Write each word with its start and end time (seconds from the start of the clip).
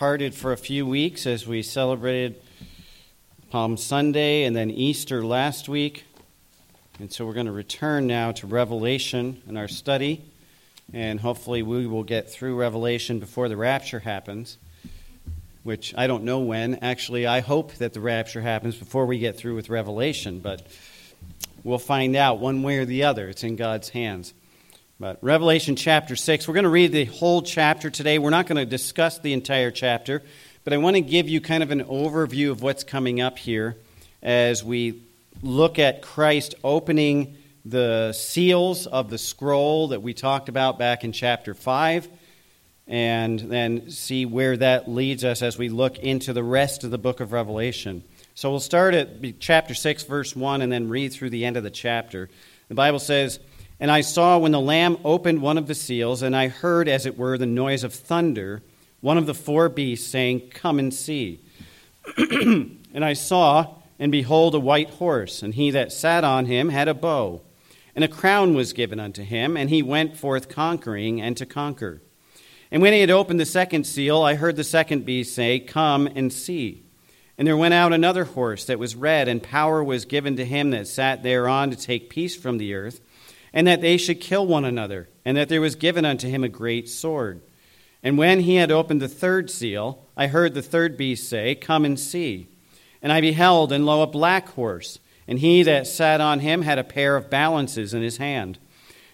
departed 0.00 0.34
for 0.34 0.50
a 0.50 0.56
few 0.56 0.86
weeks 0.86 1.26
as 1.26 1.46
we 1.46 1.62
celebrated 1.62 2.40
Palm 3.50 3.76
Sunday 3.76 4.44
and 4.44 4.56
then 4.56 4.70
Easter 4.70 5.22
last 5.22 5.68
week. 5.68 6.04
And 6.98 7.12
so 7.12 7.26
we're 7.26 7.34
going 7.34 7.44
to 7.44 7.52
return 7.52 8.06
now 8.06 8.32
to 8.32 8.46
Revelation 8.46 9.42
in 9.46 9.58
our 9.58 9.68
study. 9.68 10.24
And 10.94 11.20
hopefully 11.20 11.62
we 11.62 11.86
will 11.86 12.02
get 12.02 12.30
through 12.30 12.56
Revelation 12.56 13.18
before 13.18 13.50
the 13.50 13.58
rapture 13.58 13.98
happens, 13.98 14.56
which 15.64 15.94
I 15.94 16.06
don't 16.06 16.24
know 16.24 16.38
when. 16.38 16.76
Actually, 16.76 17.26
I 17.26 17.40
hope 17.40 17.74
that 17.74 17.92
the 17.92 18.00
rapture 18.00 18.40
happens 18.40 18.76
before 18.76 19.04
we 19.04 19.18
get 19.18 19.36
through 19.36 19.54
with 19.54 19.68
Revelation, 19.68 20.40
but 20.40 20.66
we'll 21.62 21.76
find 21.76 22.16
out 22.16 22.38
one 22.38 22.62
way 22.62 22.78
or 22.78 22.86
the 22.86 23.02
other. 23.02 23.28
It's 23.28 23.44
in 23.44 23.54
God's 23.54 23.90
hands. 23.90 24.32
But 25.00 25.16
Revelation 25.24 25.76
chapter 25.76 26.14
6, 26.14 26.46
we're 26.46 26.52
going 26.52 26.64
to 26.64 26.68
read 26.68 26.92
the 26.92 27.06
whole 27.06 27.40
chapter 27.40 27.88
today. 27.88 28.18
We're 28.18 28.28
not 28.28 28.46
going 28.46 28.58
to 28.58 28.66
discuss 28.66 29.18
the 29.18 29.32
entire 29.32 29.70
chapter, 29.70 30.22
but 30.62 30.74
I 30.74 30.76
want 30.76 30.96
to 30.96 31.00
give 31.00 31.26
you 31.26 31.40
kind 31.40 31.62
of 31.62 31.70
an 31.70 31.84
overview 31.84 32.50
of 32.50 32.60
what's 32.60 32.84
coming 32.84 33.18
up 33.18 33.38
here 33.38 33.78
as 34.22 34.62
we 34.62 35.00
look 35.40 35.78
at 35.78 36.02
Christ 36.02 36.54
opening 36.62 37.38
the 37.64 38.12
seals 38.12 38.86
of 38.86 39.08
the 39.08 39.16
scroll 39.16 39.88
that 39.88 40.02
we 40.02 40.12
talked 40.12 40.50
about 40.50 40.78
back 40.78 41.02
in 41.02 41.12
chapter 41.12 41.54
5, 41.54 42.06
and 42.86 43.40
then 43.40 43.88
see 43.88 44.26
where 44.26 44.58
that 44.58 44.86
leads 44.86 45.24
us 45.24 45.40
as 45.40 45.56
we 45.56 45.70
look 45.70 45.98
into 45.98 46.34
the 46.34 46.44
rest 46.44 46.84
of 46.84 46.90
the 46.90 46.98
book 46.98 47.20
of 47.20 47.32
Revelation. 47.32 48.04
So 48.34 48.50
we'll 48.50 48.60
start 48.60 48.92
at 48.92 49.40
chapter 49.40 49.72
6, 49.72 50.02
verse 50.02 50.36
1, 50.36 50.60
and 50.60 50.70
then 50.70 50.90
read 50.90 51.14
through 51.14 51.30
the 51.30 51.46
end 51.46 51.56
of 51.56 51.62
the 51.62 51.70
chapter. 51.70 52.28
The 52.68 52.74
Bible 52.74 52.98
says, 52.98 53.40
and 53.80 53.90
I 53.90 54.02
saw 54.02 54.36
when 54.36 54.52
the 54.52 54.60
Lamb 54.60 54.98
opened 55.04 55.40
one 55.40 55.56
of 55.56 55.66
the 55.66 55.74
seals, 55.74 56.20
and 56.20 56.36
I 56.36 56.48
heard, 56.48 56.86
as 56.86 57.06
it 57.06 57.16
were, 57.16 57.38
the 57.38 57.46
noise 57.46 57.82
of 57.82 57.94
thunder, 57.94 58.62
one 59.00 59.16
of 59.16 59.24
the 59.24 59.32
four 59.32 59.70
beasts 59.70 60.06
saying, 60.06 60.50
Come 60.50 60.78
and 60.78 60.92
see. 60.92 61.40
and 62.18 63.02
I 63.02 63.14
saw, 63.14 63.76
and 63.98 64.12
behold, 64.12 64.54
a 64.54 64.60
white 64.60 64.90
horse, 64.90 65.42
and 65.42 65.54
he 65.54 65.70
that 65.70 65.92
sat 65.92 66.24
on 66.24 66.44
him 66.44 66.68
had 66.68 66.88
a 66.88 66.94
bow. 66.94 67.40
And 67.94 68.04
a 68.04 68.08
crown 68.08 68.54
was 68.54 68.74
given 68.74 69.00
unto 69.00 69.22
him, 69.22 69.56
and 69.56 69.70
he 69.70 69.82
went 69.82 70.14
forth 70.14 70.50
conquering 70.50 71.20
and 71.20 71.34
to 71.38 71.46
conquer. 71.46 72.02
And 72.70 72.82
when 72.82 72.92
he 72.92 73.00
had 73.00 73.10
opened 73.10 73.40
the 73.40 73.46
second 73.46 73.84
seal, 73.84 74.22
I 74.22 74.34
heard 74.34 74.56
the 74.56 74.64
second 74.64 75.06
beast 75.06 75.34
say, 75.34 75.58
Come 75.58 76.06
and 76.06 76.30
see. 76.30 76.84
And 77.38 77.48
there 77.48 77.56
went 77.56 77.72
out 77.72 77.94
another 77.94 78.24
horse 78.24 78.66
that 78.66 78.78
was 78.78 78.94
red, 78.94 79.26
and 79.26 79.42
power 79.42 79.82
was 79.82 80.04
given 80.04 80.36
to 80.36 80.44
him 80.44 80.70
that 80.70 80.86
sat 80.86 81.22
thereon 81.22 81.70
to 81.70 81.76
take 81.76 82.10
peace 82.10 82.36
from 82.36 82.58
the 82.58 82.74
earth 82.74 83.00
and 83.52 83.66
that 83.66 83.80
they 83.80 83.96
should 83.96 84.20
kill 84.20 84.46
one 84.46 84.64
another, 84.64 85.08
and 85.24 85.36
that 85.36 85.48
there 85.48 85.60
was 85.60 85.74
given 85.74 86.04
unto 86.04 86.28
him 86.28 86.44
a 86.44 86.48
great 86.48 86.88
sword. 86.88 87.42
And 88.02 88.16
when 88.16 88.40
he 88.40 88.56
had 88.56 88.70
opened 88.70 89.02
the 89.02 89.08
third 89.08 89.50
seal, 89.50 90.06
I 90.16 90.28
heard 90.28 90.54
the 90.54 90.62
third 90.62 90.96
beast 90.96 91.28
say, 91.28 91.54
Come 91.54 91.84
and 91.84 91.98
see. 91.98 92.48
And 93.02 93.12
I 93.12 93.20
beheld, 93.20 93.72
and 93.72 93.84
lo, 93.84 94.02
a 94.02 94.06
black 94.06 94.50
horse, 94.50 94.98
and 95.26 95.38
he 95.38 95.62
that 95.62 95.86
sat 95.86 96.20
on 96.20 96.40
him 96.40 96.62
had 96.62 96.78
a 96.78 96.84
pair 96.84 97.16
of 97.16 97.30
balances 97.30 97.94
in 97.94 98.02
his 98.02 98.16
hand. 98.16 98.58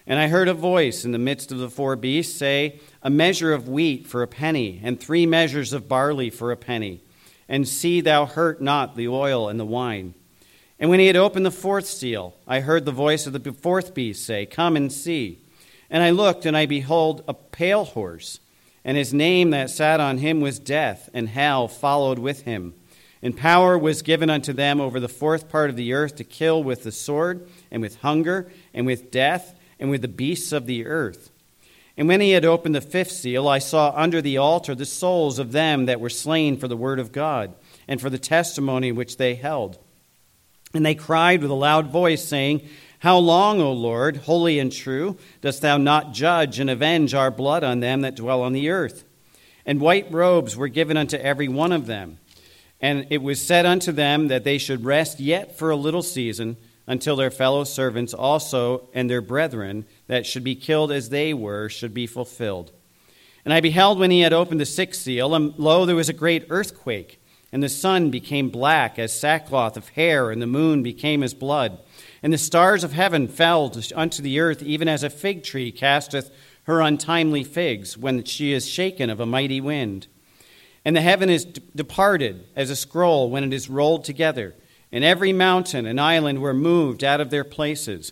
And 0.05 0.19
I 0.19 0.29
heard 0.29 0.47
a 0.47 0.53
voice 0.53 1.03
in 1.03 1.11
the 1.11 1.17
midst 1.17 1.51
of 1.51 1.57
the 1.57 1.69
four 1.69 1.97
beasts 1.97 2.37
say, 2.37 2.79
A 3.03 3.09
measure 3.09 3.53
of 3.53 3.67
wheat 3.67 4.07
for 4.07 4.23
a 4.23 4.27
penny, 4.27 4.79
and 4.83 4.99
three 4.99 5.25
measures 5.25 5.73
of 5.73 5.89
barley 5.89 6.29
for 6.29 6.51
a 6.51 6.57
penny. 6.57 7.01
And 7.49 7.67
see 7.67 8.01
thou 8.01 8.25
hurt 8.25 8.61
not 8.61 8.95
the 8.95 9.07
oil 9.07 9.49
and 9.49 9.59
the 9.59 9.65
wine. 9.65 10.13
And 10.79 10.89
when 10.89 10.99
he 10.99 11.07
had 11.07 11.15
opened 11.15 11.45
the 11.45 11.51
fourth 11.51 11.87
seal, 11.87 12.35
I 12.47 12.59
heard 12.59 12.85
the 12.85 12.91
voice 12.91 13.25
of 13.25 13.33
the 13.33 13.51
fourth 13.51 13.93
beast 13.93 14.25
say, 14.25 14.45
Come 14.45 14.75
and 14.75 14.91
see. 14.91 15.39
And 15.89 16.03
I 16.03 16.11
looked, 16.11 16.45
and 16.45 16.55
I 16.55 16.65
behold 16.65 17.23
a 17.27 17.33
pale 17.33 17.85
horse, 17.85 18.39
and 18.85 18.97
his 18.97 19.13
name 19.13 19.49
that 19.51 19.69
sat 19.69 19.99
on 19.99 20.19
him 20.19 20.41
was 20.41 20.59
Death, 20.59 21.09
and 21.13 21.29
hell 21.29 21.67
followed 21.67 22.19
with 22.19 22.41
him. 22.41 22.73
And 23.21 23.35
power 23.35 23.77
was 23.77 24.03
given 24.03 24.29
unto 24.29 24.53
them 24.53 24.79
over 24.79 24.99
the 24.99 25.07
fourth 25.07 25.49
part 25.49 25.69
of 25.71 25.75
the 25.75 25.93
earth 25.93 26.15
to 26.17 26.23
kill 26.23 26.63
with 26.63 26.83
the 26.83 26.91
sword, 26.91 27.47
and 27.71 27.81
with 27.81 28.01
hunger, 28.01 28.51
and 28.73 28.85
with 28.85 29.09
death, 29.09 29.57
and 29.79 29.89
with 29.89 30.03
the 30.03 30.07
beasts 30.07 30.51
of 30.51 30.67
the 30.67 30.85
earth. 30.85 31.31
And 31.97 32.07
when 32.07 32.21
he 32.21 32.31
had 32.31 32.45
opened 32.45 32.75
the 32.75 32.81
fifth 32.81 33.11
seal, 33.11 33.47
I 33.47 33.57
saw 33.57 33.91
under 33.95 34.21
the 34.21 34.37
altar 34.37 34.75
the 34.75 34.85
souls 34.85 35.39
of 35.39 35.51
them 35.51 35.87
that 35.87 35.99
were 35.99 36.11
slain 36.11 36.57
for 36.57 36.67
the 36.67 36.77
word 36.77 36.99
of 36.99 37.11
God, 37.11 37.55
and 37.87 37.99
for 37.99 38.11
the 38.11 38.19
testimony 38.19 38.91
which 38.91 39.17
they 39.17 39.33
held. 39.33 39.79
And 40.73 40.85
they 40.85 40.95
cried 40.95 41.41
with 41.41 41.51
a 41.51 41.55
loud 41.55 41.91
voice, 41.91 42.23
saying, 42.23 42.67
How 42.99 43.17
long, 43.17 43.61
O 43.61 43.71
Lord, 43.71 44.17
holy 44.17 44.59
and 44.59 44.71
true, 44.71 45.17
dost 45.41 45.61
thou 45.61 45.77
not 45.77 46.13
judge 46.13 46.59
and 46.59 46.69
avenge 46.69 47.13
our 47.13 47.31
blood 47.31 47.63
on 47.63 47.79
them 47.79 48.01
that 48.01 48.15
dwell 48.15 48.41
on 48.41 48.53
the 48.53 48.69
earth? 48.69 49.03
And 49.65 49.81
white 49.81 50.11
robes 50.11 50.55
were 50.55 50.67
given 50.67 50.97
unto 50.97 51.17
every 51.17 51.47
one 51.47 51.71
of 51.71 51.87
them. 51.87 52.19
And 52.79 53.07
it 53.09 53.21
was 53.21 53.41
said 53.41 53.65
unto 53.65 53.91
them 53.91 54.27
that 54.27 54.43
they 54.43 54.57
should 54.57 54.85
rest 54.85 55.19
yet 55.19 55.57
for 55.57 55.71
a 55.71 55.75
little 55.75 56.03
season 56.03 56.57
until 56.85 57.15
their 57.15 57.31
fellow 57.31 57.63
servants 57.63 58.13
also 58.13 58.87
and 58.93 59.09
their 59.09 59.21
brethren 59.21 59.85
that 60.07 60.25
should 60.25 60.43
be 60.43 60.55
killed 60.55 60.91
as 60.91 61.09
they 61.09 61.33
were 61.33 61.69
should 61.69 61.93
be 61.93 62.07
fulfilled. 62.07 62.71
And 63.43 63.53
I 63.53 63.61
beheld 63.61 63.99
when 63.99 64.11
he 64.11 64.21
had 64.21 64.33
opened 64.33 64.59
the 64.59 64.65
sixth 64.65 65.01
seal, 65.01 65.33
and 65.33 65.57
lo, 65.57 65.85
there 65.85 65.95
was 65.95 66.09
a 66.09 66.13
great 66.13 66.45
earthquake 66.49 67.21
and 67.51 67.63
the 67.63 67.69
sun 67.69 68.09
became 68.09 68.49
black 68.49 68.99
as 68.99 69.17
sackcloth 69.17 69.77
of 69.77 69.89
hair, 69.89 70.31
and 70.31 70.41
the 70.41 70.47
moon 70.47 70.83
became 70.83 71.23
as 71.23 71.33
blood. 71.33 71.79
And 72.21 72.33
the 72.33 72.37
stars 72.37 72.83
of 72.83 72.93
heaven 72.93 73.27
fell 73.27 73.73
unto 73.95 74.21
the 74.21 74.39
earth, 74.39 74.61
even 74.61 74.87
as 74.87 75.03
a 75.03 75.09
fig 75.09 75.43
tree 75.43 75.71
casteth 75.71 76.31
her 76.63 76.81
untimely 76.81 77.45
figs 77.45 77.97
when 77.97 78.23
she 78.25 78.51
is 78.51 78.67
shaken 78.67 79.09
of 79.09 79.21
a 79.21 79.25
mighty 79.25 79.61
wind. 79.61 80.07
And 80.83 80.95
the 80.95 81.01
heaven 81.01 81.29
is 81.29 81.45
departed 81.45 82.45
as 82.55 82.69
a 82.69 82.75
scroll 82.75 83.29
when 83.29 83.43
it 83.43 83.53
is 83.53 83.69
rolled 83.69 84.03
together. 84.03 84.53
And 84.91 85.03
every 85.03 85.31
mountain 85.31 85.85
and 85.85 85.99
island 85.99 86.41
were 86.41 86.53
moved 86.53 87.03
out 87.03 87.21
of 87.21 87.29
their 87.29 87.43
places 87.43 88.11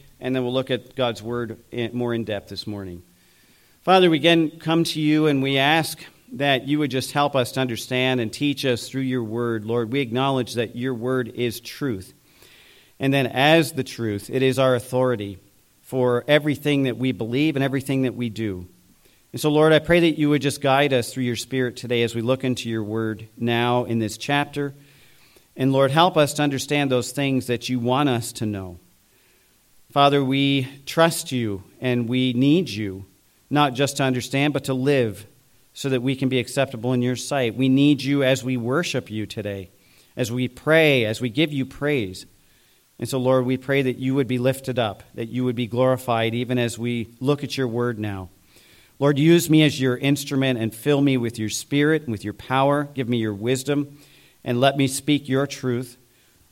and 0.21 0.35
then 0.35 0.43
we'll 0.43 0.53
look 0.53 0.71
at 0.71 0.95
God's 0.95 1.21
word 1.21 1.57
more 1.93 2.13
in 2.13 2.23
depth 2.23 2.49
this 2.49 2.67
morning. 2.67 3.03
Father, 3.81 4.09
we 4.09 4.17
again 4.17 4.51
come 4.59 4.83
to 4.83 5.01
you 5.01 5.25
and 5.25 5.41
we 5.41 5.57
ask 5.57 5.97
that 6.33 6.67
you 6.67 6.79
would 6.79 6.91
just 6.91 7.11
help 7.11 7.35
us 7.35 7.51
to 7.53 7.59
understand 7.59 8.21
and 8.21 8.31
teach 8.31 8.63
us 8.63 8.87
through 8.87 9.01
your 9.01 9.23
word. 9.23 9.65
Lord, 9.65 9.91
we 9.91 9.99
acknowledge 9.99 10.53
that 10.53 10.75
your 10.75 10.93
word 10.93 11.29
is 11.29 11.59
truth. 11.59 12.13
And 12.99 13.11
then, 13.11 13.25
as 13.25 13.71
the 13.73 13.83
truth, 13.83 14.29
it 14.29 14.43
is 14.43 14.59
our 14.59 14.75
authority 14.75 15.39
for 15.81 16.23
everything 16.27 16.83
that 16.83 16.97
we 16.97 17.11
believe 17.11 17.55
and 17.55 17.65
everything 17.65 18.03
that 18.03 18.15
we 18.15 18.29
do. 18.29 18.67
And 19.33 19.41
so, 19.41 19.49
Lord, 19.49 19.73
I 19.73 19.79
pray 19.79 20.01
that 20.01 20.19
you 20.19 20.29
would 20.29 20.41
just 20.41 20.61
guide 20.61 20.93
us 20.93 21.11
through 21.11 21.23
your 21.23 21.35
Spirit 21.35 21.77
today 21.77 22.03
as 22.03 22.13
we 22.13 22.21
look 22.21 22.43
into 22.43 22.69
your 22.69 22.83
word 22.83 23.27
now 23.35 23.85
in 23.85 23.97
this 23.97 24.17
chapter. 24.17 24.75
And, 25.57 25.73
Lord, 25.73 25.89
help 25.89 26.15
us 26.15 26.35
to 26.35 26.43
understand 26.43 26.91
those 26.91 27.11
things 27.11 27.47
that 27.47 27.67
you 27.67 27.79
want 27.79 28.09
us 28.09 28.31
to 28.33 28.45
know. 28.45 28.77
Father, 29.91 30.23
we 30.23 30.69
trust 30.85 31.33
you 31.33 31.63
and 31.81 32.07
we 32.07 32.31
need 32.31 32.69
you, 32.69 33.05
not 33.49 33.73
just 33.73 33.97
to 33.97 34.03
understand, 34.03 34.53
but 34.53 34.63
to 34.63 34.73
live 34.73 35.27
so 35.73 35.89
that 35.89 36.01
we 36.01 36.15
can 36.15 36.29
be 36.29 36.39
acceptable 36.39 36.93
in 36.93 37.01
your 37.01 37.17
sight. 37.17 37.57
We 37.57 37.67
need 37.67 38.01
you 38.01 38.23
as 38.23 38.41
we 38.41 38.55
worship 38.55 39.11
you 39.11 39.25
today, 39.25 39.69
as 40.15 40.31
we 40.31 40.47
pray, 40.47 41.03
as 41.03 41.19
we 41.19 41.29
give 41.29 41.51
you 41.51 41.65
praise. 41.65 42.25
And 42.99 43.09
so, 43.09 43.17
Lord, 43.17 43.45
we 43.45 43.57
pray 43.57 43.81
that 43.81 43.97
you 43.97 44.15
would 44.15 44.27
be 44.27 44.37
lifted 44.37 44.79
up, 44.79 45.03
that 45.15 45.27
you 45.27 45.43
would 45.43 45.57
be 45.57 45.67
glorified, 45.67 46.33
even 46.35 46.57
as 46.57 46.79
we 46.79 47.13
look 47.19 47.43
at 47.43 47.57
your 47.57 47.67
word 47.67 47.99
now. 47.99 48.29
Lord, 48.97 49.19
use 49.19 49.49
me 49.49 49.61
as 49.61 49.81
your 49.81 49.97
instrument 49.97 50.57
and 50.57 50.73
fill 50.73 51.01
me 51.01 51.17
with 51.17 51.37
your 51.37 51.49
spirit 51.49 52.03
and 52.03 52.13
with 52.13 52.23
your 52.23 52.33
power. 52.33 52.85
Give 52.85 53.09
me 53.09 53.17
your 53.17 53.33
wisdom 53.33 53.99
and 54.41 54.61
let 54.61 54.77
me 54.77 54.87
speak 54.87 55.27
your 55.27 55.47
truth. 55.47 55.97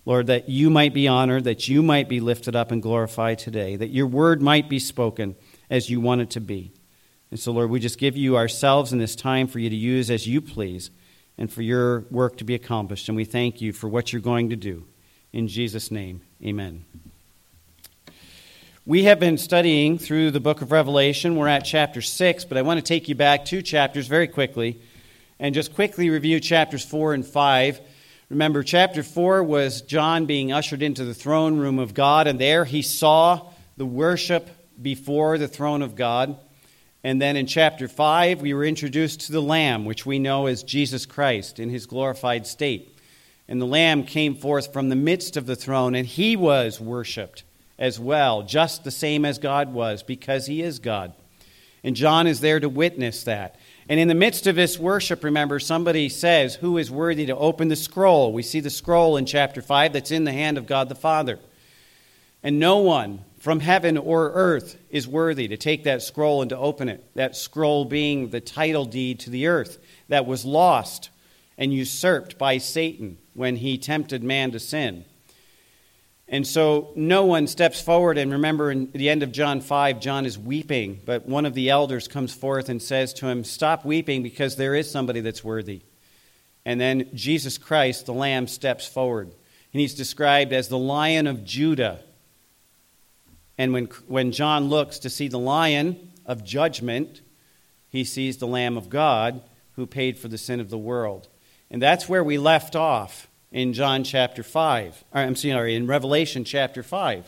Lord, 0.05 0.27
that 0.27 0.49
you 0.49 0.69
might 0.69 0.93
be 0.93 1.07
honored, 1.07 1.43
that 1.43 1.67
you 1.67 1.83
might 1.83 2.09
be 2.09 2.19
lifted 2.19 2.55
up 2.55 2.71
and 2.71 2.81
glorified 2.81 3.39
today, 3.39 3.75
that 3.75 3.89
your 3.89 4.07
word 4.07 4.41
might 4.41 4.69
be 4.69 4.79
spoken 4.79 5.35
as 5.69 5.89
you 5.89 5.99
want 6.01 6.21
it 6.21 6.29
to 6.31 6.41
be. 6.41 6.71
And 7.31 7.39
so, 7.39 7.51
Lord, 7.51 7.69
we 7.69 7.79
just 7.79 7.99
give 7.99 8.17
you 8.17 8.37
ourselves 8.37 8.91
in 8.91 8.97
this 8.97 9.15
time 9.15 9.47
for 9.47 9.59
you 9.59 9.69
to 9.69 9.75
use 9.75 10.09
as 10.09 10.27
you 10.27 10.41
please 10.41 10.89
and 11.37 11.51
for 11.51 11.61
your 11.61 12.01
work 12.11 12.37
to 12.37 12.43
be 12.43 12.55
accomplished. 12.55 13.07
And 13.07 13.15
we 13.15 13.25
thank 13.25 13.61
you 13.61 13.71
for 13.71 13.87
what 13.87 14.11
you're 14.11 14.21
going 14.21 14.49
to 14.49 14.55
do. 14.55 14.85
In 15.31 15.47
Jesus' 15.47 15.91
name, 15.91 16.21
amen. 16.43 16.85
We 18.85 19.03
have 19.03 19.19
been 19.19 19.37
studying 19.37 19.99
through 19.99 20.31
the 20.31 20.39
book 20.39 20.63
of 20.63 20.71
Revelation. 20.71 21.35
We're 21.35 21.47
at 21.47 21.63
chapter 21.63 22.01
6, 22.01 22.45
but 22.45 22.57
I 22.57 22.63
want 22.63 22.79
to 22.79 22.83
take 22.83 23.07
you 23.07 23.13
back 23.13 23.45
two 23.45 23.61
chapters 23.61 24.07
very 24.07 24.27
quickly 24.27 24.81
and 25.39 25.53
just 25.53 25.75
quickly 25.75 26.09
review 26.09 26.39
chapters 26.39 26.83
4 26.83 27.13
and 27.13 27.25
5 27.25 27.79
Remember, 28.29 28.61
chapter 28.61 29.01
4 29.01 29.43
was 29.43 29.81
John 29.81 30.27
being 30.27 30.51
ushered 30.51 30.83
into 30.83 31.03
the 31.03 31.15
throne 31.15 31.57
room 31.57 31.79
of 31.79 31.95
God, 31.95 32.27
and 32.27 32.37
there 32.37 32.63
he 32.63 32.83
saw 32.83 33.49
the 33.75 33.87
worship 33.87 34.47
before 34.79 35.39
the 35.39 35.47
throne 35.47 35.81
of 35.81 35.95
God. 35.95 36.37
And 37.03 37.19
then 37.19 37.35
in 37.35 37.47
chapter 37.47 37.87
5, 37.87 38.39
we 38.39 38.53
were 38.53 38.65
introduced 38.65 39.21
to 39.21 39.31
the 39.31 39.41
Lamb, 39.41 39.83
which 39.83 40.05
we 40.05 40.19
know 40.19 40.45
as 40.45 40.61
Jesus 40.61 41.07
Christ 41.07 41.57
in 41.57 41.71
his 41.71 41.87
glorified 41.87 42.45
state. 42.45 42.95
And 43.47 43.59
the 43.59 43.65
Lamb 43.65 44.03
came 44.03 44.35
forth 44.35 44.71
from 44.71 44.89
the 44.89 44.95
midst 44.95 45.35
of 45.35 45.47
the 45.47 45.55
throne, 45.55 45.95
and 45.95 46.05
he 46.05 46.35
was 46.35 46.79
worshiped 46.79 47.41
as 47.79 47.99
well, 47.99 48.43
just 48.43 48.83
the 48.83 48.91
same 48.91 49.25
as 49.25 49.39
God 49.39 49.73
was, 49.73 50.03
because 50.03 50.45
he 50.45 50.61
is 50.61 50.77
God. 50.77 51.13
And 51.83 51.95
John 51.95 52.27
is 52.27 52.41
there 52.41 52.59
to 52.59 52.69
witness 52.69 53.23
that. 53.23 53.55
And 53.89 53.99
in 53.99 54.07
the 54.07 54.13
midst 54.13 54.45
of 54.45 54.55
this 54.55 54.77
worship, 54.77 55.23
remember, 55.23 55.59
somebody 55.59 56.09
says, 56.09 56.55
Who 56.55 56.77
is 56.77 56.91
worthy 56.91 57.25
to 57.25 57.35
open 57.35 57.69
the 57.69 57.75
scroll? 57.75 58.31
We 58.31 58.43
see 58.43 58.59
the 58.59 58.69
scroll 58.69 59.17
in 59.17 59.25
chapter 59.25 59.63
5 59.63 59.93
that's 59.93 60.11
in 60.11 60.25
the 60.25 60.31
hand 60.31 60.59
of 60.59 60.67
God 60.67 60.89
the 60.89 60.95
Father. 60.95 61.39
And 62.43 62.59
no 62.59 62.77
one 62.77 63.25
from 63.39 63.61
heaven 63.61 63.97
or 63.97 64.31
earth 64.33 64.77
is 64.91 65.07
worthy 65.07 65.47
to 65.47 65.57
take 65.57 65.85
that 65.85 66.03
scroll 66.03 66.43
and 66.43 66.49
to 66.49 66.57
open 66.57 66.87
it. 66.87 67.03
That 67.15 67.35
scroll 67.35 67.83
being 67.83 68.29
the 68.29 68.39
title 68.39 68.85
deed 68.85 69.21
to 69.21 69.31
the 69.31 69.47
earth 69.47 69.79
that 70.07 70.27
was 70.27 70.45
lost 70.45 71.09
and 71.57 71.73
usurped 71.73 72.37
by 72.37 72.59
Satan 72.59 73.17
when 73.33 73.55
he 73.55 73.79
tempted 73.79 74.23
man 74.23 74.51
to 74.51 74.59
sin. 74.59 75.03
And 76.31 76.45
so 76.45 76.91
no 76.95 77.25
one 77.25 77.47
steps 77.47 77.81
forward. 77.81 78.19
And 78.19 78.31
remember, 78.31 78.69
in 78.69 78.91
the 78.91 79.09
end 79.09 79.23
of 79.23 79.31
John 79.31 79.61
5, 79.61 79.99
John 79.99 80.27
is 80.27 80.37
weeping, 80.37 81.01
but 81.03 81.27
one 81.27 81.47
of 81.47 81.55
the 81.55 81.71
elders 81.71 82.07
comes 82.07 82.33
forth 82.33 82.69
and 82.69 82.81
says 82.81 83.13
to 83.15 83.27
him, 83.27 83.43
Stop 83.43 83.83
weeping 83.83 84.21
because 84.21 84.55
there 84.55 84.75
is 84.75 84.89
somebody 84.89 85.21
that's 85.21 85.43
worthy. 85.43 85.81
And 86.65 86.79
then 86.79 87.09
Jesus 87.15 87.57
Christ, 87.57 88.05
the 88.05 88.13
Lamb, 88.13 88.47
steps 88.47 88.87
forward. 88.87 89.27
And 89.73 89.81
he's 89.81 89.95
described 89.95 90.53
as 90.53 90.67
the 90.67 90.77
Lion 90.77 91.25
of 91.25 91.43
Judah. 91.43 91.99
And 93.57 93.73
when, 93.73 93.85
when 94.07 94.31
John 94.31 94.69
looks 94.69 94.99
to 94.99 95.09
see 95.09 95.29
the 95.29 95.39
Lion 95.39 96.11
of 96.27 96.43
judgment, 96.43 97.21
he 97.89 98.03
sees 98.03 98.37
the 98.37 98.47
Lamb 98.47 98.77
of 98.77 98.89
God 98.89 99.41
who 99.73 99.87
paid 99.87 100.19
for 100.19 100.27
the 100.27 100.37
sin 100.37 100.59
of 100.59 100.69
the 100.69 100.77
world. 100.77 101.27
And 101.71 101.81
that's 101.81 102.07
where 102.07 102.23
we 102.23 102.37
left 102.37 102.75
off 102.75 103.28
in 103.51 103.73
John 103.73 104.03
chapter 104.03 104.43
5. 104.43 105.03
Or, 105.13 105.21
I'm 105.21 105.35
sorry, 105.35 105.75
in 105.75 105.87
Revelation 105.87 106.43
chapter 106.43 106.83
5. 106.83 107.25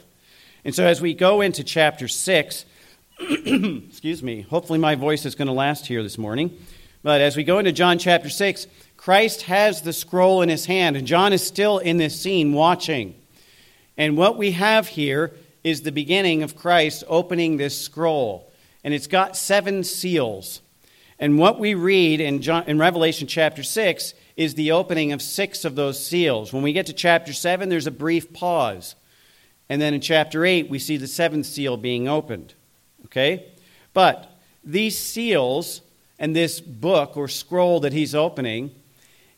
And 0.63 0.75
so 0.75 0.85
as 0.85 1.01
we 1.01 1.13
go 1.13 1.41
into 1.41 1.63
chapter 1.63 2.07
6, 2.07 2.65
excuse 3.19 4.21
me, 4.21 4.41
hopefully 4.41 4.79
my 4.79 4.95
voice 4.95 5.25
is 5.25 5.35
going 5.35 5.47
to 5.47 5.53
last 5.53 5.87
here 5.87 6.03
this 6.03 6.17
morning. 6.17 6.57
But 7.03 7.21
as 7.21 7.35
we 7.35 7.43
go 7.43 7.57
into 7.57 7.71
John 7.71 7.97
chapter 7.97 8.29
6, 8.29 8.67
Christ 8.95 9.43
has 9.43 9.81
the 9.81 9.93
scroll 9.93 10.43
in 10.43 10.49
his 10.49 10.67
hand, 10.67 10.95
and 10.95 11.07
John 11.07 11.33
is 11.33 11.45
still 11.45 11.79
in 11.79 11.97
this 11.97 12.19
scene 12.19 12.53
watching. 12.53 13.15
And 13.97 14.15
what 14.15 14.37
we 14.37 14.51
have 14.51 14.87
here 14.87 15.31
is 15.63 15.81
the 15.81 15.91
beginning 15.91 16.43
of 16.43 16.55
Christ 16.55 17.03
opening 17.07 17.57
this 17.57 17.79
scroll. 17.79 18.51
And 18.83 18.93
it's 18.93 19.07
got 19.07 19.35
seven 19.35 19.83
seals. 19.83 20.61
And 21.17 21.39
what 21.39 21.59
we 21.59 21.73
read 21.73 22.19
in, 22.19 22.41
John, 22.41 22.63
in 22.67 22.77
Revelation 22.77 23.27
chapter 23.27 23.63
6 23.63 24.13
is 24.41 24.55
the 24.55 24.71
opening 24.71 25.11
of 25.11 25.21
six 25.21 25.63
of 25.65 25.75
those 25.75 26.03
seals. 26.03 26.51
When 26.51 26.63
we 26.63 26.73
get 26.73 26.87
to 26.87 26.93
chapter 26.93 27.31
7, 27.31 27.69
there's 27.69 27.85
a 27.85 27.91
brief 27.91 28.33
pause. 28.33 28.95
And 29.69 29.79
then 29.79 29.93
in 29.93 30.01
chapter 30.01 30.43
8, 30.43 30.67
we 30.67 30.79
see 30.79 30.97
the 30.97 31.07
seventh 31.07 31.45
seal 31.45 31.77
being 31.77 32.07
opened. 32.07 32.55
Okay? 33.05 33.45
But 33.93 34.35
these 34.63 34.97
seals 34.97 35.81
and 36.17 36.35
this 36.35 36.59
book 36.59 37.17
or 37.17 37.27
scroll 37.27 37.81
that 37.81 37.93
he's 37.93 38.15
opening 38.15 38.71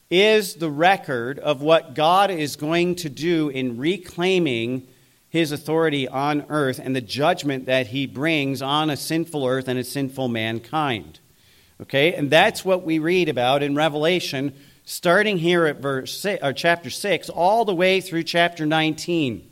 is 0.09 0.55
the 0.55 0.69
record 0.69 1.37
of 1.37 1.61
what 1.61 1.95
God 1.95 2.31
is 2.31 2.55
going 2.55 2.95
to 2.95 3.09
do 3.09 3.49
in 3.49 3.77
reclaiming 3.77 4.87
his 5.29 5.51
authority 5.51 6.07
on 6.07 6.45
earth 6.47 6.79
and 6.81 6.95
the 6.95 7.01
judgment 7.01 7.65
that 7.65 7.87
he 7.87 8.05
brings 8.05 8.61
on 8.61 8.89
a 8.89 8.95
sinful 8.95 9.45
earth 9.45 9.67
and 9.67 9.77
a 9.77 9.83
sinful 9.83 10.29
mankind. 10.29 11.19
Okay? 11.81 12.13
And 12.13 12.29
that's 12.29 12.63
what 12.63 12.83
we 12.83 12.99
read 12.99 13.27
about 13.27 13.63
in 13.63 13.75
Revelation 13.75 14.53
starting 14.85 15.37
here 15.37 15.65
at 15.65 15.77
verse 15.77 16.17
six, 16.17 16.43
or 16.43 16.53
chapter 16.53 16.89
6 16.89 17.29
all 17.29 17.65
the 17.65 17.75
way 17.75 18.01
through 18.01 18.23
chapter 18.23 18.65
19. 18.65 19.49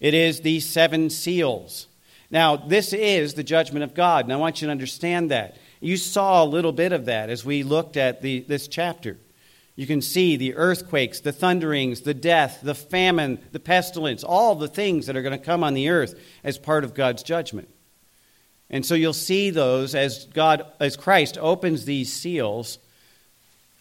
It 0.00 0.14
is 0.14 0.40
these 0.40 0.68
seven 0.68 1.10
seals. 1.10 1.86
Now, 2.30 2.56
this 2.56 2.92
is 2.92 3.34
the 3.34 3.44
judgment 3.44 3.84
of 3.84 3.94
God, 3.94 4.24
and 4.24 4.32
I 4.32 4.36
want 4.36 4.60
you 4.60 4.66
to 4.66 4.72
understand 4.72 5.30
that. 5.30 5.56
You 5.80 5.96
saw 5.96 6.42
a 6.42 6.46
little 6.46 6.72
bit 6.72 6.92
of 6.92 7.04
that 7.04 7.28
as 7.28 7.44
we 7.44 7.62
looked 7.62 7.96
at 7.96 8.22
the, 8.22 8.40
this 8.40 8.68
chapter. 8.68 9.18
You 9.76 9.86
can 9.86 10.02
see 10.02 10.36
the 10.36 10.54
earthquakes, 10.54 11.20
the 11.20 11.32
thunderings, 11.32 12.02
the 12.02 12.14
death, 12.14 12.60
the 12.62 12.74
famine, 12.74 13.38
the 13.52 13.60
pestilence, 13.60 14.24
all 14.24 14.54
the 14.54 14.68
things 14.68 15.06
that 15.06 15.16
are 15.16 15.22
going 15.22 15.38
to 15.38 15.44
come 15.44 15.62
on 15.62 15.74
the 15.74 15.88
earth 15.88 16.18
as 16.42 16.58
part 16.58 16.84
of 16.84 16.94
God's 16.94 17.22
judgment. 17.22 17.68
And 18.70 18.84
so 18.84 18.94
you'll 18.94 19.12
see 19.12 19.50
those 19.50 19.94
as 19.94 20.26
God 20.26 20.66
as 20.80 20.96
Christ 20.96 21.36
opens 21.38 21.84
these 21.84 22.12
seals 22.12 22.78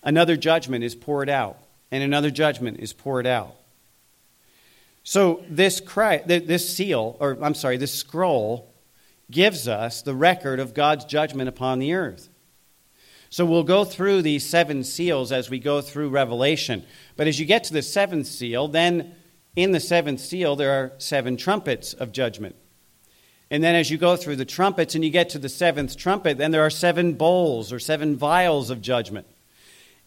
another 0.03 0.35
judgment 0.35 0.83
is 0.83 0.95
poured 0.95 1.29
out, 1.29 1.57
and 1.91 2.03
another 2.03 2.31
judgment 2.31 2.79
is 2.79 2.93
poured 2.93 3.27
out. 3.27 3.55
So 5.03 5.43
this, 5.49 5.81
this 6.25 6.75
seal, 6.75 7.17
or 7.19 7.37
I'm 7.41 7.55
sorry, 7.55 7.77
this 7.77 7.93
scroll 7.93 8.71
gives 9.29 9.67
us 9.67 10.01
the 10.01 10.13
record 10.13 10.59
of 10.59 10.73
God's 10.73 11.05
judgment 11.05 11.49
upon 11.49 11.79
the 11.79 11.93
earth. 11.93 12.29
So 13.29 13.45
we'll 13.45 13.63
go 13.63 13.85
through 13.85 14.21
these 14.21 14.45
seven 14.45 14.83
seals 14.83 15.31
as 15.31 15.49
we 15.49 15.57
go 15.57 15.79
through 15.79 16.09
Revelation. 16.09 16.83
But 17.15 17.27
as 17.27 17.39
you 17.39 17.45
get 17.45 17.63
to 17.65 17.73
the 17.73 17.81
seventh 17.81 18.27
seal, 18.27 18.67
then 18.67 19.15
in 19.55 19.71
the 19.71 19.79
seventh 19.79 20.19
seal, 20.19 20.57
there 20.57 20.71
are 20.71 20.91
seven 20.97 21.37
trumpets 21.37 21.93
of 21.93 22.11
judgment. 22.11 22.57
And 23.49 23.63
then 23.63 23.75
as 23.75 23.89
you 23.89 23.97
go 23.97 24.17
through 24.17 24.35
the 24.35 24.45
trumpets 24.45 24.95
and 24.95 25.03
you 25.03 25.11
get 25.11 25.29
to 25.29 25.39
the 25.39 25.49
seventh 25.49 25.97
trumpet, 25.97 26.37
then 26.37 26.51
there 26.51 26.65
are 26.65 26.69
seven 26.69 27.13
bowls 27.13 27.71
or 27.71 27.79
seven 27.79 28.17
vials 28.17 28.69
of 28.69 28.81
judgment. 28.81 29.27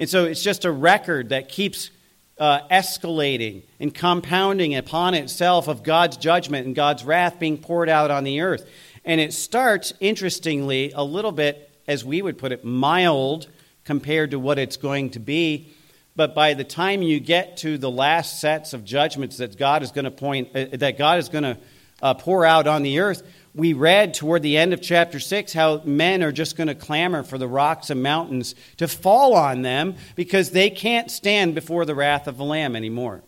And 0.00 0.08
so 0.08 0.24
it's 0.24 0.42
just 0.42 0.64
a 0.64 0.72
record 0.72 1.28
that 1.28 1.48
keeps 1.48 1.90
uh, 2.38 2.66
escalating 2.68 3.62
and 3.78 3.94
compounding 3.94 4.74
upon 4.74 5.14
itself 5.14 5.68
of 5.68 5.82
God's 5.82 6.16
judgment 6.16 6.66
and 6.66 6.74
God's 6.74 7.04
wrath 7.04 7.38
being 7.38 7.58
poured 7.58 7.88
out 7.88 8.10
on 8.10 8.24
the 8.24 8.40
earth. 8.40 8.68
And 9.04 9.20
it 9.20 9.32
starts, 9.32 9.92
interestingly, 10.00 10.92
a 10.94 11.04
little 11.04 11.32
bit, 11.32 11.70
as 11.86 12.04
we 12.04 12.22
would 12.22 12.38
put 12.38 12.52
it, 12.52 12.64
mild 12.64 13.48
compared 13.84 14.32
to 14.32 14.38
what 14.38 14.58
it's 14.58 14.76
going 14.76 15.10
to 15.10 15.20
be. 15.20 15.68
But 16.16 16.34
by 16.34 16.54
the 16.54 16.64
time 16.64 17.02
you 17.02 17.20
get 17.20 17.58
to 17.58 17.76
the 17.76 17.90
last 17.90 18.40
sets 18.40 18.72
of 18.72 18.84
judgments 18.84 19.36
that 19.38 19.58
God 19.58 19.82
is 19.82 19.92
going 19.92 20.04
to 20.04 20.10
point, 20.10 20.50
uh, 20.54 20.76
that 20.76 20.96
God 20.96 21.18
is 21.18 21.28
going 21.28 21.44
to 21.44 21.58
uh, 22.02 22.14
pour 22.14 22.44
out 22.44 22.66
on 22.66 22.82
the 22.82 23.00
earth, 23.00 23.22
we 23.54 23.72
read 23.72 24.14
toward 24.14 24.42
the 24.42 24.56
end 24.56 24.72
of 24.72 24.82
chapter 24.82 25.20
6 25.20 25.52
how 25.52 25.80
men 25.84 26.22
are 26.22 26.32
just 26.32 26.56
going 26.56 26.66
to 26.66 26.74
clamor 26.74 27.22
for 27.22 27.38
the 27.38 27.46
rocks 27.46 27.88
and 27.88 28.02
mountains 28.02 28.54
to 28.78 28.88
fall 28.88 29.34
on 29.34 29.62
them 29.62 29.94
because 30.16 30.50
they 30.50 30.70
can't 30.70 31.10
stand 31.10 31.54
before 31.54 31.84
the 31.84 31.94
wrath 31.94 32.26
of 32.26 32.36
the 32.36 32.44
Lamb 32.44 32.74
anymore. 32.74 33.22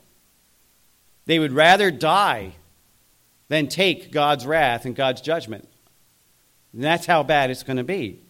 They 1.26 1.38
would 1.38 1.52
rather 1.52 1.90
die 1.92 2.52
than 3.48 3.68
take 3.68 4.10
God's 4.10 4.44
wrath 4.44 4.84
and 4.84 4.96
God's 4.96 5.20
judgment. 5.20 5.68
And 6.72 6.82
that's 6.82 7.06
how 7.06 7.22
bad 7.22 7.50
it's 7.50 7.62
going 7.62 7.76
to 7.76 7.84
be. 7.84 8.20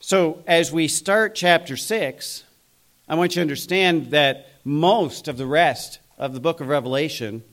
So, 0.00 0.42
as 0.46 0.72
we 0.72 0.88
start 0.88 1.34
chapter 1.34 1.76
6, 1.76 2.44
I 3.08 3.14
want 3.14 3.32
you 3.32 3.36
to 3.36 3.42
understand 3.42 4.10
that 4.10 4.48
most 4.64 5.28
of 5.28 5.38
the 5.38 5.46
rest 5.46 6.00
of 6.18 6.34
the 6.34 6.40
book 6.40 6.60
of 6.60 6.68
Revelation 6.68 7.44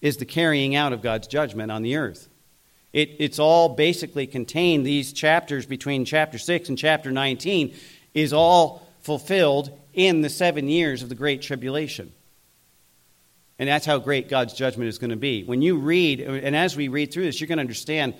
is 0.00 0.16
the 0.16 0.24
carrying 0.24 0.74
out 0.74 0.92
of 0.92 1.02
God's 1.02 1.26
judgment 1.26 1.70
on 1.70 1.82
the 1.82 1.96
earth. 1.96 2.28
It, 2.92 3.16
it's 3.18 3.38
all 3.38 3.70
basically 3.70 4.26
contained, 4.26 4.86
these 4.86 5.12
chapters 5.12 5.66
between 5.66 6.04
chapter 6.04 6.38
6 6.38 6.68
and 6.68 6.78
chapter 6.78 7.10
19 7.10 7.74
is 8.14 8.32
all 8.32 8.86
fulfilled 9.00 9.78
in 9.92 10.22
the 10.22 10.30
seven 10.30 10.68
years 10.68 11.02
of 11.02 11.08
the 11.08 11.14
Great 11.14 11.42
Tribulation. 11.42 12.12
And 13.58 13.68
that's 13.68 13.84
how 13.84 13.98
great 13.98 14.28
God's 14.28 14.54
judgment 14.54 14.88
is 14.88 14.98
going 14.98 15.10
to 15.10 15.16
be. 15.16 15.42
When 15.42 15.62
you 15.62 15.78
read, 15.78 16.20
and 16.20 16.54
as 16.54 16.76
we 16.76 16.88
read 16.88 17.12
through 17.12 17.24
this, 17.24 17.40
you're 17.40 17.48
going 17.48 17.58
to 17.58 17.62
understand 17.62 18.14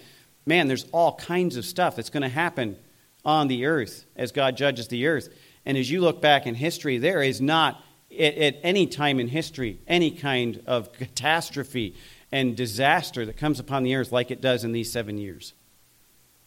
man, 0.48 0.66
there's 0.66 0.86
all 0.92 1.14
kinds 1.14 1.56
of 1.56 1.64
stuff 1.64 1.94
that's 1.94 2.10
going 2.10 2.22
to 2.22 2.28
happen 2.28 2.76
on 3.24 3.48
the 3.48 3.66
earth 3.66 4.06
as 4.16 4.32
God 4.32 4.56
judges 4.56 4.88
the 4.88 5.06
earth. 5.06 5.28
And 5.66 5.76
as 5.76 5.90
you 5.90 6.00
look 6.00 6.22
back 6.22 6.46
in 6.46 6.54
history, 6.54 6.98
there 6.98 7.22
is 7.22 7.40
not 7.40 7.80
at, 8.12 8.34
at 8.36 8.56
any 8.62 8.86
time 8.86 9.20
in 9.20 9.28
history 9.28 9.78
any 9.86 10.10
kind 10.10 10.62
of 10.66 10.92
catastrophe 10.92 11.94
and 12.30 12.56
disaster 12.56 13.24
that 13.26 13.36
comes 13.36 13.58
upon 13.58 13.82
the 13.82 13.94
earth 13.94 14.12
like 14.12 14.30
it 14.30 14.40
does 14.40 14.64
in 14.64 14.72
these 14.72 14.90
seven 14.92 15.18
years. 15.18 15.54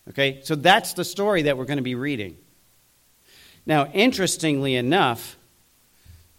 Okay? 0.09 0.41
So 0.43 0.55
that's 0.55 0.93
the 0.93 1.05
story 1.05 1.43
that 1.43 1.57
we're 1.57 1.65
going 1.65 1.77
to 1.77 1.83
be 1.83 1.95
reading. 1.95 2.37
Now, 3.65 3.87
interestingly 3.87 4.75
enough, 4.75 5.37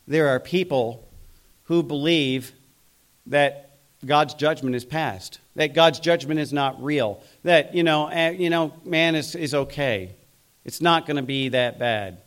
there 0.06 0.28
are 0.28 0.40
people 0.40 1.08
who 1.64 1.82
believe 1.82 2.52
that 3.26 3.70
God's 4.04 4.34
judgment 4.34 4.74
is 4.74 4.84
past, 4.84 5.38
that 5.54 5.74
God's 5.74 6.00
judgment 6.00 6.40
is 6.40 6.52
not 6.52 6.82
real, 6.82 7.22
that, 7.44 7.74
you 7.74 7.84
know, 7.84 8.08
eh, 8.08 8.30
you 8.30 8.50
know 8.50 8.72
man 8.84 9.14
is, 9.14 9.34
is 9.34 9.54
okay. 9.54 10.14
It's 10.64 10.80
not 10.80 11.06
going 11.06 11.16
to 11.16 11.22
be 11.22 11.50
that 11.50 11.78
bad. 11.78 12.20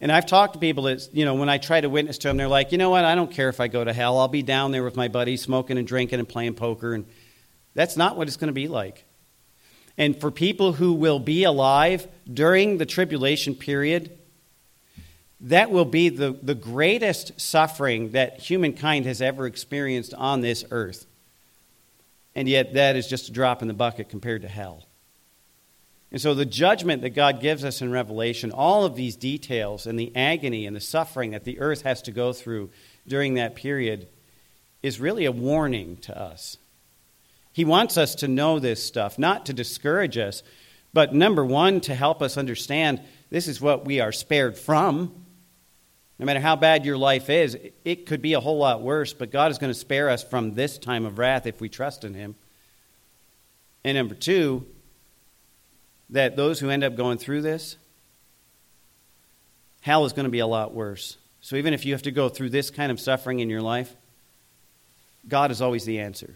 And 0.00 0.10
I've 0.10 0.26
talked 0.26 0.54
to 0.54 0.58
people 0.58 0.84
that, 0.84 1.08
you 1.12 1.24
know, 1.24 1.34
when 1.34 1.50
I 1.50 1.58
try 1.58 1.80
to 1.80 1.88
witness 1.88 2.16
to 2.18 2.28
them, 2.28 2.38
they're 2.38 2.48
like, 2.48 2.72
you 2.72 2.78
know 2.78 2.90
what, 2.90 3.04
I 3.04 3.14
don't 3.14 3.30
care 3.30 3.50
if 3.50 3.60
I 3.60 3.68
go 3.68 3.84
to 3.84 3.92
hell. 3.92 4.18
I'll 4.18 4.28
be 4.28 4.42
down 4.42 4.72
there 4.72 4.82
with 4.82 4.96
my 4.96 5.08
buddies 5.08 5.42
smoking 5.42 5.76
and 5.76 5.86
drinking 5.86 6.18
and 6.18 6.28
playing 6.28 6.54
poker. 6.54 6.94
And 6.94 7.04
that's 7.74 7.96
not 7.96 8.16
what 8.16 8.26
it's 8.26 8.38
going 8.38 8.48
to 8.48 8.54
be 8.54 8.68
like. 8.68 9.04
And 9.98 10.18
for 10.18 10.30
people 10.30 10.72
who 10.72 10.94
will 10.94 11.18
be 11.18 11.44
alive 11.44 12.08
during 12.32 12.78
the 12.78 12.86
tribulation 12.86 13.54
period, 13.54 14.18
that 15.42 15.70
will 15.70 15.84
be 15.84 16.08
the, 16.08 16.32
the 16.42 16.54
greatest 16.54 17.38
suffering 17.38 18.12
that 18.12 18.40
humankind 18.40 19.04
has 19.04 19.20
ever 19.20 19.46
experienced 19.46 20.14
on 20.14 20.40
this 20.40 20.64
earth. 20.70 21.06
And 22.34 22.48
yet, 22.48 22.74
that 22.74 22.96
is 22.96 23.06
just 23.06 23.28
a 23.28 23.32
drop 23.32 23.60
in 23.60 23.68
the 23.68 23.74
bucket 23.74 24.08
compared 24.08 24.42
to 24.42 24.48
hell. 24.48 24.86
And 26.12 26.20
so, 26.20 26.34
the 26.34 26.44
judgment 26.44 27.02
that 27.02 27.10
God 27.10 27.40
gives 27.40 27.64
us 27.64 27.82
in 27.82 27.92
Revelation, 27.92 28.50
all 28.50 28.84
of 28.84 28.96
these 28.96 29.14
details 29.14 29.86
and 29.86 29.98
the 29.98 30.14
agony 30.16 30.66
and 30.66 30.74
the 30.74 30.80
suffering 30.80 31.30
that 31.30 31.44
the 31.44 31.60
earth 31.60 31.82
has 31.82 32.02
to 32.02 32.12
go 32.12 32.32
through 32.32 32.70
during 33.06 33.34
that 33.34 33.54
period, 33.54 34.08
is 34.82 34.98
really 34.98 35.24
a 35.24 35.32
warning 35.32 35.98
to 35.98 36.18
us. 36.18 36.56
He 37.52 37.64
wants 37.64 37.96
us 37.96 38.16
to 38.16 38.28
know 38.28 38.58
this 38.58 38.82
stuff, 38.82 39.18
not 39.18 39.46
to 39.46 39.52
discourage 39.52 40.16
us, 40.16 40.42
but 40.92 41.14
number 41.14 41.44
one, 41.44 41.80
to 41.82 41.94
help 41.94 42.22
us 42.22 42.36
understand 42.36 43.00
this 43.30 43.46
is 43.46 43.60
what 43.60 43.84
we 43.84 44.00
are 44.00 44.12
spared 44.12 44.58
from. 44.58 45.14
No 46.18 46.26
matter 46.26 46.40
how 46.40 46.56
bad 46.56 46.84
your 46.84 46.98
life 46.98 47.30
is, 47.30 47.56
it 47.84 48.06
could 48.06 48.20
be 48.20 48.34
a 48.34 48.40
whole 48.40 48.58
lot 48.58 48.82
worse, 48.82 49.12
but 49.12 49.30
God 49.30 49.50
is 49.50 49.58
going 49.58 49.72
to 49.72 49.78
spare 49.78 50.10
us 50.10 50.22
from 50.22 50.54
this 50.54 50.76
time 50.76 51.06
of 51.06 51.18
wrath 51.18 51.46
if 51.46 51.60
we 51.60 51.68
trust 51.68 52.04
in 52.04 52.14
Him. 52.14 52.34
And 53.84 53.96
number 53.96 54.14
two, 54.14 54.66
that 56.10 56.36
those 56.36 56.60
who 56.60 56.70
end 56.70 56.84
up 56.84 56.96
going 56.96 57.18
through 57.18 57.42
this, 57.42 57.76
hell 59.80 60.04
is 60.04 60.12
going 60.12 60.24
to 60.24 60.30
be 60.30 60.40
a 60.40 60.46
lot 60.46 60.74
worse. 60.74 61.16
So 61.40 61.56
even 61.56 61.72
if 61.72 61.86
you 61.86 61.92
have 61.92 62.02
to 62.02 62.10
go 62.10 62.28
through 62.28 62.50
this 62.50 62.70
kind 62.70 62.92
of 62.92 63.00
suffering 63.00 63.40
in 63.40 63.48
your 63.48 63.62
life, 63.62 63.94
God 65.28 65.50
is 65.50 65.62
always 65.62 65.84
the 65.84 66.00
answer. 66.00 66.34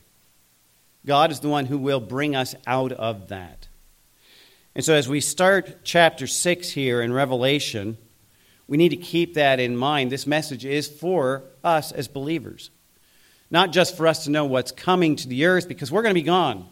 God 1.06 1.30
is 1.30 1.40
the 1.40 1.48
one 1.48 1.66
who 1.66 1.78
will 1.78 2.00
bring 2.00 2.34
us 2.34 2.54
out 2.66 2.92
of 2.92 3.28
that. 3.28 3.68
And 4.74 4.84
so 4.84 4.94
as 4.94 5.08
we 5.08 5.20
start 5.20 5.84
chapter 5.84 6.26
6 6.26 6.70
here 6.70 7.02
in 7.02 7.12
Revelation, 7.12 7.96
we 8.66 8.76
need 8.76 8.88
to 8.90 8.96
keep 8.96 9.34
that 9.34 9.60
in 9.60 9.76
mind. 9.76 10.10
This 10.10 10.26
message 10.26 10.64
is 10.64 10.88
for 10.88 11.42
us 11.62 11.92
as 11.92 12.08
believers, 12.08 12.70
not 13.50 13.72
just 13.72 13.96
for 13.96 14.06
us 14.06 14.24
to 14.24 14.30
know 14.30 14.46
what's 14.46 14.72
coming 14.72 15.16
to 15.16 15.28
the 15.28 15.44
earth, 15.44 15.68
because 15.68 15.92
we're 15.92 16.02
going 16.02 16.14
to 16.14 16.20
be 16.20 16.22
gone. 16.22 16.66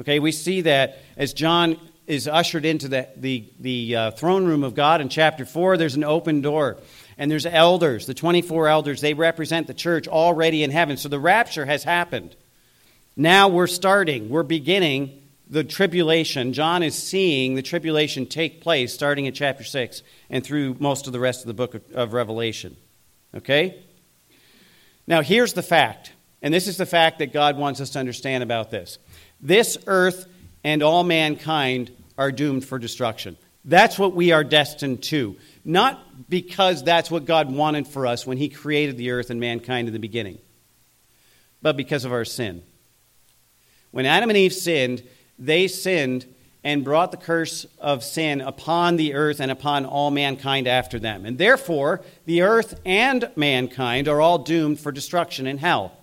Okay, 0.00 0.20
we 0.20 0.32
see 0.32 0.62
that 0.62 0.98
as 1.16 1.32
John 1.32 1.78
is 2.06 2.26
ushered 2.26 2.64
into 2.64 2.88
the, 2.88 3.08
the, 3.16 3.48
the 3.60 3.96
uh, 3.96 4.10
throne 4.12 4.44
room 4.44 4.64
of 4.64 4.74
God 4.74 5.00
in 5.00 5.08
chapter 5.08 5.44
4, 5.44 5.76
there's 5.76 5.94
an 5.94 6.04
open 6.04 6.40
door. 6.40 6.78
And 7.18 7.30
there's 7.30 7.46
elders, 7.46 8.06
the 8.06 8.14
24 8.14 8.68
elders, 8.68 9.00
they 9.00 9.14
represent 9.14 9.66
the 9.66 9.74
church 9.74 10.08
already 10.08 10.62
in 10.62 10.70
heaven. 10.70 10.96
So 10.96 11.08
the 11.08 11.20
rapture 11.20 11.66
has 11.66 11.84
happened. 11.84 12.34
Now 13.16 13.48
we're 13.48 13.66
starting, 13.66 14.28
we're 14.30 14.42
beginning 14.42 15.22
the 15.48 15.62
tribulation. 15.62 16.54
John 16.54 16.82
is 16.82 16.96
seeing 16.96 17.54
the 17.54 17.62
tribulation 17.62 18.24
take 18.26 18.62
place 18.62 18.94
starting 18.94 19.26
in 19.26 19.34
chapter 19.34 19.64
6 19.64 20.02
and 20.30 20.42
through 20.42 20.76
most 20.80 21.06
of 21.06 21.12
the 21.12 21.20
rest 21.20 21.42
of 21.42 21.46
the 21.46 21.54
book 21.54 21.74
of, 21.74 21.92
of 21.92 22.12
Revelation. 22.14 22.76
Okay? 23.34 23.84
Now, 25.06 25.20
here's 25.20 25.52
the 25.52 25.62
fact, 25.62 26.12
and 26.40 26.54
this 26.54 26.66
is 26.66 26.78
the 26.78 26.86
fact 26.86 27.18
that 27.18 27.34
God 27.34 27.58
wants 27.58 27.82
us 27.82 27.90
to 27.90 27.98
understand 27.98 28.42
about 28.42 28.70
this. 28.70 28.98
This 29.42 29.76
earth 29.86 30.26
and 30.64 30.82
all 30.82 31.04
mankind 31.04 31.90
are 32.16 32.32
doomed 32.32 32.64
for 32.64 32.78
destruction. 32.78 33.36
That's 33.64 33.98
what 33.98 34.14
we 34.14 34.32
are 34.32 34.44
destined 34.44 35.02
to. 35.04 35.36
Not 35.64 36.28
because 36.28 36.82
that's 36.82 37.10
what 37.10 37.24
God 37.24 37.52
wanted 37.52 37.86
for 37.86 38.06
us 38.06 38.26
when 38.26 38.38
He 38.38 38.48
created 38.48 38.96
the 38.96 39.10
earth 39.12 39.30
and 39.30 39.40
mankind 39.40 39.88
in 39.88 39.94
the 39.94 40.00
beginning, 40.00 40.38
but 41.60 41.76
because 41.76 42.04
of 42.04 42.12
our 42.12 42.24
sin. 42.24 42.62
When 43.92 44.06
Adam 44.06 44.30
and 44.30 44.36
Eve 44.36 44.54
sinned, 44.54 45.02
they 45.38 45.68
sinned 45.68 46.26
and 46.64 46.84
brought 46.84 47.10
the 47.10 47.16
curse 47.16 47.66
of 47.78 48.04
sin 48.04 48.40
upon 48.40 48.96
the 48.96 49.14
earth 49.14 49.40
and 49.40 49.50
upon 49.50 49.84
all 49.84 50.10
mankind 50.10 50.68
after 50.68 50.98
them. 50.98 51.24
And 51.26 51.36
therefore, 51.36 52.02
the 52.24 52.42
earth 52.42 52.80
and 52.84 53.30
mankind 53.36 54.08
are 54.08 54.20
all 54.20 54.38
doomed 54.38 54.80
for 54.80 54.92
destruction 54.92 55.46
in 55.46 55.58
hell. 55.58 55.96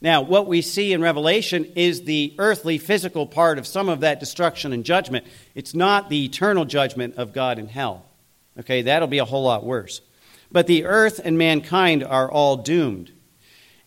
Now, 0.00 0.20
what 0.20 0.46
we 0.46 0.60
see 0.60 0.92
in 0.92 1.00
Revelation 1.00 1.64
is 1.74 2.02
the 2.02 2.34
earthly, 2.38 2.78
physical 2.78 3.26
part 3.26 3.58
of 3.58 3.66
some 3.66 3.88
of 3.88 4.00
that 4.00 4.20
destruction 4.20 4.72
and 4.72 4.84
judgment. 4.84 5.26
It's 5.54 5.74
not 5.74 6.10
the 6.10 6.24
eternal 6.24 6.64
judgment 6.66 7.16
of 7.16 7.32
God 7.32 7.58
in 7.58 7.68
hell. 7.68 8.04
Okay, 8.58 8.82
that'll 8.82 9.08
be 9.08 9.18
a 9.18 9.24
whole 9.24 9.44
lot 9.44 9.64
worse. 9.64 10.02
But 10.52 10.66
the 10.66 10.84
earth 10.84 11.20
and 11.24 11.38
mankind 11.38 12.04
are 12.04 12.30
all 12.30 12.58
doomed. 12.58 13.12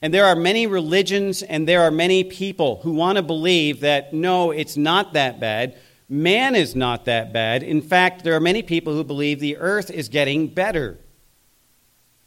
And 0.02 0.14
there 0.14 0.26
are 0.26 0.36
many 0.36 0.66
religions 0.66 1.44
and 1.44 1.68
there 1.68 1.82
are 1.82 1.92
many 1.92 2.24
people 2.24 2.80
who 2.84 2.94
want 2.94 3.18
to 3.18 3.22
believe 3.22 3.82
that 3.82 4.14
no, 4.14 4.52
it's 4.52 4.78
not 4.78 5.14
that 5.14 5.40
bad. 5.40 5.78
Man 6.08 6.56
is 6.56 6.76
not 6.76 7.06
that 7.06 7.32
bad. 7.32 7.64
In 7.64 7.82
fact, 7.82 8.24
there 8.24 8.36
are 8.36 8.40
many 8.40 8.64
people 8.64 8.94
who 8.94 9.04
believe 9.04 9.40
the 9.40 9.58
earth 9.58 9.92
is 9.92 10.10
getting 10.10 10.48
better. 10.48 10.98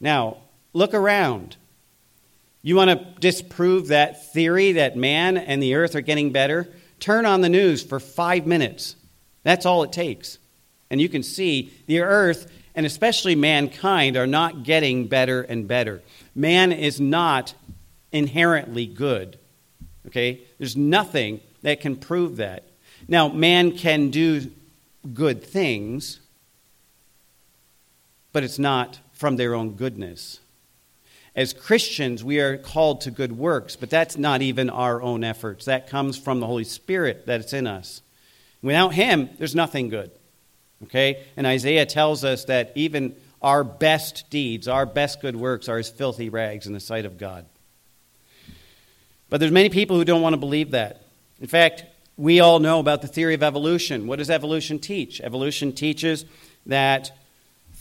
Now, 0.00 0.38
look 0.72 0.94
around. 0.94 1.56
You 2.62 2.76
want 2.76 2.90
to 2.90 3.20
disprove 3.20 3.88
that 3.88 4.32
theory 4.32 4.72
that 4.72 4.96
man 4.96 5.36
and 5.36 5.60
the 5.60 5.74
earth 5.74 5.96
are 5.96 6.00
getting 6.00 6.30
better? 6.30 6.72
Turn 7.00 7.26
on 7.26 7.40
the 7.40 7.48
news 7.48 7.82
for 7.82 7.98
five 7.98 8.46
minutes. 8.46 8.94
That's 9.42 9.66
all 9.66 9.82
it 9.82 9.92
takes. 9.92 10.38
And 10.88 11.00
you 11.00 11.08
can 11.08 11.24
see 11.24 11.72
the 11.86 12.00
earth, 12.00 12.50
and 12.76 12.86
especially 12.86 13.34
mankind, 13.34 14.16
are 14.16 14.26
not 14.26 14.62
getting 14.62 15.08
better 15.08 15.42
and 15.42 15.66
better. 15.66 16.02
Man 16.34 16.70
is 16.70 17.00
not 17.00 17.54
inherently 18.12 18.86
good. 18.86 19.38
Okay? 20.06 20.42
There's 20.58 20.76
nothing 20.76 21.40
that 21.62 21.80
can 21.80 21.96
prove 21.96 22.36
that. 22.36 22.68
Now, 23.08 23.28
man 23.28 23.76
can 23.76 24.10
do 24.10 24.52
good 25.12 25.42
things, 25.42 26.20
but 28.32 28.44
it's 28.44 28.58
not 28.58 29.00
from 29.12 29.34
their 29.36 29.54
own 29.54 29.72
goodness. 29.72 30.38
As 31.34 31.54
Christians, 31.54 32.22
we 32.22 32.40
are 32.40 32.58
called 32.58 33.02
to 33.02 33.10
good 33.10 33.32
works, 33.32 33.74
but 33.74 33.88
that's 33.88 34.18
not 34.18 34.42
even 34.42 34.68
our 34.68 35.00
own 35.00 35.24
efforts. 35.24 35.64
That 35.64 35.88
comes 35.88 36.18
from 36.18 36.40
the 36.40 36.46
Holy 36.46 36.64
Spirit 36.64 37.24
that's 37.26 37.54
in 37.54 37.66
us. 37.66 38.02
Without 38.60 38.94
Him, 38.94 39.30
there's 39.38 39.54
nothing 39.54 39.88
good. 39.88 40.10
Okay? 40.84 41.24
And 41.36 41.46
Isaiah 41.46 41.86
tells 41.86 42.24
us 42.24 42.44
that 42.44 42.72
even 42.74 43.16
our 43.40 43.64
best 43.64 44.28
deeds, 44.30 44.68
our 44.68 44.84
best 44.84 45.20
good 45.20 45.36
works, 45.36 45.68
are 45.68 45.78
as 45.78 45.88
filthy 45.88 46.28
rags 46.28 46.66
in 46.66 46.74
the 46.74 46.80
sight 46.80 47.06
of 47.06 47.18
God. 47.18 47.46
But 49.30 49.40
there's 49.40 49.52
many 49.52 49.70
people 49.70 49.96
who 49.96 50.04
don't 50.04 50.22
want 50.22 50.34
to 50.34 50.38
believe 50.38 50.72
that. 50.72 51.06
In 51.40 51.48
fact, 51.48 51.84
we 52.18 52.40
all 52.40 52.60
know 52.60 52.78
about 52.78 53.00
the 53.00 53.08
theory 53.08 53.34
of 53.34 53.42
evolution. 53.42 54.06
What 54.06 54.18
does 54.18 54.28
evolution 54.28 54.78
teach? 54.78 55.20
Evolution 55.22 55.72
teaches 55.72 56.26
that 56.66 57.10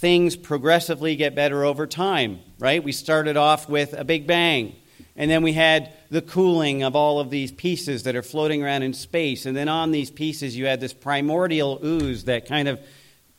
things 0.02 0.36
progressively 0.36 1.16
get 1.16 1.36
better 1.36 1.64
over 1.64 1.86
time, 1.86 2.40
right? 2.58 2.84
We 2.84 2.92
started 2.92 3.38
off 3.38 3.70
with 3.70 3.94
a 3.94 4.04
big 4.04 4.26
bang, 4.26 4.76
and 5.16 5.30
then 5.30 5.44
we 5.44 5.54
had 5.54 5.94
the 6.10 6.24
cooling 6.24 6.82
of 6.82 6.96
all 6.96 7.20
of 7.20 7.30
these 7.30 7.52
pieces 7.52 8.02
that 8.04 8.16
are 8.16 8.24
floating 8.24 8.64
around 8.64 8.82
in 8.82 8.96
space, 8.96 9.46
and 9.46 9.56
then 9.56 9.70
on 9.70 9.92
these 9.92 10.10
pieces 10.10 10.58
you 10.58 10.66
had 10.66 10.82
this 10.82 10.92
primordial 10.92 11.80
ooze 11.86 12.24
that 12.24 12.48
kind 12.48 12.68
of 12.68 12.80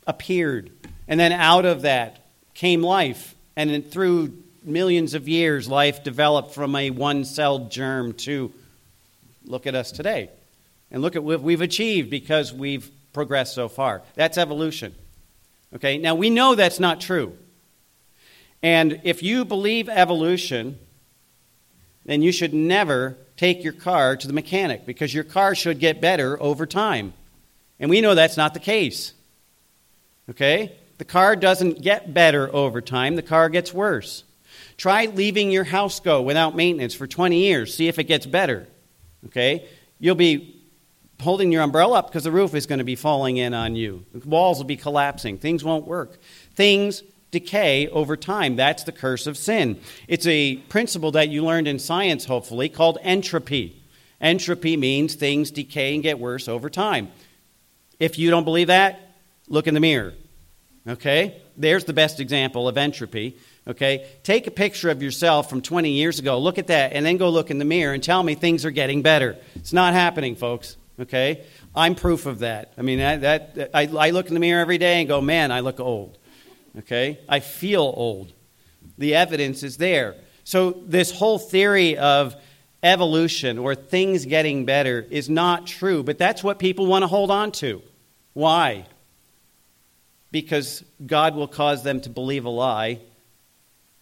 appeared. 0.06 0.70
And 1.08 1.18
then 1.18 1.32
out 1.32 1.64
of 1.64 1.82
that 1.82 2.24
came 2.54 2.80
life. 2.80 3.34
And 3.56 3.90
through 3.90 4.32
millions 4.62 5.14
of 5.14 5.28
years, 5.28 5.68
life 5.68 6.04
developed 6.04 6.54
from 6.54 6.76
a 6.76 6.90
one 6.90 7.24
celled 7.24 7.72
germ 7.72 8.12
to 8.14 8.52
look 9.44 9.66
at 9.66 9.74
us 9.74 9.90
today. 9.90 10.30
And 10.92 11.02
look 11.02 11.16
at 11.16 11.24
what 11.24 11.42
we've 11.42 11.60
achieved 11.60 12.08
because 12.08 12.52
we've 12.52 12.88
progressed 13.12 13.54
so 13.54 13.68
far. 13.68 14.02
That's 14.14 14.38
evolution. 14.38 14.94
Okay, 15.74 15.98
now 15.98 16.14
we 16.14 16.30
know 16.30 16.54
that's 16.54 16.80
not 16.80 17.00
true. 17.00 17.36
And 18.62 19.00
if 19.04 19.22
you 19.22 19.44
believe 19.44 19.88
evolution, 19.88 20.78
then 22.04 22.22
you 22.22 22.32
should 22.32 22.54
never 22.54 23.16
take 23.36 23.64
your 23.64 23.72
car 23.72 24.16
to 24.16 24.26
the 24.26 24.32
mechanic 24.32 24.86
because 24.86 25.14
your 25.14 25.24
car 25.24 25.54
should 25.54 25.80
get 25.80 26.00
better 26.00 26.40
over 26.40 26.66
time. 26.66 27.12
And 27.80 27.90
we 27.90 28.00
know 28.00 28.14
that's 28.14 28.36
not 28.36 28.54
the 28.54 28.60
case. 28.60 29.14
Okay? 30.30 30.76
The 30.98 31.04
car 31.04 31.34
doesn't 31.34 31.82
get 31.82 32.14
better 32.14 32.54
over 32.54 32.80
time, 32.80 33.16
the 33.16 33.22
car 33.22 33.48
gets 33.48 33.72
worse. 33.72 34.24
Try 34.76 35.06
leaving 35.06 35.50
your 35.50 35.64
house 35.64 36.00
go 36.00 36.22
without 36.22 36.54
maintenance 36.54 36.94
for 36.94 37.06
20 37.06 37.38
years. 37.38 37.74
See 37.74 37.88
if 37.88 37.98
it 37.98 38.04
gets 38.04 38.26
better. 38.26 38.68
Okay? 39.26 39.68
You'll 39.98 40.14
be 40.14 40.51
holding 41.22 41.50
your 41.50 41.62
umbrella 41.62 41.98
up 41.98 42.08
because 42.08 42.24
the 42.24 42.32
roof 42.32 42.54
is 42.54 42.66
going 42.66 42.78
to 42.78 42.84
be 42.84 42.96
falling 42.96 43.38
in 43.38 43.54
on 43.54 43.74
you. 43.76 44.04
The 44.12 44.28
walls 44.28 44.58
will 44.58 44.64
be 44.64 44.76
collapsing. 44.76 45.38
Things 45.38 45.64
won't 45.64 45.86
work. 45.86 46.18
Things 46.54 47.02
decay 47.30 47.88
over 47.88 48.16
time. 48.16 48.56
That's 48.56 48.84
the 48.84 48.92
curse 48.92 49.26
of 49.26 49.36
sin. 49.36 49.80
It's 50.06 50.26
a 50.26 50.56
principle 50.56 51.12
that 51.12 51.30
you 51.30 51.44
learned 51.44 51.66
in 51.66 51.78
science, 51.78 52.24
hopefully, 52.24 52.68
called 52.68 52.98
entropy. 53.02 53.82
Entropy 54.20 54.76
means 54.76 55.14
things 55.14 55.50
decay 55.50 55.94
and 55.94 56.02
get 56.02 56.18
worse 56.18 56.46
over 56.46 56.70
time. 56.70 57.10
If 57.98 58.18
you 58.18 58.30
don't 58.30 58.44
believe 58.44 58.68
that, 58.68 59.00
look 59.48 59.66
in 59.66 59.74
the 59.74 59.80
mirror. 59.80 60.14
Okay? 60.86 61.40
There's 61.56 61.84
the 61.84 61.92
best 61.92 62.20
example 62.20 62.68
of 62.68 62.76
entropy. 62.76 63.36
Okay? 63.66 64.08
Take 64.22 64.46
a 64.46 64.50
picture 64.50 64.90
of 64.90 65.02
yourself 65.02 65.48
from 65.48 65.62
20 65.62 65.90
years 65.90 66.18
ago, 66.18 66.38
look 66.38 66.58
at 66.58 66.68
that, 66.68 66.92
and 66.92 67.06
then 67.06 67.16
go 67.16 67.30
look 67.30 67.50
in 67.50 67.58
the 67.58 67.64
mirror 67.64 67.94
and 67.94 68.02
tell 68.02 68.22
me 68.22 68.34
things 68.34 68.64
are 68.64 68.70
getting 68.70 69.02
better. 69.02 69.36
It's 69.54 69.72
not 69.72 69.92
happening, 69.92 70.36
folks. 70.36 70.76
Okay? 71.02 71.44
I'm 71.74 71.94
proof 71.94 72.26
of 72.26 72.40
that. 72.40 72.72
I 72.78 72.82
mean, 72.82 72.98
that, 72.98 73.54
that 73.54 73.70
I, 73.74 73.82
I 73.86 74.10
look 74.10 74.28
in 74.28 74.34
the 74.34 74.40
mirror 74.40 74.60
every 74.60 74.78
day 74.78 75.00
and 75.00 75.08
go, 75.08 75.20
man, 75.20 75.52
I 75.52 75.60
look 75.60 75.80
old. 75.80 76.18
Okay? 76.78 77.20
I 77.28 77.40
feel 77.40 77.82
old. 77.82 78.32
The 78.98 79.14
evidence 79.14 79.62
is 79.62 79.76
there. 79.76 80.16
So, 80.44 80.82
this 80.86 81.12
whole 81.12 81.38
theory 81.38 81.96
of 81.96 82.34
evolution 82.82 83.58
or 83.58 83.74
things 83.74 84.26
getting 84.26 84.64
better 84.64 85.06
is 85.08 85.30
not 85.30 85.66
true, 85.66 86.02
but 86.02 86.18
that's 86.18 86.42
what 86.42 86.58
people 86.58 86.86
want 86.86 87.02
to 87.02 87.06
hold 87.06 87.30
on 87.30 87.52
to. 87.52 87.82
Why? 88.32 88.86
Because 90.30 90.82
God 91.04 91.36
will 91.36 91.48
cause 91.48 91.84
them 91.84 92.00
to 92.00 92.10
believe 92.10 92.44
a 92.44 92.50
lie 92.50 93.00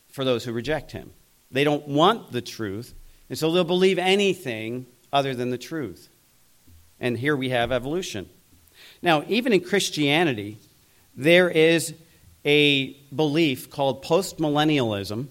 for 0.09 0.25
those 0.25 0.45
who 0.45 0.53
reject 0.53 0.93
Him. 0.93 1.13
They 1.51 1.65
don't 1.65 1.87
want 1.89 2.33
the 2.33 2.41
truth, 2.41 2.95
and 3.29 3.39
so 3.39 3.51
they'll 3.51 3.65
believe 3.65 3.99
anything 3.99 4.87
other 5.13 5.35
than 5.35 5.51
the 5.51 5.59
truth. 5.59 6.09
And 7.01 7.19
here 7.19 7.35
we 7.35 7.49
have 7.49 7.73
evolution. 7.73 8.29
Now, 9.03 9.25
even 9.29 9.53
in 9.53 9.63
Christianity, 9.63 10.59
there 11.17 11.49
is 11.49 11.95
a 12.45 12.93
belief 13.15 13.71
called 13.71 14.05
postmillennialism. 14.05 15.29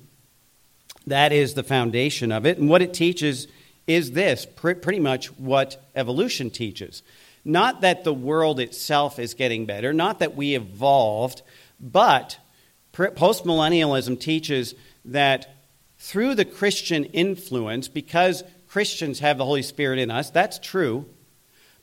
That 1.08 1.32
is 1.32 1.54
the 1.54 1.64
foundation 1.64 2.32
of 2.32 2.46
it. 2.46 2.58
And 2.58 2.70
what 2.70 2.82
it 2.82 2.94
teaches 2.94 3.48
is 3.88 4.12
this 4.12 4.46
pretty 4.46 5.00
much 5.00 5.28
what 5.38 5.84
evolution 5.96 6.50
teaches. 6.50 7.02
Not 7.46 7.82
that 7.82 8.04
the 8.04 8.14
world 8.14 8.60
itself 8.60 9.18
is 9.18 9.34
getting 9.34 9.66
better, 9.66 9.94
not 9.94 10.20
that 10.20 10.36
we 10.36 10.56
evolved, 10.56 11.42
but 11.80 12.38
postmillennialism 12.94 14.20
teaches 14.20 14.76
that 15.06 15.56
through 15.98 16.36
the 16.36 16.46
Christian 16.46 17.06
influence, 17.06 17.88
because 17.88 18.44
Christians 18.68 19.20
have 19.20 19.38
the 19.38 19.46
Holy 19.46 19.64
Spirit 19.64 20.00
in 20.00 20.12
us, 20.12 20.30
that's 20.30 20.60
true, 20.60 21.06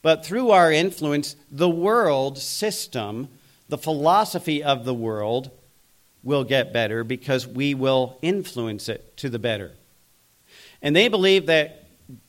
but 0.07 0.25
through 0.25 0.53
our 0.53 0.71
influence, 0.71 1.35
the 1.51 1.69
world 1.69 2.39
system, 2.39 3.27
the 3.69 3.77
philosophy 3.77 4.63
of 4.63 4.85
the 4.85 4.95
world, 4.95 5.51
will 6.23 6.45
get 6.45 6.73
better 6.73 7.03
because 7.03 7.45
we 7.45 7.75
will 7.75 8.17
influence 8.23 8.89
it 8.89 9.17
to 9.17 9.29
the 9.29 9.41
better. 9.41 9.73
And 10.81 10.95
they 10.95 11.09
believe 11.09 11.47
that 11.47 11.89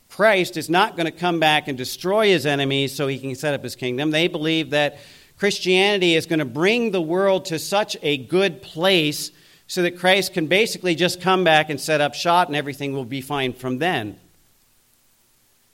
Christ 0.10 0.58
is 0.58 0.72
not 0.72 0.96
going 0.96 1.06
to 1.06 1.12
come 1.12 1.40
back 1.40 1.68
and 1.68 1.78
destroy 1.78 2.30
his 2.30 2.48
enemies 2.48 2.96
so 2.96 3.06
he 3.06 3.20
can 3.20 3.36
set 3.36 3.54
up 3.54 3.62
his 3.62 3.76
kingdom. 3.76 4.10
They 4.10 4.28
believe 4.28 4.72
that 4.72 4.98
Christianity 5.38 6.16
is 6.16 6.26
going 6.26 6.40
to 6.40 6.46
bring 6.46 6.90
the 6.90 7.00
world 7.00 7.46
to 7.46 7.60
such 7.60 7.96
a 8.02 8.18
good 8.18 8.64
place 8.64 9.30
so 9.68 9.84
that 9.84 10.00
Christ 10.00 10.34
can 10.34 10.48
basically 10.48 10.96
just 10.96 11.22
come 11.22 11.44
back 11.44 11.70
and 11.70 11.80
set 11.80 12.02
up 12.02 12.16
shop 12.16 12.48
and 12.48 12.56
everything 12.56 12.94
will 12.94 13.06
be 13.06 13.22
fine 13.22 13.54
from 13.54 13.78
then. 13.78 14.20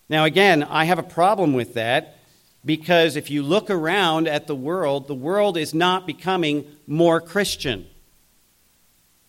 Now, 0.10 0.26
again, 0.26 0.64
I 0.64 0.86
have 0.86 1.00
a 1.00 1.04
problem 1.04 1.54
with 1.54 1.74
that 1.76 2.18
because 2.66 3.16
if 3.16 3.30
you 3.30 3.44
look 3.44 3.70
around 3.70 4.28
at 4.28 4.48
the 4.48 4.56
world, 4.56 5.08
the 5.08 5.16
world 5.16 5.58
is 5.58 5.74
not 5.74 6.08
becoming 6.08 6.66
more 6.88 7.20
Christian. 7.20 7.88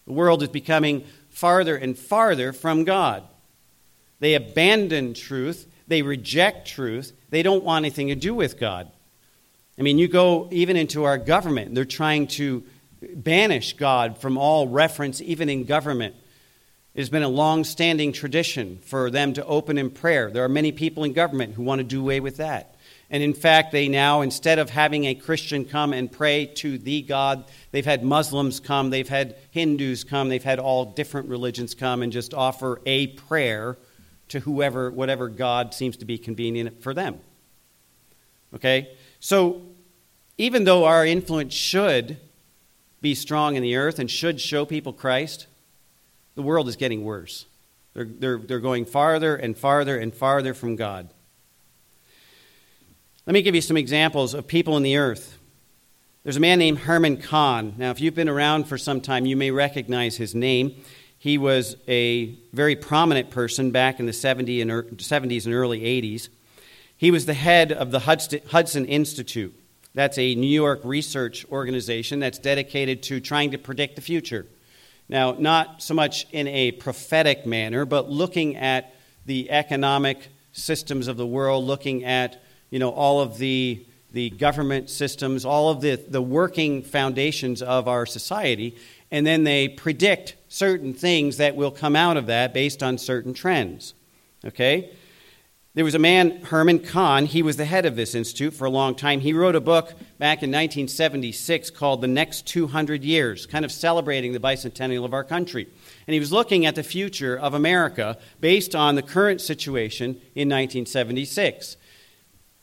The 0.07 0.13
world 0.13 0.43
is 0.43 0.49
becoming 0.49 1.05
farther 1.31 1.77
and 1.77 1.99
farther 1.99 2.53
from 2.53 2.85
God. 2.85 3.25
They 4.21 4.35
abandon 4.35 5.15
truth, 5.15 5.67
they 5.89 6.03
reject 6.03 6.69
truth, 6.69 7.13
they 7.31 7.43
don't 7.43 7.65
want 7.65 7.85
anything 7.85 8.09
to 8.09 8.15
do 8.15 8.35
with 8.35 8.59
God. 8.59 8.91
I 9.79 9.83
mean, 9.83 9.99
you 9.99 10.07
go 10.07 10.49
even 10.53 10.77
into 10.77 11.05
our 11.05 11.19
government, 11.19 11.75
they're 11.75 11.85
trying 11.85 12.29
to 12.29 12.65
banish 13.15 13.75
God 13.75 14.19
from 14.19 14.39
all 14.39 14.69
reference, 14.69 15.21
even 15.21 15.49
in 15.49 15.65
government. 15.65 16.15
It 16.95 17.01
has 17.01 17.11
been 17.11 17.25
a 17.25 17.29
long 17.29 17.65
standing 17.65 18.13
tradition 18.13 18.79
for 18.79 19.11
them 19.11 19.33
to 19.33 19.45
open 19.45 19.79
in 19.79 19.91
prayer. 19.91 20.31
There 20.31 20.45
are 20.45 20.49
many 20.49 20.71
people 20.71 21.03
in 21.03 21.13
government 21.13 21.55
who 21.55 21.65
want 21.65 21.81
to 21.81 21.85
do 21.85 22.01
away 22.01 22.21
with 22.21 22.37
that. 22.37 22.77
And 23.11 23.23
in 23.23 23.35
fact, 23.35 23.73
they 23.73 23.89
now, 23.89 24.21
instead 24.21 24.59
of 24.59 24.71
having 24.71 25.05
a 25.05 25.15
Christian 25.15 25.65
come 25.65 25.93
and 25.93 26.11
pray 26.11 26.47
to 26.57 26.79
the 26.79 27.03
God, 27.03 27.45
they've 27.73 27.85
had 27.85 28.05
Muslims 28.05 28.61
come, 28.61 28.91
they've 28.91 29.09
had 29.09 29.37
Hindus 29.51 30.05
come, 30.05 30.29
they've 30.29 30.43
had 30.43 30.61
all 30.61 30.85
different 30.85 31.29
religions 31.29 31.75
come 31.75 32.03
and 32.03 32.13
just 32.13 32.33
offer 32.33 32.81
a 32.87 33.09
prayer 33.09 33.77
to 34.29 34.41
whoever, 34.41 34.91
whatever 34.91 35.29
God 35.29 35.75
seems 35.75 35.97
to 35.99 36.05
be 36.05 36.17
convenient 36.17 36.83
for 36.83 36.95
them. 36.95 37.19
Okay? 38.55 38.97
So, 39.21 39.63
even 40.39 40.65
though 40.65 40.85
our 40.85 41.05
influence 41.05 41.55
should 41.55 42.19
be 43.01 43.15
strong 43.15 43.57
in 43.57 43.63
the 43.63 43.77
earth 43.77 43.99
and 43.99 44.11
should 44.11 44.41
show 44.41 44.65
people 44.65 44.93
Christ, 44.93 45.47
the 46.35 46.43
world 46.43 46.69
is 46.69 46.77
getting 46.77 47.05
worse. 47.05 47.47
They're, 47.95 48.05
they're, 48.05 48.39
they're 48.39 48.61
going 48.61 48.87
farther 48.87 49.37
and 49.37 49.57
farther 49.57 49.97
and 49.99 50.15
farther 50.15 50.55
from 50.55 50.77
God. 50.77 51.09
Let 53.27 53.33
me 53.33 53.43
give 53.43 53.55
you 53.55 53.61
some 53.61 53.77
examples 53.77 54.35
of 54.35 54.47
people 54.47 54.77
in 54.77 54.83
the 54.83 54.97
earth. 54.97 55.39
There's 56.25 56.37
a 56.37 56.41
man 56.41 56.59
named 56.59 56.81
Herman 56.81 57.19
Kahn. 57.19 57.75
Now, 57.79 57.91
if 57.91 58.01
you've 58.01 58.15
been 58.15 58.29
around 58.29 58.65
for 58.65 58.79
some 58.79 59.01
time, 59.01 59.27
you 59.27 59.37
may 59.37 59.51
recognize 59.51 60.17
his 60.17 60.35
name. 60.35 60.83
He 61.19 61.39
was 61.39 61.77
a 61.89 62.35
very 62.53 62.77
prominent 62.77 63.31
person 63.31 63.71
back 63.71 64.01
in 64.01 64.07
the 64.07 64.13
70s 64.13 64.61
and 64.61 65.55
early 65.55 65.81
80s. 65.81 66.29
He 66.97 67.11
was 67.11 67.27
the 67.27 67.35
head 67.35 67.73
of 67.73 67.91
the 67.91 68.01
Hudson 68.01 68.87
Institute. 68.87 69.59
That's 69.95 70.19
a 70.19 70.35
New 70.35 70.47
York 70.47 70.81
research 70.85 71.47
organization 71.51 72.19
that's 72.19 72.39
dedicated 72.39 73.03
to 73.05 73.21
trying 73.21 73.53
to 73.53 73.59
predict 73.59 73.97
the 73.97 74.03
future. 74.03 74.47
Now, 75.09 75.33
not 75.33 75.83
so 75.83 75.95
much 75.95 76.27
in 76.33 76.49
a 76.49 76.73
prophetic 76.73 77.45
manner, 77.47 77.85
but 77.85 78.11
looking 78.11 78.57
at 78.57 78.95
the 79.27 79.51
economic 79.51 80.29
systems 80.53 81.09
of 81.09 81.17
the 81.17 81.27
world, 81.27 81.65
looking 81.65 82.05
at 82.05 82.43
you 82.71 82.79
know, 82.79 82.91
all 82.91 83.21
of 83.21 83.39
the, 83.39 83.85
the 84.13 84.31
government 84.31 84.91
systems, 84.91 85.45
all 85.45 85.71
of 85.71 85.81
the, 85.81 85.97
the 85.97 86.23
working 86.23 86.83
foundations 86.83 87.63
of 87.63 87.87
our 87.87 88.07
society, 88.07 88.77
and 89.11 89.27
then 89.27 89.45
they 89.45 89.69
predict 89.69 90.35
certain 90.49 90.95
things 90.95 91.37
that 91.37 91.55
will 91.55 91.71
come 91.71 91.95
out 91.95 92.17
of 92.17 92.27
that 92.27 92.53
based 92.53 92.83
on 92.83 92.99
certain 92.99 93.35
trends. 93.35 93.95
Okay? 94.45 94.91
There 95.75 95.85
was 95.85 95.97
a 95.97 95.99
man, 95.99 96.41
Herman 96.45 96.79
Kahn, 96.79 97.27
he 97.27 97.43
was 97.43 97.57
the 97.57 97.65
head 97.65 97.85
of 97.85 97.97
this 97.97 98.15
institute 98.15 98.55
for 98.55 98.65
a 98.65 98.71
long 98.71 98.95
time. 98.95 99.19
He 99.19 99.33
wrote 99.33 99.57
a 99.57 99.61
book 99.61 99.89
back 100.21 100.45
in 100.45 100.51
1976 100.51 101.71
called 101.71 102.01
The 102.01 102.07
Next 102.07 102.47
200 102.47 103.03
Years, 103.03 103.45
kind 103.45 103.65
of 103.65 103.73
celebrating 103.73 104.33
the 104.33 104.39
bicentennial 104.39 105.05
of 105.05 105.13
our 105.13 105.25
country. 105.25 105.67
And 106.07 106.15
he 106.15 106.21
was 106.21 106.31
looking 106.31 106.65
at 106.65 106.77
the 106.77 106.85
future 106.85 107.37
of 107.37 107.55
America 107.55 108.19
based 108.41 108.77
on 108.77 108.95
the 108.95 109.03
current 109.03 109.41
situation 109.41 110.11
in 110.37 110.49
1976. 110.49 111.77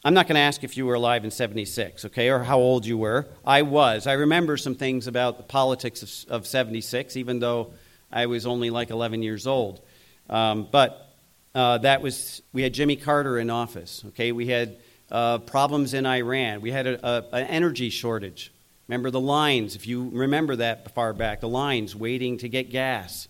I'm 0.06 0.14
not 0.14 0.30
going 0.30 0.36
to 0.36 0.42
ask 0.42 0.64
if 0.64 0.78
you 0.78 0.86
were 0.86 0.96
alive 0.96 1.26
in 1.26 1.32
76, 1.32 2.06
okay, 2.06 2.30
or 2.30 2.40
how 2.40 2.60
old 2.60 2.86
you 2.86 2.98
were. 2.98 3.28
I 3.44 3.64
was. 3.64 4.08
I 4.08 4.14
remember 4.14 4.56
some 4.56 4.76
things 4.76 5.08
about 5.08 5.36
the 5.36 5.44
politics 5.44 6.02
of, 6.02 6.32
of 6.32 6.48
76, 6.48 7.18
even 7.18 7.40
though 7.40 7.74
I 8.10 8.28
was 8.28 8.46
only 8.48 8.70
like 8.70 8.90
11 8.90 9.22
years 9.22 9.48
old. 9.48 9.82
Um, 10.30 10.70
but 10.72 11.11
uh, 11.54 11.78
that 11.80 12.02
was, 12.02 12.42
we 12.54 12.62
had 12.62 12.74
Jimmy 12.74 12.96
Carter 12.96 13.38
in 13.38 13.50
office, 13.50 14.04
okay? 14.10 14.32
We 14.32 14.48
had 14.48 14.78
uh, 15.12 15.40
problems 15.40 15.94
in 15.94 16.06
Iran. 16.06 16.62
We 16.62 16.72
had 16.72 16.88
an 16.88 17.26
energy 17.34 17.90
shortage. 17.90 18.52
Remember 18.88 19.12
the 19.12 19.20
lines, 19.20 19.76
if 19.76 19.88
you 19.88 20.10
remember 20.14 20.56
that 20.58 20.94
far 20.94 21.14
back, 21.14 21.42
the 21.42 21.50
lines 21.50 21.96
waiting 21.96 22.38
to 22.40 22.50
get 22.50 22.72
gas. 22.72 23.28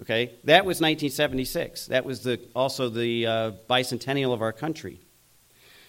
Okay, 0.00 0.32
that 0.44 0.64
was 0.64 0.80
1976. 0.80 1.86
That 1.86 2.04
was 2.04 2.22
the, 2.22 2.40
also 2.54 2.88
the 2.88 3.26
uh, 3.26 3.52
bicentennial 3.70 4.34
of 4.34 4.42
our 4.42 4.52
country. 4.52 4.98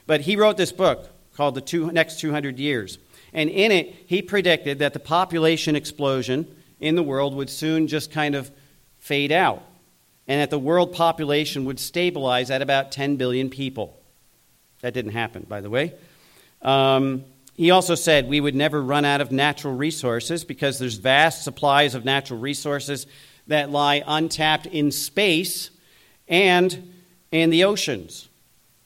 But 0.05 0.21
he 0.21 0.35
wrote 0.35 0.57
this 0.57 0.71
book 0.71 1.09
called 1.35 1.55
The 1.55 1.61
two, 1.61 1.91
Next 1.91 2.19
200 2.19 2.59
Years. 2.59 2.99
And 3.33 3.49
in 3.49 3.71
it, 3.71 3.95
he 4.05 4.21
predicted 4.21 4.79
that 4.79 4.93
the 4.93 4.99
population 4.99 5.75
explosion 5.75 6.55
in 6.79 6.95
the 6.95 7.03
world 7.03 7.35
would 7.35 7.49
soon 7.49 7.87
just 7.87 8.11
kind 8.11 8.35
of 8.35 8.51
fade 8.99 9.31
out 9.31 9.63
and 10.27 10.41
that 10.41 10.49
the 10.49 10.59
world 10.59 10.93
population 10.93 11.65
would 11.65 11.79
stabilize 11.79 12.49
at 12.49 12.61
about 12.61 12.91
10 12.91 13.15
billion 13.17 13.49
people. 13.49 13.99
That 14.81 14.93
didn't 14.93 15.11
happen, 15.11 15.45
by 15.47 15.61
the 15.61 15.69
way. 15.69 15.93
Um, 16.61 17.25
he 17.55 17.71
also 17.71 17.95
said 17.95 18.27
we 18.27 18.41
would 18.41 18.55
never 18.55 18.81
run 18.81 19.05
out 19.05 19.21
of 19.21 19.31
natural 19.31 19.75
resources 19.75 20.43
because 20.43 20.77
there's 20.77 20.95
vast 20.95 21.43
supplies 21.43 21.95
of 21.95 22.03
natural 22.03 22.39
resources 22.39 23.07
that 23.47 23.69
lie 23.69 24.03
untapped 24.05 24.65
in 24.65 24.91
space 24.91 25.69
and 26.27 26.91
in 27.31 27.49
the 27.51 27.63
oceans. 27.63 28.27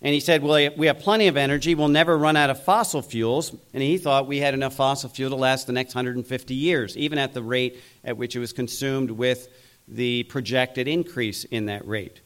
And 0.01 0.13
he 0.13 0.19
said, 0.19 0.43
Well, 0.43 0.69
we 0.77 0.87
have 0.87 0.99
plenty 0.99 1.27
of 1.27 1.35
energy. 1.35 1.75
We'll 1.75 1.87
never 1.87 2.17
run 2.17 2.37
out 2.37 2.49
of 2.49 2.63
fossil 2.63 3.01
fuels. 3.01 3.53
And 3.73 3.83
he 3.83 3.97
thought 3.97 4.27
we 4.27 4.37
had 4.37 4.53
enough 4.53 4.75
fossil 4.75 5.09
fuel 5.09 5.31
to 5.31 5.35
last 5.35 5.67
the 5.67 5.73
next 5.73 5.95
150 5.95 6.53
years, 6.53 6.95
even 6.95 7.17
at 7.17 7.33
the 7.33 7.43
rate 7.43 7.81
at 8.03 8.17
which 8.17 8.35
it 8.35 8.39
was 8.39 8.53
consumed 8.53 9.11
with 9.11 9.49
the 9.89 10.23
projected 10.23 10.87
increase 10.87 11.43
in 11.45 11.65
that 11.65 11.87
rate. 11.87 12.21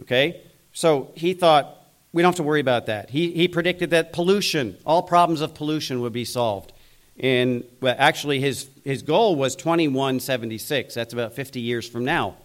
Okay? 0.00 0.42
So 0.72 1.10
he 1.14 1.34
thought 1.34 1.78
we 2.12 2.22
don't 2.22 2.30
have 2.30 2.36
to 2.36 2.42
worry 2.42 2.60
about 2.60 2.86
that. 2.86 3.10
He, 3.10 3.32
he 3.32 3.48
predicted 3.48 3.90
that 3.90 4.12
pollution, 4.12 4.76
all 4.84 5.02
problems 5.02 5.40
of 5.40 5.54
pollution 5.54 6.00
would 6.00 6.12
be 6.12 6.24
solved 6.24 6.72
And 7.18 7.64
well, 7.80 7.94
actually, 7.98 8.40
his, 8.40 8.68
his 8.84 9.02
goal 9.02 9.36
was 9.36 9.54
2176. 9.56 10.94
That's 10.94 11.12
about 11.12 11.34
50 11.34 11.60
years 11.60 11.88
from 11.88 12.04
now. 12.04 12.36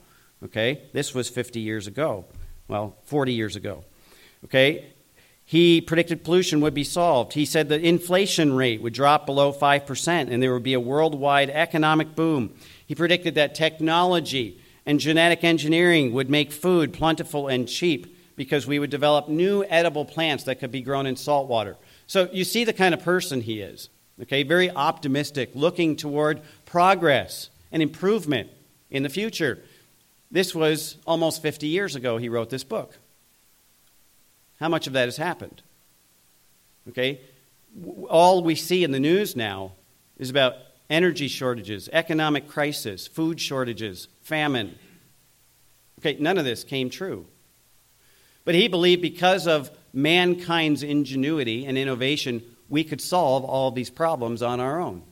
Okay? 0.43 0.83
This 0.93 1.13
was 1.13 1.29
50 1.29 1.59
years 1.59 1.87
ago. 1.87 2.25
Well, 2.67 2.95
40 3.05 3.33
years 3.33 3.55
ago. 3.55 3.83
Okay? 4.45 4.93
He 5.45 5.79
predicted 5.79 6.25
pollution 6.25 6.59
would 6.59 6.73
be 6.73 6.83
solved. 6.83 7.33
He 7.33 7.45
said 7.45 7.69
the 7.69 7.79
inflation 7.79 8.53
rate 8.53 8.81
would 8.81 8.93
drop 8.93 9.25
below 9.25 9.53
5% 9.53 10.07
and 10.29 10.43
there 10.43 10.53
would 10.53 10.63
be 10.63 10.73
a 10.73 10.79
worldwide 10.79 11.49
economic 11.49 12.15
boom. 12.15 12.53
He 12.87 12.95
predicted 12.95 13.35
that 13.35 13.53
technology 13.53 14.59
and 14.85 14.99
genetic 14.99 15.43
engineering 15.43 16.13
would 16.13 16.29
make 16.29 16.51
food 16.51 16.93
plentiful 16.93 17.47
and 17.47 17.67
cheap 17.67 18.17
because 18.37 18.65
we 18.65 18.79
would 18.79 18.89
develop 18.89 19.27
new 19.27 19.65
edible 19.65 20.05
plants 20.05 20.45
that 20.45 20.59
could 20.59 20.71
be 20.71 20.81
grown 20.81 21.05
in 21.05 21.17
salt 21.17 21.49
water. 21.49 21.75
So 22.07 22.29
you 22.31 22.45
see 22.45 22.63
the 22.63 22.73
kind 22.73 22.93
of 22.93 23.03
person 23.03 23.41
he 23.41 23.59
is. 23.59 23.89
Okay, 24.21 24.43
very 24.43 24.71
optimistic, 24.71 25.51
looking 25.53 25.95
toward 25.95 26.41
progress 26.65 27.49
and 27.71 27.83
improvement 27.83 28.49
in 28.89 29.03
the 29.03 29.09
future. 29.09 29.61
This 30.31 30.55
was 30.55 30.97
almost 31.05 31.41
50 31.41 31.67
years 31.67 31.95
ago 31.95 32.17
he 32.17 32.29
wrote 32.29 32.49
this 32.49 32.63
book. 32.63 32.97
How 34.59 34.69
much 34.69 34.87
of 34.87 34.93
that 34.93 35.05
has 35.05 35.17
happened? 35.17 35.61
Okay? 36.89 37.21
All 38.09 38.43
we 38.43 38.55
see 38.55 38.83
in 38.83 38.91
the 38.91 38.99
news 38.99 39.35
now 39.35 39.73
is 40.17 40.29
about 40.29 40.55
energy 40.89 41.27
shortages, 41.27 41.89
economic 41.91 42.47
crisis, 42.47 43.07
food 43.07 43.39
shortages, 43.39 44.07
famine. 44.21 44.77
Okay, 45.99 46.17
none 46.19 46.37
of 46.37 46.45
this 46.45 46.63
came 46.63 46.89
true. 46.89 47.25
But 48.45 48.55
he 48.55 48.67
believed 48.67 49.01
because 49.01 49.47
of 49.47 49.71
mankind's 49.93 50.83
ingenuity 50.83 51.65
and 51.65 51.77
innovation, 51.77 52.43
we 52.69 52.83
could 52.83 53.01
solve 53.01 53.43
all 53.43 53.71
these 53.71 53.89
problems 53.89 54.41
on 54.41 54.59
our 54.59 54.79
own. 54.79 55.03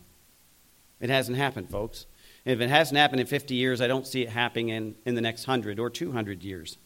It 1.02 1.10
hasn't 1.10 1.38
happened, 1.38 1.70
folks. 1.70 2.06
If 2.46 2.62
it 2.62 2.70
hasn't 2.70 2.98
happened 2.98 3.22
in 3.22 3.28
50 3.28 3.56
years, 3.56 3.82
I 3.82 3.88
don't 3.88 4.06
see 4.06 4.22
it 4.22 4.30
happening 4.30 4.70
in, 4.70 4.96
in 5.06 5.16
the 5.16 5.22
next 5.22 5.48
100 5.48 5.80
or 5.80 5.90
200 5.90 6.44
years. 6.44 6.78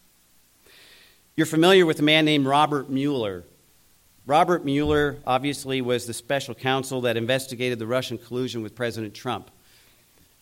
You're 1.35 1.45
familiar 1.45 1.85
with 1.85 1.99
a 1.99 2.03
man 2.03 2.25
named 2.25 2.45
Robert 2.45 2.89
Mueller. 2.89 3.43
Robert 4.29 4.63
Mueller 4.63 5.17
obviously 5.25 5.81
was 5.81 6.05
the 6.05 6.13
special 6.13 6.53
counsel 6.53 7.01
that 7.01 7.17
investigated 7.17 7.79
the 7.79 7.87
Russian 7.87 8.19
collusion 8.19 8.61
with 8.61 8.75
President 8.75 9.15
Trump. 9.15 9.49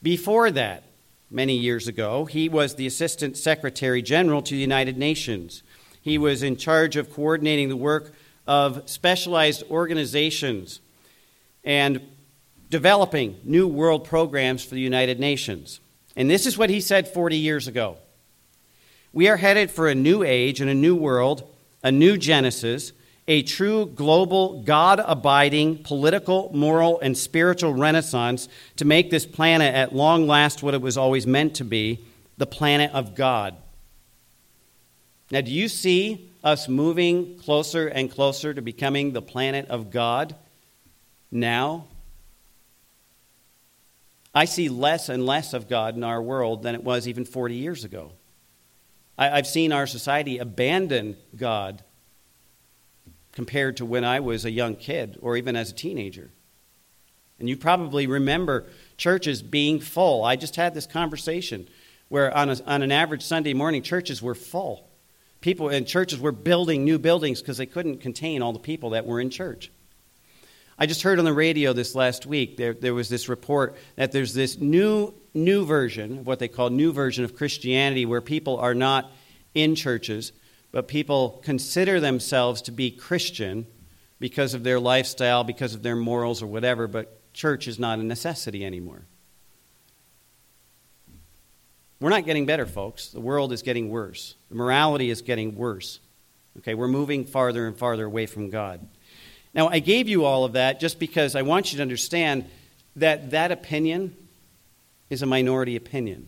Before 0.04 0.52
that, 0.52 0.84
many 1.32 1.56
years 1.56 1.88
ago, 1.88 2.26
he 2.26 2.50
was 2.50 2.76
the 2.76 2.86
Assistant 2.86 3.38
Secretary 3.38 4.02
General 4.02 4.42
to 4.42 4.54
the 4.54 4.60
United 4.60 4.98
Nations. 4.98 5.64
He 6.02 6.18
was 6.18 6.44
in 6.44 6.58
charge 6.58 6.98
of 6.98 7.14
coordinating 7.14 7.70
the 7.70 7.78
work 7.78 8.12
of 8.46 8.90
specialized 8.90 9.64
organizations 9.72 10.82
and 11.64 12.02
developing 12.70 13.40
new 13.46 13.70
world 13.70 14.04
programs 14.04 14.66
for 14.66 14.76
the 14.76 14.82
United 14.82 15.18
Nations. 15.18 15.80
And 16.14 16.30
this 16.30 16.46
is 16.46 16.58
what 16.58 16.70
he 16.70 16.82
said 16.82 17.08
40 17.08 17.38
years 17.38 17.70
ago. 17.70 18.00
We 19.14 19.30
are 19.30 19.38
headed 19.38 19.72
for 19.72 19.88
a 19.88 19.96
new 19.96 20.24
age 20.24 20.60
and 20.60 20.70
a 20.70 20.76
new 20.76 20.94
world, 20.98 21.50
a 21.82 21.92
new 21.94 22.18
Genesis, 22.18 22.92
a 23.28 23.44
true 23.44 23.86
global, 23.86 24.64
God 24.64 25.02
abiding 25.06 25.84
political, 25.84 26.50
moral, 26.54 27.00
and 27.02 27.18
spiritual 27.18 27.74
renaissance 27.74 28.48
to 28.78 28.86
make 28.86 29.10
this 29.10 29.26
planet 29.26 29.76
at 29.76 29.94
long 29.94 30.28
last 30.28 30.64
what 30.64 30.74
it 30.74 30.82
was 30.82 30.98
always 30.98 31.28
meant 31.28 31.56
to 31.56 31.66
be 31.66 32.00
the 32.38 32.48
planet 32.48 32.92
of 32.94 33.16
God. 33.16 33.56
Now, 35.30 35.42
do 35.42 35.52
you 35.52 35.68
see 35.68 36.32
us 36.42 36.70
moving 36.70 37.38
closer 37.40 37.88
and 37.88 38.10
closer 38.10 38.54
to 38.54 38.62
becoming 38.62 39.12
the 39.12 39.22
planet 39.22 39.68
of 39.68 39.92
God 39.92 40.36
now? 41.30 41.88
I 44.34 44.46
see 44.46 44.70
less 44.70 45.10
and 45.10 45.26
less 45.26 45.54
of 45.54 45.68
God 45.68 45.98
in 45.98 46.04
our 46.04 46.22
world 46.22 46.64
than 46.64 46.76
it 46.76 46.84
was 46.84 47.08
even 47.08 47.26
40 47.26 47.56
years 47.56 47.84
ago. 47.84 48.12
I, 49.18 49.36
have 49.36 49.48
seen 49.48 49.74
our 49.74 49.88
society 49.88 50.38
abandon 50.38 51.18
God 51.36 51.84
compared 53.38 53.78
to 53.78 53.86
when 53.86 54.04
I 54.04 54.20
was 54.20 54.46
a 54.46 54.50
young 54.50 54.76
kid 54.76 55.20
or 55.22 55.38
even 55.38 55.56
as 55.56 55.70
a 55.70 55.74
teenager. 55.76 56.32
And 57.38 57.48
you 57.48 57.56
probably 57.56 58.08
remember 58.08 58.66
churches 58.98 59.44
being 59.44 59.80
full. 59.80 60.26
I 60.26 60.36
just 60.36 60.56
had 60.56 60.74
this 60.74 60.88
conversation 60.88 61.68
where 62.10 62.36
on, 62.36 62.50
a, 62.50 62.58
on 62.66 62.82
an 62.82 62.92
average 62.92 63.22
Sunday 63.22 63.54
morning, 63.54 63.84
churches 63.84 64.24
were 64.24 64.34
full. 64.34 64.90
People 65.40 65.70
in 65.70 65.86
churches 65.86 66.20
were 66.20 66.32
building 66.32 66.84
new 66.84 66.98
buildings 66.98 67.40
because 67.40 67.58
they 67.58 67.68
couldn't 67.68 68.02
contain 68.02 68.42
all 68.42 68.54
the 68.54 68.60
people 68.60 68.90
that 68.90 69.06
were 69.06 69.22
in 69.22 69.30
church. 69.30 69.72
I 70.80 70.88
just 70.88 71.04
heard 71.04 71.20
on 71.20 71.26
the 71.26 71.32
radio 71.32 71.74
this 71.74 71.94
last 71.94 72.26
week, 72.26 72.58
there, 72.58 72.74
there 72.74 72.96
was 72.96 73.08
this 73.08 73.30
report 73.30 73.78
that 73.98 74.12
there's 74.14 74.34
this 74.34 74.58
new 74.58 75.14
new 75.36 75.64
version, 75.64 76.24
what 76.24 76.40
they 76.40 76.48
call 76.48 76.72
new 76.72 76.92
version 76.92 77.24
of 77.24 77.36
Christianity, 77.36 78.08
where 78.08 78.20
people 78.20 78.58
are 78.58 78.74
not 78.74 79.12
in 79.54 79.76
churches, 79.76 80.32
but 80.72 80.88
people 80.88 81.42
consider 81.44 82.00
themselves 82.00 82.62
to 82.64 82.72
be 82.72 82.92
Christian 82.92 83.66
because 84.20 84.54
of 84.54 84.64
their 84.64 84.80
lifestyle, 84.80 85.44
because 85.44 85.74
of 85.74 85.84
their 85.84 85.96
morals, 85.96 86.42
or 86.42 86.48
whatever, 86.48 86.88
but 86.88 87.34
church 87.34 87.68
is 87.68 87.78
not 87.80 88.00
a 88.00 88.04
necessity 88.04 88.66
anymore. 88.66 89.06
We're 92.00 92.10
not 92.10 92.26
getting 92.26 92.46
better, 92.46 92.66
folks. 92.66 93.10
The 93.10 93.20
world 93.20 93.52
is 93.52 93.62
getting 93.62 93.90
worse. 93.90 94.36
The 94.50 94.56
morality 94.56 95.10
is 95.10 95.22
getting 95.22 95.56
worse. 95.56 96.00
Okay, 96.60 96.74
we're 96.74 96.88
moving 96.88 97.26
farther 97.26 97.68
and 97.68 97.78
farther 97.78 98.06
away 98.06 98.26
from 98.26 98.50
God. 98.50 98.88
Now, 99.54 99.70
I 99.70 99.80
gave 99.80 100.08
you 100.08 100.26
all 100.26 100.46
of 100.46 100.54
that 100.54 100.80
just 100.80 101.00
because 101.00 101.36
I 101.36 101.42
want 101.42 101.72
you 101.72 101.78
to 101.78 101.82
understand 101.82 102.46
that 102.96 103.32
that 103.32 103.52
opinion 103.52 104.16
is 105.10 105.22
a 105.22 105.26
minority 105.26 105.76
opinion. 105.76 106.28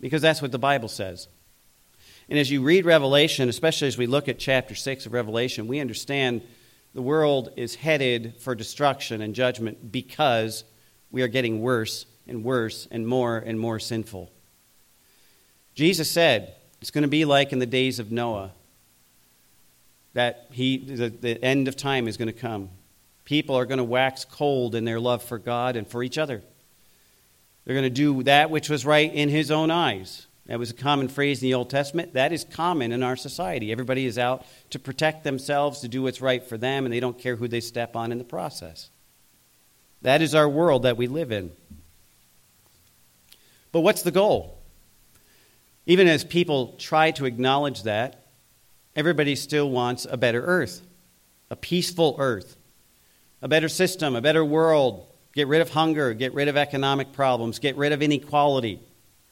Because 0.00 0.22
that's 0.22 0.42
what 0.42 0.52
the 0.52 0.58
Bible 0.58 0.88
says. 0.88 1.28
And 2.28 2.38
as 2.38 2.50
you 2.50 2.62
read 2.62 2.86
Revelation, 2.86 3.48
especially 3.48 3.88
as 3.88 3.98
we 3.98 4.06
look 4.06 4.28
at 4.28 4.38
chapter 4.38 4.74
6 4.74 5.06
of 5.06 5.12
Revelation, 5.12 5.66
we 5.66 5.80
understand 5.80 6.42
the 6.94 7.02
world 7.02 7.50
is 7.56 7.74
headed 7.74 8.34
for 8.40 8.54
destruction 8.54 9.20
and 9.20 9.34
judgment 9.34 9.92
because 9.92 10.64
we 11.10 11.22
are 11.22 11.28
getting 11.28 11.60
worse 11.60 12.06
and 12.26 12.44
worse 12.44 12.88
and 12.90 13.06
more 13.06 13.38
and 13.38 13.58
more 13.58 13.78
sinful. 13.78 14.30
Jesus 15.74 16.10
said 16.10 16.54
it's 16.80 16.90
going 16.90 17.02
to 17.02 17.08
be 17.08 17.24
like 17.24 17.52
in 17.52 17.58
the 17.58 17.66
days 17.66 17.98
of 17.98 18.12
Noah 18.12 18.52
that 20.14 20.46
he, 20.52 20.78
the, 20.78 21.08
the 21.08 21.44
end 21.44 21.68
of 21.68 21.76
time 21.76 22.06
is 22.06 22.16
going 22.16 22.28
to 22.28 22.32
come. 22.32 22.70
People 23.24 23.56
are 23.56 23.66
going 23.66 23.78
to 23.78 23.84
wax 23.84 24.24
cold 24.24 24.74
in 24.74 24.84
their 24.84 25.00
love 25.00 25.22
for 25.22 25.38
God 25.38 25.76
and 25.76 25.88
for 25.88 26.02
each 26.02 26.18
other. 26.18 26.42
They're 27.64 27.74
going 27.74 27.84
to 27.84 27.90
do 27.90 28.22
that 28.22 28.50
which 28.50 28.68
was 28.68 28.86
right 28.86 29.12
in 29.12 29.28
his 29.28 29.50
own 29.50 29.70
eyes. 29.70 30.26
That 30.46 30.58
was 30.58 30.70
a 30.70 30.74
common 30.74 31.08
phrase 31.08 31.42
in 31.42 31.48
the 31.48 31.54
Old 31.54 31.70
Testament. 31.70 32.12
That 32.12 32.32
is 32.32 32.44
common 32.44 32.92
in 32.92 33.02
our 33.02 33.16
society. 33.16 33.72
Everybody 33.72 34.04
is 34.04 34.18
out 34.18 34.44
to 34.70 34.78
protect 34.78 35.24
themselves, 35.24 35.80
to 35.80 35.88
do 35.88 36.02
what's 36.02 36.20
right 36.20 36.44
for 36.44 36.58
them, 36.58 36.84
and 36.84 36.92
they 36.92 37.00
don't 37.00 37.18
care 37.18 37.36
who 37.36 37.48
they 37.48 37.60
step 37.60 37.96
on 37.96 38.12
in 38.12 38.18
the 38.18 38.24
process. 38.24 38.90
That 40.02 40.20
is 40.20 40.34
our 40.34 40.48
world 40.48 40.82
that 40.82 40.98
we 40.98 41.06
live 41.06 41.32
in. 41.32 41.50
But 43.72 43.80
what's 43.80 44.02
the 44.02 44.10
goal? 44.10 44.58
Even 45.86 46.08
as 46.08 46.24
people 46.24 46.74
try 46.78 47.10
to 47.12 47.24
acknowledge 47.24 47.84
that, 47.84 48.26
everybody 48.94 49.36
still 49.36 49.70
wants 49.70 50.06
a 50.08 50.18
better 50.18 50.44
earth, 50.44 50.82
a 51.50 51.56
peaceful 51.56 52.16
earth, 52.18 52.56
a 53.40 53.48
better 53.48 53.68
system, 53.68 54.14
a 54.14 54.20
better 54.20 54.44
world, 54.44 55.06
Get 55.34 55.48
rid 55.48 55.60
of 55.60 55.70
hunger, 55.70 56.14
get 56.14 56.32
rid 56.32 56.46
of 56.48 56.56
economic 56.56 57.12
problems, 57.12 57.58
get 57.58 57.76
rid 57.76 57.92
of 57.92 58.02
inequality. 58.02 58.80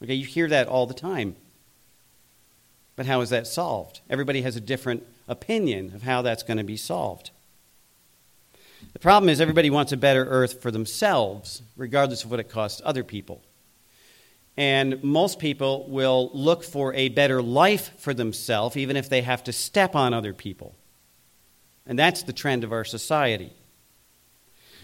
Okay, 0.02 0.14
you 0.14 0.26
hear 0.26 0.48
that 0.48 0.68
all 0.68 0.86
the 0.86 0.94
time. 0.94 1.36
But 2.96 3.06
how 3.06 3.20
is 3.20 3.30
that 3.30 3.46
solved? 3.46 4.00
Everybody 4.10 4.42
has 4.42 4.56
a 4.56 4.60
different 4.60 5.06
opinion 5.28 5.92
of 5.94 6.02
how 6.02 6.22
that's 6.22 6.42
going 6.42 6.58
to 6.58 6.64
be 6.64 6.76
solved. 6.76 7.30
The 8.92 8.98
problem 8.98 9.28
is 9.28 9.40
everybody 9.40 9.70
wants 9.70 9.92
a 9.92 9.96
better 9.96 10.24
earth 10.24 10.60
for 10.60 10.70
themselves, 10.70 11.62
regardless 11.76 12.24
of 12.24 12.30
what 12.30 12.40
it 12.40 12.50
costs 12.50 12.82
other 12.84 13.04
people. 13.04 13.42
And 14.56 15.02
most 15.02 15.38
people 15.38 15.88
will 15.88 16.30
look 16.34 16.62
for 16.62 16.92
a 16.94 17.08
better 17.08 17.40
life 17.40 17.92
for 17.98 18.12
themselves, 18.12 18.76
even 18.76 18.96
if 18.96 19.08
they 19.08 19.22
have 19.22 19.44
to 19.44 19.52
step 19.52 19.94
on 19.94 20.12
other 20.12 20.34
people. 20.34 20.74
And 21.86 21.98
that's 21.98 22.24
the 22.24 22.34
trend 22.34 22.64
of 22.64 22.72
our 22.72 22.84
society. 22.84 23.52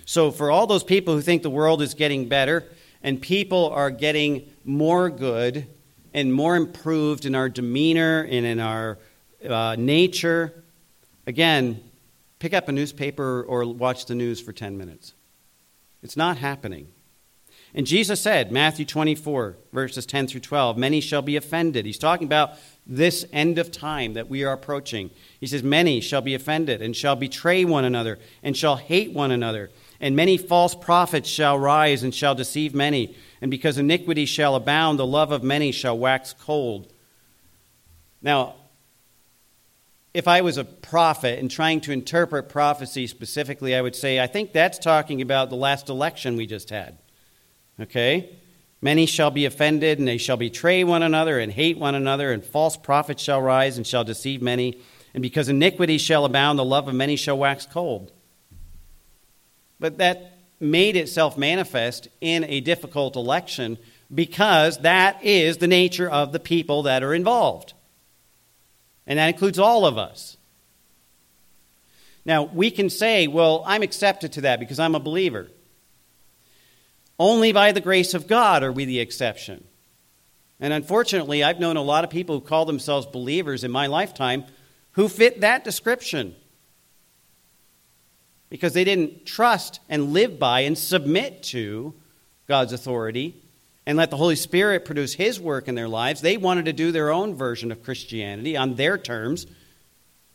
So, 0.07 0.31
for 0.31 0.50
all 0.50 0.66
those 0.66 0.85
people 0.85 1.14
who 1.14 1.20
think 1.20 1.42
the 1.42 1.50
world 1.50 1.83
is 1.83 1.92
getting 1.92 2.28
better 2.28 2.64
and 3.02 3.20
people 3.20 3.70
are 3.70 3.90
getting 3.90 4.48
more 4.64 5.11
good 5.11 5.66
and 6.14 6.32
more 6.32 6.56
improved 6.56 7.24
in 7.24 7.34
our 7.34 7.48
demeanor 7.48 8.22
and 8.22 8.44
in 8.44 8.61
our 8.61 8.98
uh, 9.48 9.76
nature, 9.78 10.64
again, 11.26 11.82
pick 12.38 12.54
up 12.54 12.68
a 12.68 12.72
newspaper 12.72 13.42
or 13.42 13.66
watch 13.72 14.06
the 14.06 14.14
news 14.14 14.40
for 14.40 14.52
10 14.52 14.76
minutes. 14.76 15.14
It's 16.02 16.16
not 16.16 16.38
happening. 16.38 16.88
And 17.74 17.87
Jesus 17.87 18.20
said, 18.20 18.50
Matthew 18.50 18.87
24, 18.87 19.56
verses 19.72 20.06
10 20.06 20.28
through 20.28 20.40
12, 20.40 20.78
many 20.78 21.00
shall 21.00 21.22
be 21.22 21.37
offended. 21.37 21.84
He's 21.84 21.98
talking 21.98 22.26
about 22.26 22.52
this 22.87 23.26
end 23.32 23.58
of 23.58 23.70
time 23.70 24.14
that 24.14 24.28
we 24.28 24.42
are 24.42 24.54
approaching. 24.54 25.11
He 25.38 25.46
says, 25.46 25.62
Many 25.62 26.00
shall 26.00 26.22
be 26.22 26.34
offended 26.34 26.80
and 26.80 26.96
shall 26.96 27.14
betray 27.14 27.64
one 27.64 27.84
another 27.84 28.18
and 28.42 28.56
shall 28.56 28.76
hate 28.76 29.12
one 29.12 29.30
another 29.30 29.70
And 30.00 30.14
many 30.14 30.37
false 30.37 30.74
prophets 30.74 31.28
shall 31.28 31.58
rise 31.58 32.02
and 32.02 32.14
shall 32.14 32.34
deceive 32.34 32.74
many. 32.74 33.16
And 33.40 33.50
because 33.50 33.78
iniquity 33.78 34.26
shall 34.26 34.54
abound, 34.54 34.98
the 34.98 35.06
love 35.06 35.32
of 35.32 35.42
many 35.42 35.72
shall 35.72 35.98
wax 35.98 36.34
cold. 36.38 36.92
Now, 38.22 38.54
if 40.14 40.26
I 40.26 40.40
was 40.40 40.56
a 40.56 40.64
prophet 40.64 41.38
and 41.38 41.50
trying 41.50 41.80
to 41.82 41.92
interpret 41.92 42.48
prophecy 42.48 43.06
specifically, 43.06 43.74
I 43.74 43.82
would 43.82 43.94
say, 43.94 44.20
I 44.20 44.26
think 44.26 44.52
that's 44.52 44.78
talking 44.78 45.20
about 45.20 45.50
the 45.50 45.56
last 45.56 45.88
election 45.88 46.37
we 46.37 46.46
just 46.46 46.70
had. 46.70 46.98
Okay? 47.80 48.30
Many 48.80 49.06
shall 49.06 49.30
be 49.30 49.44
offended, 49.44 49.98
and 49.98 50.06
they 50.06 50.18
shall 50.18 50.37
betray 50.37 50.84
one 50.84 51.02
another 51.02 51.38
and 51.38 51.52
hate 51.52 51.78
one 51.78 51.94
another, 51.94 52.32
and 52.32 52.44
false 52.44 52.76
prophets 52.76 53.22
shall 53.22 53.42
rise 53.42 53.76
and 53.76 53.87
shall 53.87 54.04
deceive 54.04 54.40
many. 54.40 54.80
And 55.14 55.22
because 55.22 55.48
iniquity 55.48 55.98
shall 55.98 56.24
abound, 56.24 56.58
the 56.58 56.64
love 56.64 56.87
of 56.87 56.94
many 56.94 57.16
shall 57.16 57.38
wax 57.38 57.66
cold. 57.66 58.12
But 59.81 59.99
that 59.99 60.38
made 60.61 60.97
itself 60.97 61.38
manifest 61.38 62.09
in 62.21 62.45
a 62.45 62.61
difficult 62.61 63.17
election 63.17 63.79
because 64.12 64.79
that 64.79 65.25
is 65.25 65.59
the 65.59 65.69
nature 65.69 66.09
of 66.09 66.33
the 66.33 66.41
people 66.41 66.85
that 66.85 67.03
are 67.03 67.14
involved. 67.14 67.75
And 69.07 69.19
that 69.19 69.29
includes 69.29 69.59
all 69.59 69.87
of 69.87 69.97
us. 69.99 70.37
Now, 72.25 72.43
we 72.45 72.71
can 72.71 72.91
say, 72.91 73.27
well, 73.27 73.62
I'm 73.67 73.83
accepted 73.83 74.33
to 74.33 74.41
that 74.43 74.61
because 74.61 74.79
I'm 74.79 74.95
a 74.95 75.01
believer. 75.01 75.49
Only 77.19 77.53
by 77.53 77.73
the 77.73 77.81
grace 77.81 78.14
of 78.14 78.27
God 78.27 78.62
are 78.62 78.73
we 78.73 78.85
the 78.85 79.01
exception. 79.01 79.64
And 80.61 80.73
unfortunately, 80.73 81.43
I've 81.43 81.61
known 81.61 81.77
a 81.77 81.83
lot 81.83 82.05
of 82.05 82.11
people 82.11 82.38
who 82.38 82.47
call 82.47 82.64
themselves 82.64 83.07
believers 83.07 83.64
in 83.64 83.71
my 83.71 83.87
lifetime 83.87 84.45
who 84.93 85.09
fit 85.09 85.41
that 85.41 85.64
description 85.64 86.35
because 88.50 88.72
they 88.72 88.84
didn't 88.84 89.26
trust 89.26 89.80
and 89.88 90.12
live 90.12 90.38
by 90.38 90.61
and 90.61 90.76
submit 90.76 91.42
to 91.44 91.94
God's 92.46 92.72
authority 92.72 93.34
and 93.87 93.96
let 93.96 94.11
the 94.11 94.16
Holy 94.16 94.37
Spirit 94.37 94.84
produce 94.84 95.14
His 95.14 95.40
work 95.40 95.68
in 95.68 95.74
their 95.74 95.88
lives. 95.88 96.20
They 96.20 96.37
wanted 96.37 96.66
to 96.66 96.72
do 96.72 96.92
their 96.92 97.11
own 97.11 97.34
version 97.34 97.72
of 97.72 97.82
Christianity 97.82 98.56
on 98.56 98.74
their 98.74 98.98
terms. 98.98 99.46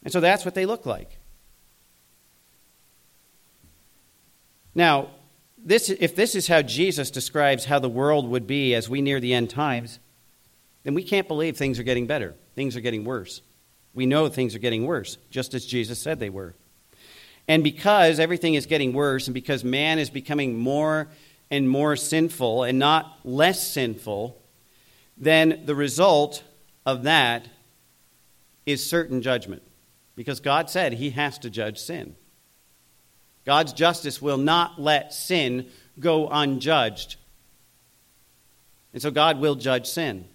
And 0.03 0.11
so 0.11 0.19
that's 0.19 0.45
what 0.45 0.55
they 0.55 0.65
look 0.65 0.85
like. 0.85 1.17
Now, 4.75 5.09
this, 5.57 5.89
if 5.89 6.15
this 6.15 6.35
is 6.35 6.47
how 6.47 6.61
Jesus 6.61 7.11
describes 7.11 7.65
how 7.65 7.79
the 7.79 7.89
world 7.89 8.27
would 8.27 8.47
be 8.47 8.73
as 8.75 8.89
we 8.89 9.01
near 9.01 9.19
the 9.19 9.33
end 9.33 9.49
times, 9.49 9.99
then 10.83 10.93
we 10.93 11.03
can't 11.03 11.27
believe 11.27 11.55
things 11.55 11.79
are 11.79 11.83
getting 11.83 12.07
better. 12.07 12.35
Things 12.55 12.75
are 12.75 12.81
getting 12.81 13.05
worse. 13.05 13.41
We 13.93 14.05
know 14.05 14.27
things 14.27 14.55
are 14.55 14.59
getting 14.59 14.85
worse, 14.85 15.17
just 15.29 15.53
as 15.53 15.65
Jesus 15.65 15.99
said 15.99 16.19
they 16.19 16.29
were. 16.29 16.55
And 17.47 17.63
because 17.63 18.19
everything 18.19 18.53
is 18.53 18.65
getting 18.65 18.93
worse, 18.93 19.27
and 19.27 19.33
because 19.33 19.63
man 19.63 19.99
is 19.99 20.09
becoming 20.09 20.57
more 20.57 21.09
and 21.51 21.69
more 21.69 21.95
sinful 21.95 22.63
and 22.63 22.79
not 22.79 23.19
less 23.23 23.67
sinful, 23.67 24.41
then 25.17 25.63
the 25.65 25.75
result 25.75 26.43
of 26.85 27.03
that 27.03 27.47
is 28.65 28.85
certain 28.85 29.21
judgment. 29.21 29.61
Because 30.15 30.39
God 30.39 30.69
said 30.69 30.93
he 30.93 31.09
has 31.11 31.37
to 31.39 31.49
judge 31.49 31.79
sin. 31.79 32.15
God's 33.45 33.73
justice 33.73 34.21
will 34.21 34.37
not 34.37 34.79
let 34.79 35.13
sin 35.13 35.67
go 35.99 36.29
unjudged. 36.29 37.17
And 38.93 39.01
so 39.01 39.11
God 39.11 39.39
will 39.39 39.55
judge 39.55 39.87
sin. 39.87 40.25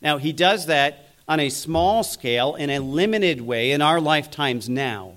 Now, 0.00 0.18
he 0.18 0.32
does 0.32 0.66
that 0.66 1.08
on 1.26 1.40
a 1.40 1.48
small 1.48 2.04
scale, 2.04 2.54
in 2.54 2.70
a 2.70 2.78
limited 2.78 3.40
way, 3.40 3.72
in 3.72 3.82
our 3.82 4.00
lifetimes 4.00 4.68
now. 4.68 5.14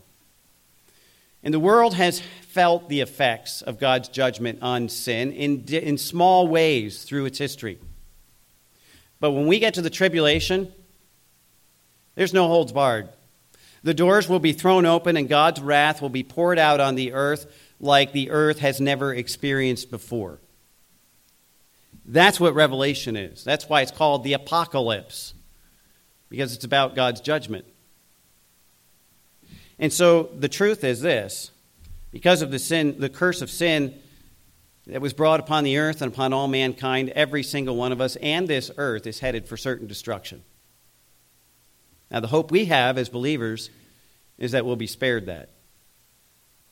And 1.44 1.54
the 1.54 1.60
world 1.60 1.94
has 1.96 2.22
felt 2.42 2.90
the 2.90 3.02
effects 3.02 3.62
of 3.62 3.80
God's 3.80 4.10
judgment 4.10 4.60
on 4.62 4.90
sin 4.90 5.32
in, 5.32 5.64
in 5.68 5.98
small 5.98 6.48
ways 6.48 7.04
through 7.04 7.26
its 7.26 7.38
history. 7.38 7.80
But 9.20 9.32
when 9.32 9.48
we 9.48 9.60
get 9.60 9.76
to 9.76 9.82
the 9.82 9.90
tribulation, 9.90 10.72
there's 12.16 12.34
no 12.34 12.48
holds 12.48 12.72
barred. 12.72 13.10
The 13.84 13.94
doors 13.94 14.28
will 14.28 14.40
be 14.40 14.52
thrown 14.52 14.86
open, 14.86 15.16
and 15.16 15.30
God's 15.30 15.62
wrath 15.62 16.02
will 16.02 16.10
be 16.10 16.24
poured 16.24 16.60
out 16.60 16.82
on 16.82 16.96
the 16.96 17.14
earth 17.14 17.46
like 17.80 18.12
the 18.12 18.30
earth 18.32 18.60
has 18.60 18.82
never 18.82 19.14
experienced 19.14 19.90
before. 19.90 20.40
That's 22.06 22.40
what 22.40 22.56
Revelation 22.56 23.16
is. 23.16 23.44
That's 23.44 23.70
why 23.70 23.82
it's 23.82 23.92
called 23.92 24.24
the 24.24 24.34
apocalypse, 24.34 25.34
because 26.28 26.54
it's 26.54 26.66
about 26.66 26.96
God's 26.96 27.22
judgment. 27.22 27.66
And 29.80 29.92
so 29.92 30.30
the 30.38 30.50
truth 30.50 30.84
is 30.84 31.02
this 31.02 31.52
because 32.12 32.42
of 32.42 32.52
the 32.52 32.60
sin, 32.60 32.96
the 33.00 33.10
curse 33.10 33.42
of 33.42 33.50
sin 33.50 33.98
that 34.88 35.02
was 35.02 35.14
brought 35.14 35.40
upon 35.40 35.64
the 35.64 35.78
earth 35.78 36.02
and 36.02 36.12
upon 36.12 36.34
all 36.34 36.48
mankind, 36.48 37.10
every 37.10 37.44
single 37.44 37.76
one 37.76 37.92
of 37.92 38.02
us 38.02 38.16
and 38.18 38.48
this 38.48 38.70
earth 38.78 39.08
is 39.08 39.20
headed 39.20 39.48
for 39.48 39.56
certain 39.56 39.88
destruction. 39.88 40.44
Now, 42.12 42.20
the 42.20 42.28
hope 42.28 42.52
we 42.52 42.66
have 42.66 42.98
as 42.98 43.08
believers 43.08 43.70
is 44.38 44.52
that 44.52 44.66
we'll 44.66 44.76
be 44.76 44.88
spared 44.88 45.28
that 45.28 45.50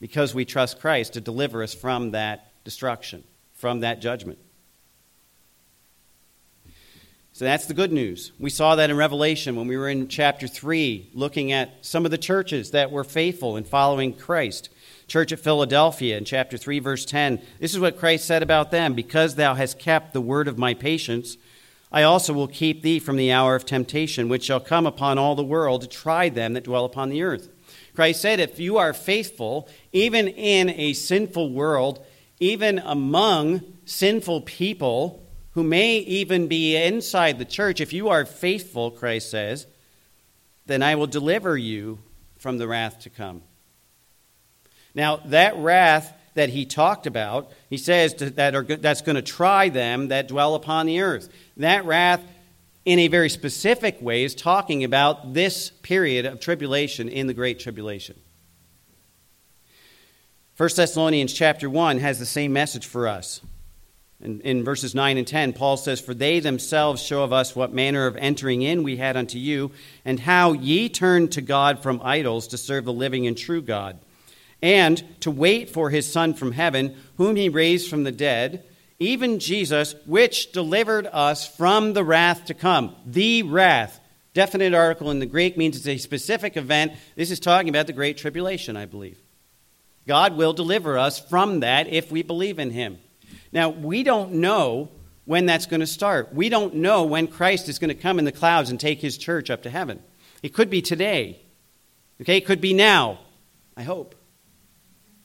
because 0.00 0.34
we 0.34 0.44
trust 0.44 0.80
Christ 0.80 1.14
to 1.14 1.20
deliver 1.20 1.62
us 1.62 1.74
from 1.74 2.10
that 2.10 2.52
destruction, 2.64 3.24
from 3.54 3.80
that 3.80 4.00
judgment. 4.00 4.38
So 7.38 7.44
that's 7.44 7.66
the 7.66 7.74
good 7.74 7.92
news. 7.92 8.32
We 8.40 8.50
saw 8.50 8.74
that 8.74 8.90
in 8.90 8.96
Revelation 8.96 9.54
when 9.54 9.68
we 9.68 9.76
were 9.76 9.88
in 9.88 10.08
chapter 10.08 10.48
3, 10.48 11.10
looking 11.14 11.52
at 11.52 11.72
some 11.82 12.04
of 12.04 12.10
the 12.10 12.18
churches 12.18 12.72
that 12.72 12.90
were 12.90 13.04
faithful 13.04 13.56
in 13.56 13.62
following 13.62 14.12
Christ. 14.12 14.70
Church 15.06 15.30
at 15.30 15.38
Philadelphia 15.38 16.18
in 16.18 16.24
chapter 16.24 16.58
3, 16.58 16.80
verse 16.80 17.04
10. 17.04 17.40
This 17.60 17.74
is 17.74 17.78
what 17.78 17.96
Christ 17.96 18.26
said 18.26 18.42
about 18.42 18.72
them 18.72 18.92
Because 18.92 19.36
thou 19.36 19.54
hast 19.54 19.78
kept 19.78 20.14
the 20.14 20.20
word 20.20 20.48
of 20.48 20.58
my 20.58 20.74
patience, 20.74 21.36
I 21.92 22.02
also 22.02 22.32
will 22.32 22.48
keep 22.48 22.82
thee 22.82 22.98
from 22.98 23.14
the 23.14 23.30
hour 23.30 23.54
of 23.54 23.64
temptation, 23.64 24.28
which 24.28 24.42
shall 24.42 24.58
come 24.58 24.84
upon 24.84 25.16
all 25.16 25.36
the 25.36 25.44
world 25.44 25.82
to 25.82 25.86
try 25.86 26.28
them 26.28 26.54
that 26.54 26.64
dwell 26.64 26.84
upon 26.84 27.08
the 27.08 27.22
earth. 27.22 27.50
Christ 27.94 28.20
said, 28.20 28.40
If 28.40 28.58
you 28.58 28.78
are 28.78 28.92
faithful, 28.92 29.68
even 29.92 30.26
in 30.26 30.70
a 30.70 30.92
sinful 30.92 31.52
world, 31.52 32.04
even 32.40 32.80
among 32.80 33.62
sinful 33.84 34.40
people, 34.40 35.22
who 35.58 35.64
may 35.64 35.98
even 35.98 36.46
be 36.46 36.76
inside 36.76 37.36
the 37.36 37.44
church, 37.44 37.80
if 37.80 37.92
you 37.92 38.10
are 38.10 38.24
faithful, 38.24 38.92
Christ 38.92 39.28
says, 39.28 39.66
then 40.66 40.84
I 40.84 40.94
will 40.94 41.08
deliver 41.08 41.56
you 41.56 41.98
from 42.38 42.58
the 42.58 42.68
wrath 42.68 43.00
to 43.00 43.10
come. 43.10 43.42
Now, 44.94 45.16
that 45.16 45.56
wrath 45.56 46.14
that 46.34 46.50
he 46.50 46.64
talked 46.64 47.08
about, 47.08 47.50
he 47.68 47.76
says 47.76 48.14
that 48.14 48.54
are, 48.54 48.62
that's 48.62 49.00
going 49.00 49.16
to 49.16 49.22
try 49.22 49.68
them 49.68 50.08
that 50.08 50.28
dwell 50.28 50.54
upon 50.54 50.86
the 50.86 51.00
earth. 51.00 51.28
That 51.56 51.84
wrath, 51.84 52.24
in 52.84 53.00
a 53.00 53.08
very 53.08 53.28
specific 53.28 54.00
way, 54.00 54.22
is 54.22 54.36
talking 54.36 54.84
about 54.84 55.34
this 55.34 55.70
period 55.70 56.24
of 56.24 56.38
tribulation 56.38 57.08
in 57.08 57.26
the 57.26 57.34
Great 57.34 57.58
Tribulation. 57.58 58.14
1 60.56 60.70
Thessalonians 60.76 61.32
chapter 61.32 61.68
1 61.68 61.98
has 61.98 62.20
the 62.20 62.26
same 62.26 62.52
message 62.52 62.86
for 62.86 63.08
us. 63.08 63.40
In, 64.20 64.40
in, 64.40 64.64
verses 64.64 64.96
9 64.96 65.16
and 65.16 65.26
10, 65.26 65.52
Paul 65.52 65.76
says, 65.76 66.00
For 66.00 66.12
they 66.12 66.40
themselves 66.40 67.00
show 67.00 67.22
of 67.22 67.32
us 67.32 67.54
what 67.54 67.72
manner 67.72 68.06
of 68.06 68.16
entering 68.16 68.62
in 68.62 68.82
we 68.82 68.96
had 68.96 69.16
unto 69.16 69.38
you, 69.38 69.70
and 70.04 70.18
how 70.18 70.52
ye 70.54 70.88
turned 70.88 71.32
to 71.32 71.40
God 71.40 71.82
from 71.82 72.00
idols 72.02 72.48
to 72.48 72.58
serve 72.58 72.84
the 72.84 72.92
living 72.92 73.28
and 73.28 73.38
true 73.38 73.62
God, 73.62 74.00
and 74.60 75.04
to 75.20 75.30
wait 75.30 75.70
for 75.70 75.90
his 75.90 76.10
Son 76.10 76.34
from 76.34 76.50
heaven, 76.50 76.96
whom 77.16 77.36
he 77.36 77.48
raised 77.48 77.88
from 77.88 78.02
the 78.02 78.10
dead, 78.10 78.64
even 78.98 79.38
Jesus, 79.38 79.94
which 80.04 80.50
delivered 80.50 81.06
us 81.06 81.46
from 81.56 81.92
the 81.92 82.02
wrath 82.02 82.46
to 82.46 82.54
come. 82.54 82.96
The 83.06 83.44
wrath. 83.44 84.00
Definite 84.34 84.74
article 84.74 85.12
in 85.12 85.20
the 85.20 85.26
Greek 85.26 85.56
means 85.56 85.76
it's 85.76 85.86
a 85.86 85.96
specific 85.98 86.56
event. 86.56 86.92
This 87.14 87.30
is 87.30 87.38
talking 87.38 87.68
about 87.68 87.86
the 87.86 87.92
Great 87.92 88.18
Tribulation, 88.18 88.76
I 88.76 88.86
believe. 88.86 89.20
God 90.08 90.36
will 90.36 90.52
deliver 90.52 90.98
us 90.98 91.20
from 91.20 91.60
that 91.60 91.86
if 91.86 92.10
we 92.10 92.22
believe 92.22 92.58
in 92.58 92.70
him. 92.70 92.98
Now, 93.52 93.70
we 93.70 94.02
don't 94.02 94.34
know 94.34 94.90
when 95.24 95.46
that's 95.46 95.66
going 95.66 95.80
to 95.80 95.86
start. 95.86 96.32
We 96.32 96.48
don't 96.48 96.76
know 96.76 97.04
when 97.04 97.26
Christ 97.26 97.68
is 97.68 97.78
going 97.78 97.88
to 97.88 97.94
come 97.94 98.18
in 98.18 98.24
the 98.24 98.32
clouds 98.32 98.70
and 98.70 98.78
take 98.80 99.00
his 99.00 99.18
church 99.18 99.50
up 99.50 99.62
to 99.62 99.70
heaven. 99.70 100.02
It 100.42 100.54
could 100.54 100.70
be 100.70 100.82
today. 100.82 101.40
Okay, 102.20 102.36
it 102.36 102.46
could 102.46 102.60
be 102.60 102.72
now. 102.72 103.18
I 103.76 103.82
hope. 103.82 104.14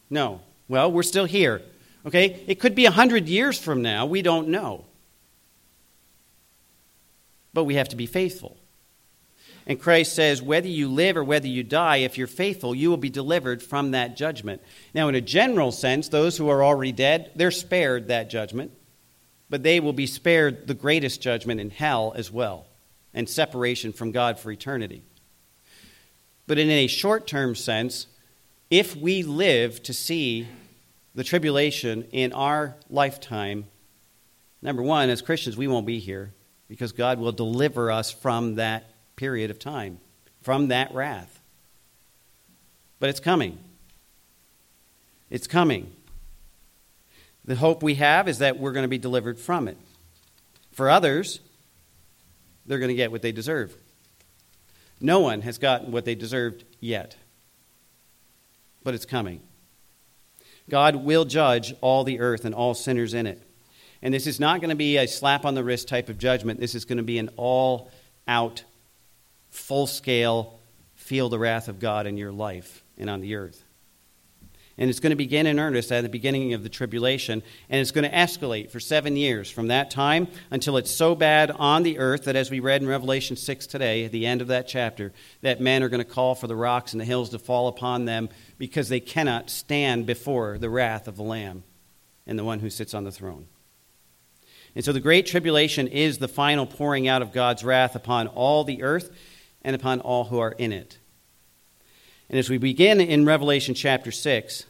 No. 0.09 0.41
Well, 0.67 0.91
we're 0.91 1.03
still 1.03 1.25
here. 1.25 1.61
Okay, 2.05 2.43
it 2.47 2.59
could 2.59 2.75
be 2.75 2.85
a 2.85 2.91
hundred 2.91 3.27
years 3.27 3.57
from 3.57 3.81
now. 3.81 4.05
We 4.05 4.21
don't 4.21 4.49
know. 4.49 4.85
But 7.53 7.63
we 7.63 7.75
have 7.75 7.89
to 7.89 7.95
be 7.95 8.05
faithful. 8.05 8.57
And 9.65 9.79
Christ 9.79 10.13
says, 10.13 10.41
whether 10.41 10.67
you 10.67 10.89
live 10.89 11.15
or 11.15 11.23
whether 11.23 11.47
you 11.47 11.63
die, 11.63 11.97
if 11.97 12.17
you're 12.17 12.27
faithful, 12.27 12.75
you 12.75 12.89
will 12.89 12.97
be 12.97 13.09
delivered 13.09 13.63
from 13.63 13.91
that 13.91 14.17
judgment. 14.17 14.61
Now, 14.93 15.07
in 15.07 15.15
a 15.15 15.21
general 15.21 15.71
sense, 15.71 16.09
those 16.09 16.37
who 16.37 16.49
are 16.49 16.63
already 16.63 16.91
dead, 16.91 17.31
they're 17.35 17.51
spared 17.51 18.09
that 18.09 18.29
judgment, 18.29 18.71
but 19.49 19.63
they 19.63 19.79
will 19.79 19.93
be 19.93 20.07
spared 20.07 20.67
the 20.67 20.73
greatest 20.73 21.21
judgment 21.21 21.61
in 21.61 21.69
hell 21.69 22.13
as 22.15 22.29
well, 22.29 22.67
and 23.13 23.29
separation 23.29 23.93
from 23.93 24.11
God 24.11 24.37
for 24.37 24.51
eternity. 24.51 25.03
But 26.45 26.59
in 26.59 26.69
a 26.69 26.87
short 26.87 27.25
term 27.25 27.55
sense, 27.55 28.07
if 28.69 28.95
we 28.95 29.23
live 29.23 29.81
to 29.83 29.93
see 29.93 30.47
the 31.15 31.23
tribulation 31.23 32.03
in 32.11 32.33
our 32.33 32.75
lifetime, 32.89 33.65
number 34.61 34.81
one, 34.81 35.09
as 35.09 35.21
Christians, 35.21 35.55
we 35.55 35.67
won't 35.67 35.85
be 35.85 35.99
here 35.99 36.33
because 36.67 36.91
God 36.91 37.19
will 37.19 37.31
deliver 37.31 37.91
us 37.91 38.11
from 38.11 38.55
that 38.55 38.92
period 39.15 39.51
of 39.51 39.59
time, 39.59 39.99
from 40.41 40.67
that 40.69 40.93
wrath. 40.93 41.39
But 42.99 43.09
it's 43.09 43.19
coming. 43.19 43.57
It's 45.29 45.47
coming. 45.47 45.91
The 47.45 47.55
hope 47.55 47.83
we 47.83 47.95
have 47.95 48.27
is 48.27 48.39
that 48.39 48.59
we're 48.59 48.71
going 48.71 48.83
to 48.83 48.89
be 48.89 48.97
delivered 48.97 49.39
from 49.39 49.67
it. 49.67 49.77
For 50.71 50.89
others, 50.89 51.39
they're 52.65 52.79
going 52.79 52.89
to 52.89 52.95
get 52.95 53.11
what 53.11 53.21
they 53.21 53.31
deserve. 53.31 53.75
No 55.01 55.19
one 55.19 55.41
has 55.41 55.57
gotten 55.57 55.91
what 55.91 56.05
they 56.05 56.15
deserved 56.15 56.63
yet, 56.79 57.17
but 58.83 58.93
it's 58.93 59.05
coming. 59.05 59.41
God 60.69 60.95
will 60.95 61.25
judge 61.25 61.73
all 61.81 62.03
the 62.03 62.21
earth 62.21 62.45
and 62.45 62.55
all 62.55 62.73
sinners 62.73 63.13
in 63.13 63.27
it. 63.27 63.41
And 64.01 64.13
this 64.13 64.27
is 64.27 64.39
not 64.39 64.61
going 64.61 64.69
to 64.69 64.75
be 64.75 64.97
a 64.97 65.07
slap 65.07 65.45
on 65.45 65.55
the 65.55 65.63
wrist 65.63 65.87
type 65.87 66.09
of 66.09 66.17
judgment. 66.17 66.59
This 66.59 66.75
is 66.75 66.85
going 66.85 66.97
to 66.97 67.03
be 67.03 67.17
an 67.19 67.29
all 67.35 67.91
out, 68.27 68.63
full 69.53 69.87
scale, 69.87 70.59
feel 70.95 71.29
the 71.29 71.39
wrath 71.39 71.67
of 71.67 71.79
God 71.79 72.07
in 72.07 72.17
your 72.17 72.31
life 72.31 72.83
and 72.97 73.09
on 73.09 73.21
the 73.21 73.35
earth. 73.35 73.63
And 74.75 74.89
it's 74.89 74.99
going 74.99 75.11
to 75.11 75.15
begin 75.15 75.45
in 75.45 75.59
earnest 75.59 75.91
at 75.91 76.01
the 76.01 76.09
beginning 76.09 76.53
of 76.53 76.63
the 76.63 76.69
tribulation, 76.69 77.43
and 77.69 77.79
it's 77.79 77.91
going 77.91 78.09
to 78.09 78.15
escalate 78.15 78.71
for 78.71 78.79
seven 78.79 79.15
years 79.15 79.51
from 79.51 79.67
that 79.67 79.91
time 79.91 80.27
until 80.49 80.77
it's 80.77 80.89
so 80.89 81.13
bad 81.13 81.51
on 81.51 81.83
the 81.83 81.99
earth 81.99 82.23
that, 82.23 82.35
as 82.35 82.49
we 82.49 82.59
read 82.59 82.81
in 82.81 82.87
Revelation 82.87 83.35
6 83.35 83.67
today, 83.67 84.05
at 84.05 84.11
the 84.11 84.25
end 84.25 84.41
of 84.41 84.47
that 84.47 84.67
chapter, 84.67 85.13
that 85.41 85.61
men 85.61 85.83
are 85.83 85.89
going 85.89 86.03
to 86.03 86.09
call 86.09 86.33
for 86.33 86.47
the 86.47 86.55
rocks 86.55 86.93
and 86.93 86.99
the 86.99 87.05
hills 87.05 87.29
to 87.29 87.39
fall 87.39 87.67
upon 87.67 88.05
them 88.05 88.29
because 88.57 88.89
they 88.89 88.99
cannot 88.99 89.51
stand 89.51 90.07
before 90.07 90.57
the 90.57 90.71
wrath 90.71 91.07
of 91.07 91.17
the 91.17 91.23
Lamb 91.23 91.63
and 92.25 92.39
the 92.39 92.43
one 92.43 92.59
who 92.59 92.71
sits 92.71 92.95
on 92.95 93.03
the 93.03 93.11
throne. 93.11 93.45
And 94.75 94.83
so 94.83 94.91
the 94.91 94.99
Great 94.99 95.27
Tribulation 95.27 95.87
is 95.87 96.17
the 96.17 96.27
final 96.27 96.65
pouring 96.65 97.07
out 97.07 97.21
of 97.21 97.31
God's 97.31 97.63
wrath 97.63 97.95
upon 97.95 98.25
all 98.25 98.63
the 98.63 98.81
earth 98.81 99.15
and 99.63 99.75
upon 99.75 100.01
all 100.01 100.25
who 100.25 100.39
are 100.39 100.53
in 100.53 100.71
it. 100.71 100.97
And 102.29 102.39
as 102.39 102.49
we 102.49 102.57
begin 102.57 102.99
in 102.99 103.25
Revelation 103.25 103.75
chapter 103.75 104.11
6, 104.11 104.65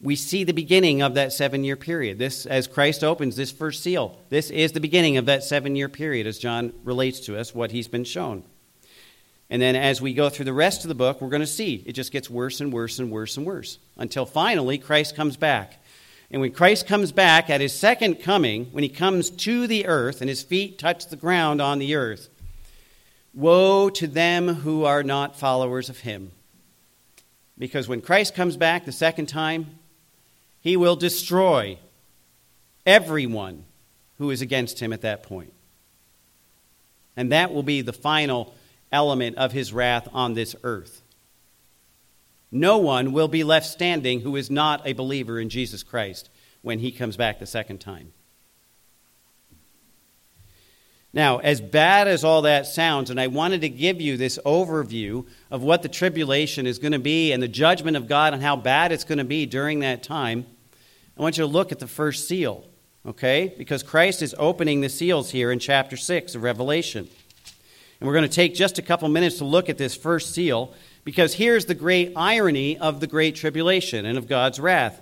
we 0.00 0.16
see 0.16 0.44
the 0.44 0.52
beginning 0.52 1.00
of 1.00 1.14
that 1.14 1.32
seven 1.32 1.64
year 1.64 1.76
period. 1.76 2.18
This, 2.18 2.44
as 2.44 2.66
Christ 2.66 3.02
opens 3.02 3.36
this 3.36 3.50
first 3.50 3.82
seal, 3.82 4.18
this 4.28 4.50
is 4.50 4.72
the 4.72 4.80
beginning 4.80 5.16
of 5.16 5.26
that 5.26 5.42
seven 5.42 5.74
year 5.74 5.88
period, 5.88 6.26
as 6.26 6.38
John 6.38 6.72
relates 6.84 7.20
to 7.20 7.38
us 7.38 7.54
what 7.54 7.70
he's 7.70 7.88
been 7.88 8.04
shown. 8.04 8.44
And 9.48 9.62
then 9.62 9.76
as 9.76 10.02
we 10.02 10.12
go 10.12 10.28
through 10.28 10.44
the 10.44 10.52
rest 10.52 10.84
of 10.84 10.88
the 10.88 10.94
book, 10.94 11.20
we're 11.20 11.28
going 11.28 11.40
to 11.40 11.46
see 11.46 11.82
it 11.86 11.92
just 11.92 12.12
gets 12.12 12.28
worse 12.28 12.60
and 12.60 12.72
worse 12.72 12.98
and 12.98 13.10
worse 13.10 13.36
and 13.36 13.46
worse 13.46 13.78
until 13.96 14.26
finally 14.26 14.76
Christ 14.76 15.16
comes 15.16 15.36
back. 15.36 15.82
And 16.30 16.40
when 16.40 16.50
Christ 16.50 16.88
comes 16.88 17.12
back 17.12 17.48
at 17.48 17.60
his 17.60 17.72
second 17.72 18.16
coming, 18.16 18.66
when 18.66 18.82
he 18.82 18.88
comes 18.88 19.30
to 19.30 19.68
the 19.68 19.86
earth 19.86 20.20
and 20.20 20.28
his 20.28 20.42
feet 20.42 20.78
touch 20.78 21.06
the 21.06 21.16
ground 21.16 21.62
on 21.62 21.78
the 21.78 21.94
earth, 21.94 22.28
woe 23.36 23.90
to 23.90 24.06
them 24.08 24.48
who 24.48 24.84
are 24.84 25.04
not 25.04 25.38
followers 25.38 25.88
of 25.88 26.00
him. 26.00 26.32
Because 27.58 27.86
when 27.86 28.00
Christ 28.00 28.34
comes 28.34 28.56
back 28.56 28.84
the 28.84 28.92
second 28.92 29.26
time, 29.26 29.78
he 30.60 30.76
will 30.76 30.96
destroy 30.96 31.78
everyone 32.84 33.64
who 34.18 34.30
is 34.30 34.40
against 34.40 34.80
him 34.80 34.92
at 34.92 35.02
that 35.02 35.22
point. 35.22 35.52
And 37.16 37.30
that 37.30 37.52
will 37.52 37.62
be 37.62 37.82
the 37.82 37.92
final 37.92 38.54
element 38.90 39.36
of 39.36 39.52
his 39.52 39.72
wrath 39.72 40.08
on 40.12 40.34
this 40.34 40.56
earth. 40.64 41.02
No 42.50 42.78
one 42.78 43.12
will 43.12 43.28
be 43.28 43.44
left 43.44 43.66
standing 43.66 44.20
who 44.20 44.36
is 44.36 44.50
not 44.50 44.86
a 44.86 44.94
believer 44.94 45.38
in 45.38 45.50
Jesus 45.50 45.82
Christ 45.82 46.30
when 46.62 46.78
he 46.78 46.90
comes 46.90 47.16
back 47.16 47.38
the 47.38 47.46
second 47.46 47.78
time. 47.80 48.12
Now, 51.16 51.38
as 51.38 51.62
bad 51.62 52.08
as 52.08 52.24
all 52.24 52.42
that 52.42 52.66
sounds, 52.66 53.08
and 53.08 53.18
I 53.18 53.28
wanted 53.28 53.62
to 53.62 53.70
give 53.70 54.02
you 54.02 54.18
this 54.18 54.38
overview 54.44 55.26
of 55.50 55.62
what 55.62 55.82
the 55.82 55.88
tribulation 55.88 56.66
is 56.66 56.78
going 56.78 56.92
to 56.92 56.98
be 56.98 57.32
and 57.32 57.42
the 57.42 57.48
judgment 57.48 57.96
of 57.96 58.06
God 58.06 58.34
and 58.34 58.42
how 58.42 58.54
bad 58.54 58.92
it's 58.92 59.04
going 59.04 59.16
to 59.16 59.24
be 59.24 59.46
during 59.46 59.80
that 59.80 60.02
time, 60.02 60.44
I 61.16 61.22
want 61.22 61.38
you 61.38 61.44
to 61.44 61.50
look 61.50 61.72
at 61.72 61.78
the 61.78 61.86
first 61.86 62.28
seal, 62.28 62.66
okay? 63.06 63.54
Because 63.56 63.82
Christ 63.82 64.20
is 64.20 64.34
opening 64.38 64.82
the 64.82 64.90
seals 64.90 65.30
here 65.30 65.50
in 65.50 65.58
chapter 65.58 65.96
6 65.96 66.34
of 66.34 66.42
Revelation. 66.42 67.08
And 67.98 68.06
we're 68.06 68.12
going 68.12 68.28
to 68.28 68.36
take 68.36 68.54
just 68.54 68.78
a 68.78 68.82
couple 68.82 69.08
minutes 69.08 69.38
to 69.38 69.46
look 69.46 69.70
at 69.70 69.78
this 69.78 69.96
first 69.96 70.34
seal 70.34 70.74
because 71.02 71.32
here's 71.32 71.64
the 71.64 71.74
great 71.74 72.12
irony 72.14 72.76
of 72.76 73.00
the 73.00 73.06
great 73.06 73.36
tribulation 73.36 74.04
and 74.04 74.18
of 74.18 74.28
God's 74.28 74.60
wrath. 74.60 75.00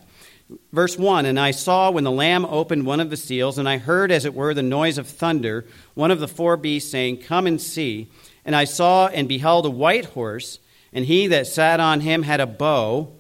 Verse 0.73 0.99
1 0.99 1.27
And 1.27 1.39
I 1.39 1.51
saw 1.51 1.91
when 1.91 2.05
the 2.05 2.11
Lamb 2.11 2.45
opened 2.45 2.87
one 2.87 3.01
of 3.01 3.11
the 3.11 3.17
seals, 3.17 3.59
and 3.59 3.69
I 3.69 3.79
heard, 3.79 4.11
as 4.11 4.25
it 4.25 4.35
were, 4.35 4.55
the 4.55 4.63
noise 4.63 4.99
of 4.99 5.09
thunder, 5.09 5.67
one 5.95 6.11
of 6.11 6.21
the 6.21 6.29
four 6.29 6.57
beasts 6.57 6.91
saying, 6.91 7.19
Come 7.19 7.47
and 7.47 7.61
see. 7.61 8.11
And 8.45 8.55
I 8.55 8.65
saw 8.65 9.09
and 9.09 9.27
beheld 9.27 9.65
a 9.65 9.71
white 9.71 10.07
horse, 10.07 10.59
and 10.93 11.07
he 11.07 11.27
that 11.29 11.47
sat 11.47 11.81
on 11.81 12.01
him 12.01 12.23
had 12.25 12.41
a 12.41 12.47
bow, 12.47 13.13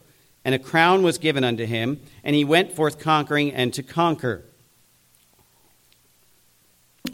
and 0.44 0.54
a 0.54 0.58
crown 0.58 1.02
was 1.02 1.16
given 1.16 1.44
unto 1.44 1.64
him, 1.64 2.00
and 2.22 2.36
he 2.36 2.44
went 2.44 2.72
forth 2.72 2.98
conquering 2.98 3.52
and 3.52 3.72
to 3.72 3.82
conquer. 3.82 4.44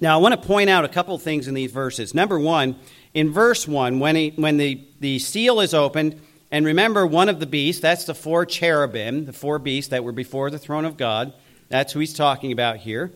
Now, 0.00 0.18
I 0.18 0.20
want 0.20 0.40
to 0.40 0.46
point 0.46 0.70
out 0.70 0.84
a 0.84 0.88
couple 0.88 1.14
of 1.14 1.22
things 1.22 1.46
in 1.46 1.54
these 1.54 1.70
verses. 1.70 2.14
Number 2.14 2.38
one, 2.38 2.76
in 3.12 3.32
verse 3.32 3.68
1, 3.68 4.00
when, 4.00 4.16
he, 4.16 4.32
when 4.36 4.56
the, 4.56 4.84
the 4.98 5.18
seal 5.18 5.60
is 5.60 5.74
opened, 5.74 6.20
and 6.50 6.66
remember, 6.66 7.06
one 7.06 7.28
of 7.28 7.38
the 7.38 7.46
beasts, 7.46 7.80
that's 7.80 8.04
the 8.04 8.14
four 8.14 8.44
cherubim, 8.44 9.26
the 9.26 9.32
four 9.32 9.58
beasts 9.58 9.90
that 9.90 10.02
were 10.02 10.12
before 10.12 10.50
the 10.50 10.58
throne 10.58 10.84
of 10.84 10.96
God. 10.96 11.32
That's 11.68 11.92
who 11.92 12.00
he's 12.00 12.14
talking 12.14 12.50
about 12.50 12.78
here. 12.78 13.12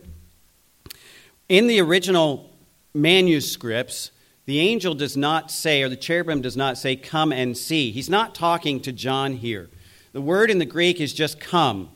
In 1.48 1.66
the 1.66 1.80
original 1.80 2.50
manuscripts, 2.94 4.12
the 4.46 4.60
angel 4.60 4.94
does 4.94 5.16
not 5.16 5.50
say, 5.50 5.82
or 5.82 5.88
the 5.88 5.96
cherubim 5.96 6.42
does 6.42 6.56
not 6.56 6.78
say, 6.78 6.94
come 6.94 7.32
and 7.32 7.56
see. 7.56 7.90
He's 7.90 8.08
not 8.10 8.34
talking 8.34 8.80
to 8.82 8.92
John 8.92 9.32
here. 9.32 9.68
The 10.12 10.20
word 10.20 10.48
in 10.50 10.58
the 10.58 10.64
Greek 10.64 11.00
is 11.00 11.12
just 11.12 11.40
come. 11.40 11.90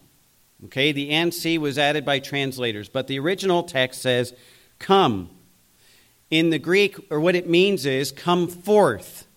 Okay, 0.64 0.90
the 0.90 1.11
and 1.11 1.33
see 1.33 1.57
was 1.57 1.79
added 1.79 2.05
by 2.05 2.18
translators, 2.18 2.88
but 2.88 3.07
the 3.07 3.20
original 3.20 3.62
text 3.62 4.03
says, 4.03 4.35
come. 4.81 5.31
In 6.31 6.51
the 6.51 6.59
Greek, 6.59 6.96
or 7.11 7.20
what 7.20 7.37
it 7.37 7.48
means 7.48 7.87
is, 7.87 8.11
come 8.11 8.48
forth. 8.48 9.28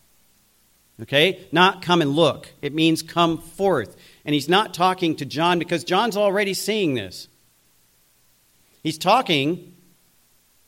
Okay? 1.01 1.47
Not 1.51 1.81
come 1.81 2.01
and 2.01 2.15
look. 2.15 2.49
It 2.61 2.73
means 2.73 3.01
come 3.01 3.39
forth. 3.39 3.95
And 4.25 4.33
he's 4.33 4.49
not 4.49 4.73
talking 4.73 5.15
to 5.17 5.25
John 5.25 5.59
because 5.59 5.83
John's 5.83 6.17
already 6.17 6.53
seeing 6.53 6.93
this. 6.93 7.27
He's 8.83 8.97
talking 8.97 9.73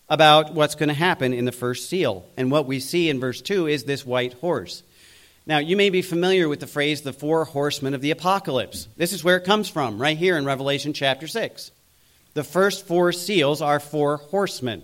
about 0.10 0.54
what's 0.54 0.76
going 0.76 0.90
to 0.90 0.96
happen 0.96 1.34
in 1.34 1.46
the 1.46 1.52
first 1.52 1.90
seal. 1.90 2.26
And 2.38 2.52
what 2.52 2.68
we 2.68 2.80
see 2.80 3.10
in 3.10 3.20
verse 3.20 3.42
2 3.42 3.68
is 3.68 3.84
this 3.84 4.06
white 4.06 4.34
horse. 4.34 4.84
Now, 5.46 5.58
you 5.58 5.76
may 5.76 5.90
be 5.90 6.02
familiar 6.02 6.48
with 6.48 6.60
the 6.60 6.68
phrase 6.68 7.02
the 7.02 7.14
four 7.14 7.46
horsemen 7.46 7.94
of 7.94 8.02
the 8.02 8.12
apocalypse. 8.12 8.88
This 8.96 9.12
is 9.12 9.24
where 9.24 9.38
it 9.38 9.44
comes 9.44 9.68
from, 9.70 10.02
right 10.02 10.18
here 10.18 10.38
in 10.38 10.46
Revelation 10.46 10.94
chapter 10.94 11.28
6. 11.28 11.72
The 12.34 12.44
first 12.44 12.88
four 12.88 13.12
seals 13.12 13.62
are 13.62 13.80
four 13.80 14.18
horsemen 14.18 14.84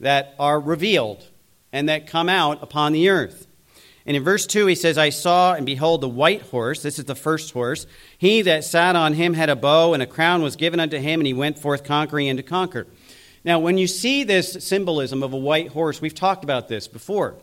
that 0.00 0.34
are 0.38 0.58
revealed 0.58 1.24
and 1.72 1.88
that 1.88 2.06
come 2.06 2.28
out 2.28 2.62
upon 2.62 2.92
the 2.92 3.10
earth. 3.10 3.46
And 4.08 4.16
in 4.16 4.24
verse 4.24 4.46
2, 4.46 4.64
he 4.64 4.74
says, 4.74 4.96
I 4.96 5.10
saw 5.10 5.52
and 5.52 5.66
behold 5.66 6.00
the 6.00 6.08
white 6.08 6.40
horse. 6.40 6.80
This 6.80 6.98
is 6.98 7.04
the 7.04 7.14
first 7.14 7.52
horse. 7.52 7.86
He 8.16 8.40
that 8.40 8.64
sat 8.64 8.96
on 8.96 9.12
him 9.12 9.34
had 9.34 9.50
a 9.50 9.54
bow, 9.54 9.92
and 9.92 10.02
a 10.02 10.06
crown 10.06 10.40
was 10.40 10.56
given 10.56 10.80
unto 10.80 10.96
him, 10.96 11.20
and 11.20 11.26
he 11.26 11.34
went 11.34 11.58
forth 11.58 11.84
conquering 11.84 12.30
and 12.30 12.38
to 12.38 12.42
conquer. 12.42 12.86
Now, 13.44 13.58
when 13.58 13.76
you 13.76 13.86
see 13.86 14.24
this 14.24 14.64
symbolism 14.64 15.22
of 15.22 15.34
a 15.34 15.36
white 15.36 15.68
horse, 15.68 16.00
we've 16.00 16.14
talked 16.14 16.42
about 16.42 16.68
this 16.68 16.88
before. 16.88 17.34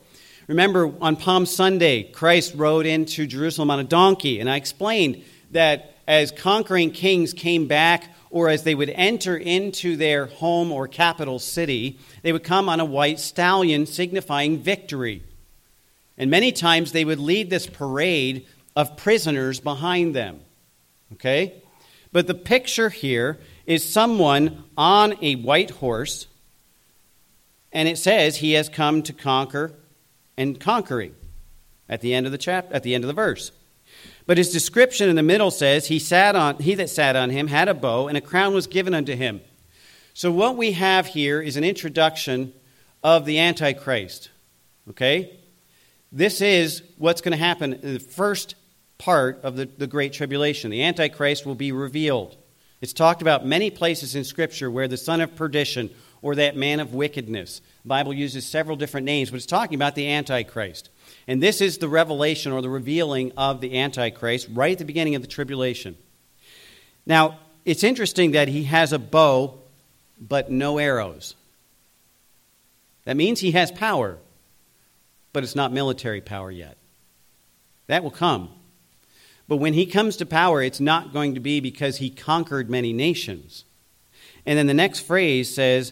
Remember, 0.48 0.92
on 1.02 1.18
Palm 1.18 1.46
Sunday, 1.46 2.02
Christ 2.02 2.56
rode 2.56 2.88
into 2.88 3.28
Jerusalem 3.28 3.70
on 3.70 3.80
a 3.80 3.84
donkey, 3.84 4.40
and 4.40 4.50
I 4.50 4.56
explained 4.56 5.24
that 5.52 5.96
as 6.08 6.32
conquering 6.32 6.90
kings 6.90 7.32
came 7.32 7.68
back, 7.68 8.12
or 8.32 8.50
as 8.50 8.64
they 8.64 8.74
would 8.74 8.90
enter 8.90 9.38
into 9.38 9.98
their 9.98 10.26
home 10.26 10.72
or 10.72 10.88
capital 10.88 11.38
city, 11.38 12.00
they 12.24 12.34
would 12.34 12.44
come 12.44 12.70
on 12.70 12.80
a 12.80 12.86
white 12.86 13.20
stallion, 13.20 13.86
signifying 13.86 14.58
victory. 14.58 15.22
And 16.18 16.30
many 16.30 16.52
times 16.52 16.92
they 16.92 17.06
would 17.06 17.20
lead 17.20 17.50
this 17.50 17.68
parade 17.68 18.48
of 18.76 18.98
prisoners 18.98 19.60
behind 19.60 20.16
them. 20.16 20.40
Okay? 21.14 21.62
But 22.12 22.28
the 22.28 22.34
picture 22.34 22.90
here 22.90 23.40
is 23.66 23.88
someone 23.88 24.64
on 24.78 25.16
a 25.22 25.36
white 25.36 25.72
horse, 25.72 26.28
and 27.74 27.88
it 27.88 27.98
says 27.98 28.38
he 28.38 28.54
has 28.54 28.70
come 28.70 29.04
to 29.04 29.14
conquer 29.14 29.74
and 30.38 30.60
conquering 30.60 31.16
at 31.90 32.02
the 32.02 32.14
end 32.14 32.26
of 32.26 32.32
the 32.32 32.38
chapter, 32.38 32.74
at 32.74 32.84
the 32.84 32.96
end 32.96 33.04
of 33.04 33.08
the 33.08 33.14
verse. 33.14 33.52
But 34.26 34.38
his 34.38 34.52
description 34.52 35.10
in 35.10 35.16
the 35.16 35.24
middle 35.24 35.52
says 35.52 35.88
he 35.88 36.00
sat 36.00 36.36
on 36.36 36.58
he 36.60 36.74
that 36.76 36.90
sat 36.90 37.16
on 37.16 37.30
him 37.30 37.48
had 37.48 37.68
a 37.68 37.74
bow 37.74 38.08
and 38.08 38.18
a 38.18 38.22
crown 38.22 38.54
was 38.54 38.68
given 38.68 38.94
unto 38.94 39.16
him. 39.16 39.42
So 40.14 40.32
what 40.32 40.58
we 40.58 40.72
have 40.72 41.08
here 41.08 41.42
is 41.42 41.58
an 41.58 41.64
introduction 41.64 42.54
of 43.04 43.26
the 43.26 43.40
antichrist. 43.40 44.30
Okay? 44.90 45.38
This 46.16 46.40
is 46.40 46.82
what's 46.98 47.20
going 47.20 47.34
to 47.34 47.38
happen 47.38 47.74
in 47.74 47.94
the 47.96 48.00
first 48.00 48.56
part 48.98 49.42
of 49.44 49.58
the, 49.58 49.66
the 49.66 49.86
Great 49.86 50.14
Tribulation. 50.14 50.72
The 50.72 50.84
Antichrist 50.84 51.46
will 51.46 51.56
be 51.56 51.74
revealed. 51.74 52.38
It's 52.80 52.94
talked 52.94 53.22
about 53.22 53.46
many 53.46 53.70
places 53.70 54.16
in 54.16 54.24
Scripture 54.24 54.72
where 54.72 54.88
the 54.88 54.96
son 54.96 55.20
of 55.20 55.36
perdition 55.36 55.90
or 56.22 56.36
that 56.36 56.56
man 56.56 56.80
of 56.80 56.94
wickedness. 56.94 57.60
The 57.84 57.90
Bible 57.90 58.14
uses 58.14 58.46
several 58.46 58.78
different 58.78 59.06
names, 59.06 59.30
but 59.30 59.36
it's 59.36 59.46
talking 59.46 59.76
about 59.76 59.96
the 59.96 60.10
Antichrist. 60.10 60.90
And 61.28 61.44
this 61.44 61.60
is 61.60 61.80
the 61.80 61.90
revelation 61.90 62.54
or 62.54 62.62
the 62.62 62.70
revealing 62.70 63.34
of 63.36 63.60
the 63.60 63.78
Antichrist 63.78 64.48
right 64.54 64.72
at 64.72 64.78
the 64.78 64.86
beginning 64.86 65.16
of 65.16 65.22
the 65.22 65.28
tribulation. 65.28 65.98
Now, 67.06 67.40
it's 67.66 67.84
interesting 67.84 68.32
that 68.32 68.48
he 68.48 68.64
has 68.64 68.94
a 68.94 69.00
bow, 69.00 69.60
but 70.18 70.50
no 70.50 70.78
arrows. 70.78 71.36
That 73.04 73.18
means 73.18 73.42
he 73.42 73.52
has 73.52 73.70
power, 73.70 74.18
but 75.36 75.44
it's 75.44 75.54
not 75.54 75.74
military 75.74 76.22
power 76.22 76.50
yet. 76.50 76.78
That 77.88 78.04
will 78.04 78.10
come. 78.10 78.52
But 79.50 79.58
when 79.58 79.74
he 79.74 79.86
comes 79.86 80.16
to 80.16 80.26
power, 80.26 80.64
it's 80.64 80.80
not 80.80 81.12
going 81.12 81.34
to 81.34 81.42
be 81.42 81.60
because 81.60 81.98
he 81.98 82.10
conquered 82.10 82.70
many 82.70 82.94
nations. 82.94 83.66
And 84.46 84.58
then 84.58 84.66
the 84.66 84.74
next 84.74 85.02
phrase 85.02 85.54
says, 85.54 85.92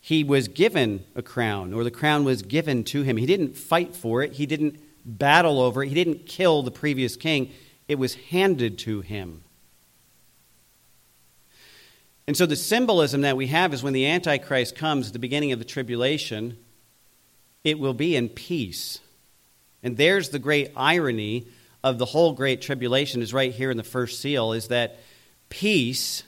he 0.00 0.22
was 0.22 0.46
given 0.46 1.04
a 1.16 1.22
crown, 1.22 1.74
or 1.74 1.82
the 1.82 1.90
crown 1.90 2.22
was 2.22 2.42
given 2.42 2.84
to 2.84 3.02
him. 3.02 3.16
He 3.16 3.26
didn't 3.26 3.56
fight 3.56 3.96
for 3.96 4.22
it, 4.22 4.34
he 4.34 4.46
didn't 4.46 4.78
battle 5.04 5.60
over 5.60 5.82
it, 5.82 5.88
he 5.88 5.94
didn't 5.96 6.26
kill 6.26 6.62
the 6.62 6.70
previous 6.70 7.16
king. 7.16 7.50
It 7.88 7.98
was 7.98 8.14
handed 8.14 8.78
to 8.80 9.00
him. 9.00 9.42
And 12.28 12.36
so 12.36 12.46
the 12.46 12.54
symbolism 12.54 13.22
that 13.22 13.36
we 13.36 13.48
have 13.48 13.74
is 13.74 13.82
when 13.82 13.92
the 13.92 14.06
Antichrist 14.06 14.76
comes 14.76 15.08
at 15.08 15.12
the 15.14 15.18
beginning 15.18 15.50
of 15.50 15.58
the 15.58 15.64
tribulation, 15.64 16.58
it 17.64 17.78
will 17.78 17.94
be 17.94 18.14
in 18.14 18.28
peace. 18.28 19.00
And 19.82 19.96
there's 19.96 20.28
the 20.28 20.38
great 20.38 20.70
irony 20.76 21.48
of 21.82 21.98
the 21.98 22.04
whole 22.06 22.32
great 22.32 22.62
tribulation 22.62 23.20
is 23.20 23.34
right 23.34 23.52
here 23.52 23.70
in 23.70 23.76
the 23.76 23.82
first 23.82 24.20
seal 24.20 24.52
is 24.52 24.68
that 24.68 25.00
peace 25.48 26.22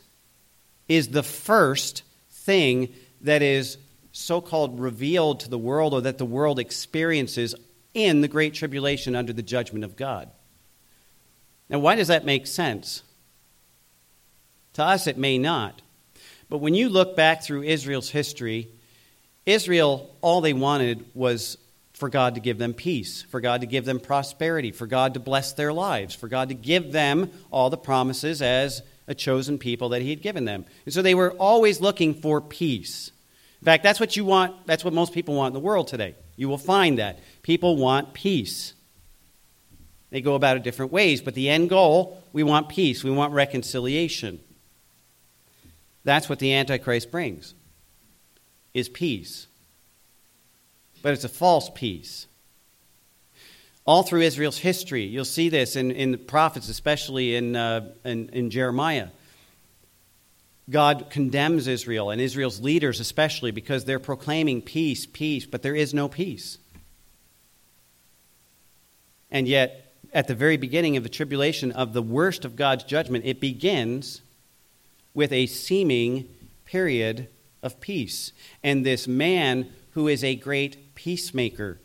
is 0.89 1.09
the 1.09 1.22
first 1.22 2.03
thing 2.30 2.93
that 3.22 3.43
is 3.43 3.78
so 4.12 4.41
called 4.41 4.80
revealed 4.80 5.41
to 5.41 5.51
the 5.51 5.59
world 5.59 5.93
or 5.93 6.01
that 6.03 6.18
the 6.18 6.24
world 6.24 6.59
experiences 6.59 7.55
in 7.95 8.20
the 8.20 8.28
great 8.28 8.55
tribulation 8.55 9.16
under 9.16 9.32
the 9.32 9.43
judgment 9.43 9.84
of 9.84 9.97
God. 9.97 10.30
Now, 11.68 11.78
why 11.78 11.97
does 11.97 12.09
that 12.09 12.24
make 12.24 12.47
sense? 12.47 13.03
To 14.74 14.84
us, 14.84 15.07
it 15.07 15.16
may 15.16 15.39
not. 15.39 15.80
But 16.49 16.59
when 16.59 16.74
you 16.74 16.89
look 16.89 17.16
back 17.16 17.43
through 17.43 17.62
Israel's 17.62 18.11
history, 18.11 18.68
Israel, 19.47 20.14
all 20.20 20.40
they 20.40 20.53
wanted 20.53 21.07
was 21.14 21.57
for 21.94 22.11
God 22.11 22.34
to 22.34 22.40
give 22.40 22.59
them 22.59 22.74
peace, 22.74 23.22
for 23.22 23.40
God 23.40 23.62
to 23.62 23.66
give 23.66 23.86
them 23.86 24.01
prosperity, 24.01 24.70
for 24.70 24.86
God 24.86 25.14
to 25.14 25.20
bless 25.20 25.53
their 25.55 25.72
lives, 25.72 26.14
for 26.14 26.28
God 26.28 26.51
to 26.51 26.55
give 26.55 26.92
them 26.92 27.30
all 27.51 27.70
the 27.70 27.78
promises 27.78 28.42
as 28.42 28.82
a 29.07 29.14
chosen 29.14 29.57
people 29.57 29.90
that 29.90 30.03
He 30.03 30.11
had 30.11 30.20
given 30.20 30.44
them. 30.44 30.66
And 30.84 30.92
so 30.92 31.01
they 31.01 31.14
were 31.14 31.30
always 31.32 31.80
looking 31.80 32.12
for 32.12 32.40
peace. 32.40 33.12
In 33.61 33.64
fact, 33.64 33.82
that's 33.82 33.99
what 33.99 34.16
you 34.16 34.24
want, 34.24 34.66
that's 34.66 34.84
what 34.84 34.92
most 34.92 35.14
people 35.14 35.34
want 35.34 35.55
in 35.55 35.61
the 35.61 35.66
world 35.66 35.88
today. 35.88 36.16
You 36.36 36.49
will 36.49 36.59
find 36.59 36.99
that. 36.99 37.20
People 37.42 37.76
want 37.76 38.12
peace. 38.12 38.74
They 40.11 40.20
go 40.20 40.34
about 40.34 40.57
it 40.57 40.62
different 40.62 40.92
ways, 40.92 41.20
but 41.22 41.34
the 41.34 41.49
end 41.49 41.70
goal, 41.70 42.22
we 42.32 42.42
want 42.42 42.68
peace, 42.68 43.03
we 43.03 43.11
want 43.11 43.32
reconciliation. 43.32 44.40
That's 46.05 46.28
what 46.28 46.38
the 46.38 46.53
Antichrist 46.53 47.11
brings, 47.11 47.55
is 48.77 48.91
peace. 48.91 49.47
But 51.03 51.14
it's 51.14 51.24
a 51.24 51.31
false 51.31 51.70
peace. 51.74 52.27
All 53.87 54.03
through 54.03 54.20
Israel's 54.20 54.59
history, 54.59 55.05
you'll 55.05 55.24
see 55.24 55.49
this 55.49 55.77
in, 55.77 55.91
in 55.91 56.12
the 56.12 56.18
prophets, 56.18 56.68
especially 56.68 57.37
in, 57.37 57.57
uh, 57.57 57.93
in, 58.05 58.29
in 58.31 58.51
Jeremiah. 58.51 59.09
God 60.68 61.07
condemns 61.09 61.68
Israel 61.68 62.11
and 62.11 62.20
Israel's 62.20 62.61
leaders, 62.61 63.01
especially 63.01 63.51
because 63.51 63.85
they're 63.85 63.99
proclaiming 63.99 64.61
peace, 64.61 65.07
peace, 65.07 65.47
but 65.47 65.62
there 65.62 65.77
is 65.77 65.95
no 65.95 66.09
peace. 66.09 66.59
And 69.31 69.49
yet, 69.49 69.95
at 70.12 70.29
the 70.29 70.35
very 70.35 70.59
beginning 70.59 70.99
of 70.99 71.03
the 71.03 71.09
tribulation 71.09 71.72
of 71.72 71.95
the 71.95 72.03
worst 72.03 72.45
of 72.45 72.57
God's 72.57 72.85
judgment, 72.85 73.24
it 73.24 73.41
begins 73.41 74.20
with 75.14 75.33
a 75.33 75.47
seeming 75.47 76.29
period 76.66 77.29
of 77.66 77.80
peace. 77.80 78.32
And 78.62 78.86
this 78.86 79.06
man 79.06 79.70
who 79.90 80.08
is 80.08 80.24
a 80.24 80.36
great 80.36 80.94
peacemaker. 80.94 81.80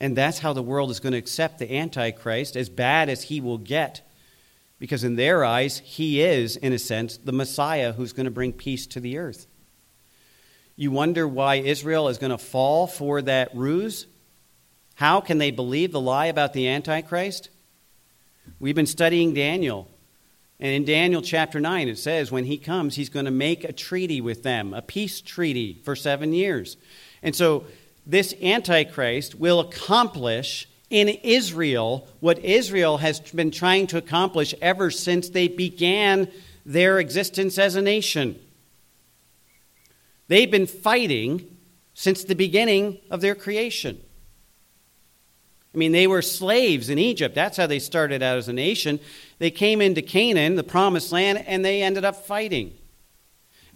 And 0.00 0.16
that's 0.16 0.38
how 0.38 0.52
the 0.52 0.62
world 0.62 0.90
is 0.90 1.00
going 1.00 1.12
to 1.12 1.18
accept 1.18 1.58
the 1.58 1.76
Antichrist, 1.76 2.56
as 2.56 2.68
bad 2.68 3.08
as 3.08 3.24
he 3.24 3.40
will 3.40 3.58
get. 3.58 4.00
Because 4.78 5.02
in 5.02 5.16
their 5.16 5.44
eyes, 5.44 5.78
he 5.78 6.22
is, 6.22 6.56
in 6.56 6.72
a 6.72 6.78
sense, 6.78 7.16
the 7.16 7.32
Messiah 7.32 7.92
who's 7.92 8.12
going 8.12 8.26
to 8.26 8.30
bring 8.30 8.52
peace 8.52 8.86
to 8.88 9.00
the 9.00 9.18
earth. 9.18 9.46
You 10.76 10.92
wonder 10.92 11.26
why 11.26 11.56
Israel 11.56 12.08
is 12.08 12.18
going 12.18 12.30
to 12.30 12.38
fall 12.38 12.86
for 12.86 13.20
that 13.22 13.50
ruse? 13.56 14.06
How 14.94 15.20
can 15.20 15.38
they 15.38 15.50
believe 15.50 15.90
the 15.90 16.00
lie 16.00 16.26
about 16.26 16.52
the 16.52 16.68
Antichrist? 16.68 17.50
We've 18.60 18.76
been 18.76 18.86
studying 18.86 19.34
Daniel. 19.34 19.90
And 20.60 20.72
in 20.72 20.84
Daniel 20.84 21.22
chapter 21.22 21.60
9, 21.60 21.88
it 21.88 21.98
says 21.98 22.32
when 22.32 22.44
he 22.44 22.58
comes, 22.58 22.96
he's 22.96 23.08
going 23.08 23.26
to 23.26 23.30
make 23.30 23.62
a 23.62 23.72
treaty 23.72 24.20
with 24.20 24.42
them, 24.42 24.74
a 24.74 24.82
peace 24.82 25.20
treaty 25.20 25.80
for 25.84 25.94
seven 25.94 26.32
years. 26.32 26.76
And 27.22 27.34
so 27.34 27.64
this 28.04 28.34
Antichrist 28.42 29.36
will 29.36 29.60
accomplish 29.60 30.68
in 30.90 31.08
Israel 31.08 32.08
what 32.20 32.38
Israel 32.44 32.98
has 32.98 33.20
been 33.20 33.50
trying 33.50 33.86
to 33.88 33.98
accomplish 33.98 34.54
ever 34.60 34.90
since 34.90 35.28
they 35.28 35.46
began 35.46 36.28
their 36.64 36.98
existence 36.98 37.58
as 37.58 37.76
a 37.76 37.82
nation. 37.82 38.38
They've 40.26 40.50
been 40.50 40.66
fighting 40.66 41.56
since 41.94 42.24
the 42.24 42.34
beginning 42.34 42.98
of 43.10 43.20
their 43.20 43.34
creation. 43.34 44.00
I 45.78 45.86
mean, 45.88 45.92
they 45.92 46.08
were 46.08 46.22
slaves 46.22 46.90
in 46.90 46.98
Egypt. 46.98 47.36
That's 47.36 47.56
how 47.56 47.68
they 47.68 47.78
started 47.78 48.20
out 48.20 48.36
as 48.36 48.48
a 48.48 48.52
nation. 48.52 48.98
They 49.38 49.52
came 49.52 49.80
into 49.80 50.02
Canaan, 50.02 50.56
the 50.56 50.64
promised 50.64 51.12
land, 51.12 51.44
and 51.46 51.64
they 51.64 51.82
ended 51.82 52.04
up 52.04 52.26
fighting. 52.26 52.76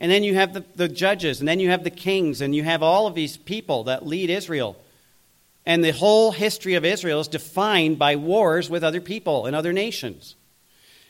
And 0.00 0.10
then 0.10 0.24
you 0.24 0.34
have 0.34 0.52
the, 0.52 0.64
the 0.74 0.88
judges, 0.88 1.38
and 1.38 1.46
then 1.46 1.60
you 1.60 1.70
have 1.70 1.84
the 1.84 1.90
kings, 1.90 2.40
and 2.40 2.56
you 2.56 2.64
have 2.64 2.82
all 2.82 3.06
of 3.06 3.14
these 3.14 3.36
people 3.36 3.84
that 3.84 4.04
lead 4.04 4.30
Israel. 4.30 4.76
And 5.64 5.84
the 5.84 5.92
whole 5.92 6.32
history 6.32 6.74
of 6.74 6.84
Israel 6.84 7.20
is 7.20 7.28
defined 7.28 8.00
by 8.00 8.16
wars 8.16 8.68
with 8.68 8.82
other 8.82 9.00
people 9.00 9.46
and 9.46 9.54
other 9.54 9.72
nations. 9.72 10.34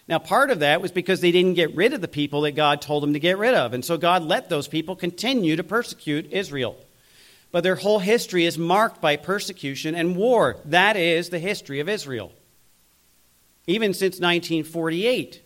Now, 0.09 0.19
part 0.19 0.51
of 0.51 0.59
that 0.59 0.83
was 0.83 0.93
because 0.93 1.23
they 1.23 1.33
didn't 1.33 1.55
get 1.55 1.75
rid 1.75 1.95
of 1.95 2.03
the 2.03 2.07
people 2.07 2.43
that 2.43 2.53
God 2.53 2.83
told 2.83 3.03
them 3.03 3.15
to 3.15 3.19
get 3.19 3.39
rid 3.39 3.55
of. 3.55 3.73
And 3.73 3.83
so 3.83 3.97
God 3.97 4.25
let 4.25 4.51
those 4.51 4.69
people 4.69 4.95
continue 4.95 5.57
to 5.57 5.65
persecute 5.65 6.31
Israel 6.33 6.77
but 7.53 7.63
their 7.63 7.77
whole 7.77 7.99
history 7.99 8.47
is 8.47 8.59
marked 8.59 9.01
by 9.01 9.17
persecution 9.17 9.95
and 9.95 10.17
war. 10.17 10.57
That 10.65 10.97
is 10.97 11.29
the 11.29 11.39
history 11.39 11.81
of 11.81 11.89
Israel. 11.89 12.33
Even 13.67 13.93
since 13.93 14.19
1948, 14.19 15.43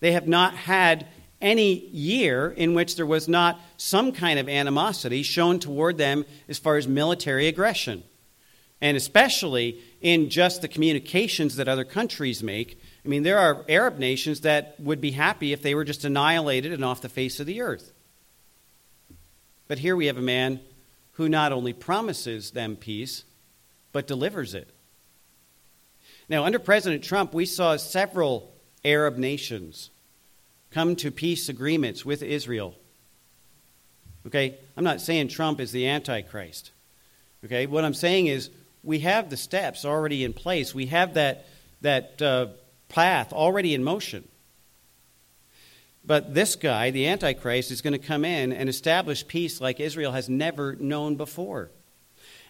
they 0.00 0.12
have 0.12 0.28
not 0.28 0.54
had 0.54 1.06
any 1.40 1.86
year 1.88 2.50
in 2.50 2.72
which 2.72 2.96
there 2.96 3.04
was 3.04 3.28
not 3.28 3.60
some 3.76 4.12
kind 4.12 4.38
of 4.38 4.48
animosity 4.48 5.22
shown 5.22 5.58
toward 5.58 5.98
them 5.98 6.24
as 6.48 6.58
far 6.58 6.76
as 6.76 6.88
military 6.88 7.48
aggression. 7.48 8.02
And 8.80 8.96
especially 8.96 9.80
in 10.00 10.30
just 10.30 10.62
the 10.62 10.68
communications 10.68 11.56
that 11.56 11.68
other 11.68 11.84
countries 11.84 12.42
make. 12.42 12.80
I 13.04 13.08
mean, 13.08 13.22
there 13.22 13.38
are 13.38 13.64
Arab 13.68 13.98
nations 13.98 14.42
that 14.42 14.78
would 14.78 15.00
be 15.00 15.10
happy 15.10 15.52
if 15.52 15.62
they 15.62 15.74
were 15.74 15.84
just 15.84 16.04
annihilated 16.04 16.72
and 16.72 16.84
off 16.84 17.02
the 17.02 17.08
face 17.08 17.40
of 17.40 17.46
the 17.46 17.62
earth. 17.62 17.92
But 19.68 19.78
here 19.78 19.96
we 19.96 20.06
have 20.06 20.18
a 20.18 20.22
man 20.22 20.60
who 21.14 21.28
not 21.28 21.52
only 21.52 21.72
promises 21.72 22.52
them 22.52 22.76
peace, 22.76 23.24
but 23.92 24.06
delivers 24.06 24.54
it. 24.54 24.68
Now, 26.28 26.44
under 26.44 26.58
President 26.58 27.04
Trump, 27.04 27.34
we 27.34 27.46
saw 27.46 27.76
several 27.76 28.52
Arab 28.84 29.16
nations 29.16 29.90
come 30.70 30.96
to 30.96 31.10
peace 31.10 31.48
agreements 31.48 32.04
with 32.04 32.22
Israel. 32.22 32.74
Okay? 34.26 34.56
I'm 34.76 34.84
not 34.84 35.00
saying 35.00 35.28
Trump 35.28 35.60
is 35.60 35.70
the 35.70 35.86
Antichrist. 35.86 36.72
Okay? 37.44 37.66
What 37.66 37.84
I'm 37.84 37.94
saying 37.94 38.26
is 38.26 38.50
we 38.82 39.00
have 39.00 39.30
the 39.30 39.36
steps 39.36 39.84
already 39.84 40.24
in 40.24 40.32
place, 40.32 40.74
we 40.74 40.86
have 40.86 41.14
that, 41.14 41.46
that 41.82 42.20
uh, 42.20 42.48
path 42.88 43.32
already 43.32 43.74
in 43.74 43.84
motion. 43.84 44.26
But 46.06 46.34
this 46.34 46.56
guy, 46.56 46.90
the 46.90 47.06
Antichrist, 47.06 47.70
is 47.70 47.80
going 47.80 47.92
to 47.92 47.98
come 47.98 48.24
in 48.24 48.52
and 48.52 48.68
establish 48.68 49.26
peace 49.26 49.60
like 49.60 49.80
Israel 49.80 50.12
has 50.12 50.28
never 50.28 50.76
known 50.76 51.16
before. 51.16 51.70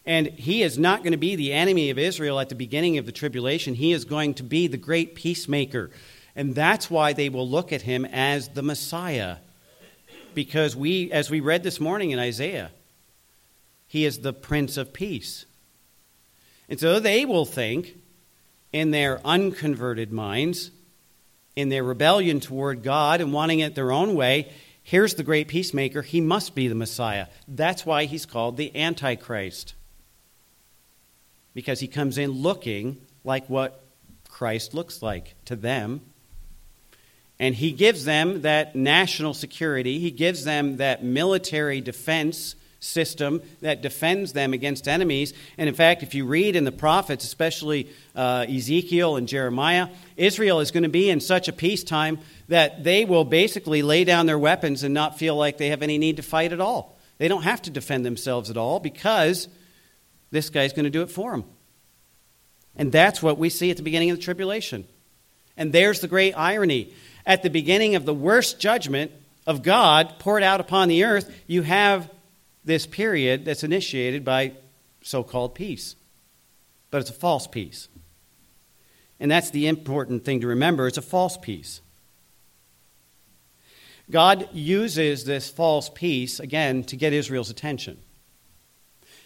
And 0.07 0.27
he 0.27 0.63
is 0.63 0.79
not 0.79 1.03
going 1.03 1.13
to 1.13 1.19
be 1.19 1.37
the 1.37 1.53
enemy 1.53 1.91
of 1.91 1.99
Israel 1.99 2.41
at 2.41 2.49
the 2.49 2.55
beginning 2.55 2.99
of 2.99 3.07
the 3.07 3.13
tribulation. 3.13 3.75
He 3.75 3.93
is 3.93 4.05
going 4.05 4.35
to 4.35 4.43
be 4.43 4.67
the 4.67 4.77
great 4.77 5.15
peacemaker. 5.15 5.91
And 6.37 6.55
that's 6.55 6.91
why 6.91 7.13
they 7.13 7.29
will 7.29 7.49
look 7.49 7.73
at 7.73 7.83
him 7.83 8.05
as 8.05 8.49
the 8.49 8.63
Messiah. 8.63 9.37
Because 10.35 10.75
we, 10.75 11.13
as 11.13 11.31
we 11.31 11.41
read 11.41 11.63
this 11.63 11.81
morning 11.81 12.11
in 12.11 12.19
Isaiah, 12.19 12.73
he 13.87 14.05
is 14.05 14.19
the 14.19 14.33
Prince 14.33 14.77
of 14.77 14.93
Peace. 14.93 15.47
And 16.69 16.81
so 16.81 16.99
they 16.99 17.25
will 17.25 17.45
think 17.45 17.97
in 18.73 18.91
their 18.91 19.25
unconverted 19.25 20.13
minds, 20.13 20.73
in 21.57 21.69
their 21.69 21.85
rebellion 21.85 22.41
toward 22.41 22.83
God 22.83 23.21
and 23.21 23.33
wanting 23.33 23.61
it 23.61 23.75
their 23.75 23.93
own 23.93 24.15
way, 24.15 24.51
here's 24.83 25.15
the 25.15 25.23
great 25.23 25.49
peacemaker. 25.49 26.03
He 26.03 26.21
must 26.21 26.55
be 26.55 26.69
the 26.69 26.75
Messiah. 26.75 27.27
That's 27.47 27.87
why 27.87 28.05
he's 28.05 28.27
called 28.27 28.57
the 28.57 28.75
Antichrist. 28.77 29.75
Because 31.55 31.81
he 31.81 31.89
comes 31.89 32.19
in 32.19 32.31
looking 32.31 33.01
like 33.23 33.49
what 33.49 33.85
Christ 34.29 34.75
looks 34.75 35.03
like 35.03 35.35
to 35.45 35.57
them. 35.57 36.01
And 37.39 37.55
he 37.55 37.73
gives 37.73 38.05
them 38.05 38.43
that 38.43 38.77
national 38.77 39.35
security, 39.35 39.99
he 39.99 40.11
gives 40.11 40.45
them 40.45 40.77
that 40.79 41.05
military 41.05 41.81
defense 41.81 42.55
system 42.85 43.43
that 43.61 43.83
defends 43.83 44.33
them 44.33 44.53
against 44.53 44.87
enemies. 44.87 45.33
And 45.59 45.69
in 45.69 45.75
fact, 45.75 46.03
if 46.03 46.15
you 46.15 46.27
read 46.27 46.55
in 46.55 46.65
the 46.65 46.73
prophets, 46.73 47.25
especially 47.25 47.89
uh, 48.15 48.47
Ezekiel 48.49 49.17
and 49.17 49.27
Jeremiah, 49.27 49.89
Israel 50.17 50.61
is 50.61 50.71
going 50.71 50.83
to 50.83 50.89
be 50.89 51.11
in 51.11 51.21
such 51.21 51.49
a 51.49 51.53
peacetime 51.53 52.19
that 52.49 52.85
they 52.85 53.05
will 53.05 53.25
basically 53.25 53.83
lay 53.83 54.05
down 54.05 54.27
their 54.27 54.39
weapons 54.39 54.83
and 54.83 54.93
not 54.93 55.19
feel 55.19 55.37
like 55.37 55.59
they 55.59 55.71
have 55.71 55.83
any 55.83 55.99
need 55.99 56.17
to 56.17 56.23
fight 56.23 56.53
at 56.53 56.61
all. 56.61 56.99
They 57.19 57.29
don't 57.29 57.43
have 57.43 57.63
to 57.63 57.71
defend 57.71 58.05
themselves 58.05 58.51
at 58.51 58.57
all 58.57 58.81
because 58.81 59.49
this 60.31 60.51
guy's 60.51 60.73
going 60.73 60.85
to 60.85 60.91
do 60.91 61.03
it 61.03 61.11
for 61.11 61.31
them. 61.31 61.45
And 62.77 62.91
that's 62.91 63.23
what 63.23 63.39
we 63.39 63.51
see 63.51 63.71
at 63.71 63.77
the 63.77 63.83
beginning 63.83 64.11
of 64.11 64.17
the 64.17 64.23
tribulation. 64.23 64.85
And 65.57 65.73
there's 65.73 66.01
the 66.01 66.09
great 66.09 66.35
irony. 66.35 66.93
At 67.25 67.43
the 67.43 67.51
beginning 67.51 67.95
of 67.95 68.05
the 68.05 68.15
worst 68.15 68.59
judgment 68.59 69.13
of 69.47 69.63
God 69.63 70.19
poured 70.19 70.43
out 70.43 70.61
upon 70.61 70.89
the 70.89 71.05
earth, 71.05 71.33
you 71.47 71.63
have 71.63 72.11
this 72.65 72.87
period 72.87 73.45
that's 73.45 73.65
initiated 73.65 74.25
by 74.25 74.53
so 75.03 75.23
called 75.23 75.55
peace. 75.55 75.97
But 76.91 77.01
it's 77.01 77.11
a 77.11 77.15
false 77.15 77.47
peace. 77.47 77.89
And 79.21 79.31
that's 79.31 79.51
the 79.51 79.67
important 79.67 80.25
thing 80.25 80.41
to 80.41 80.47
remember 80.47 80.87
it's 80.87 80.99
a 80.99 81.03
false 81.03 81.37
peace. 81.37 81.81
God 84.11 84.49
uses 84.53 85.25
this 85.25 85.49
false 85.49 85.89
peace, 85.89 86.39
again, 86.39 86.85
to 86.85 86.97
get 86.97 87.13
Israel's 87.13 87.51
attention. 87.51 87.99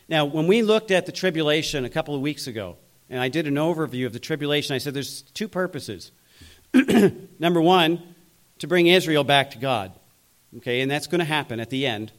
Now, 0.08 0.24
when 0.24 0.46
we 0.46 0.62
looked 0.62 0.90
at 0.90 1.04
the 1.06 1.12
tribulation 1.12 1.84
a 1.84 1.90
couple 1.90 2.14
of 2.14 2.20
weeks 2.20 2.46
ago, 2.46 2.76
and 3.10 3.20
I 3.20 3.28
did 3.28 3.46
an 3.46 3.56
overview 3.56 4.06
of 4.06 4.12
the 4.12 4.18
tribulation, 4.18 4.74
I 4.74 4.78
said 4.78 4.94
there's 4.94 5.22
two 5.22 5.48
purposes. 5.48 6.12
Number 7.38 7.60
one, 7.60 8.14
to 8.60 8.66
bring 8.66 8.86
Israel 8.86 9.24
back 9.24 9.50
to 9.52 9.58
God. 9.58 9.92
Okay, 10.58 10.80
and 10.80 10.90
that's 10.90 11.06
going 11.06 11.18
to 11.18 11.24
happen 11.24 11.60
at 11.60 11.70
the 11.70 11.86
end. 11.86 12.12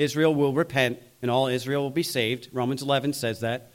Israel 0.00 0.34
will 0.34 0.54
repent 0.54 0.98
and 1.20 1.30
all 1.30 1.46
Israel 1.46 1.82
will 1.82 1.90
be 1.90 2.02
saved. 2.02 2.48
Romans 2.52 2.82
11 2.82 3.12
says 3.12 3.40
that. 3.40 3.70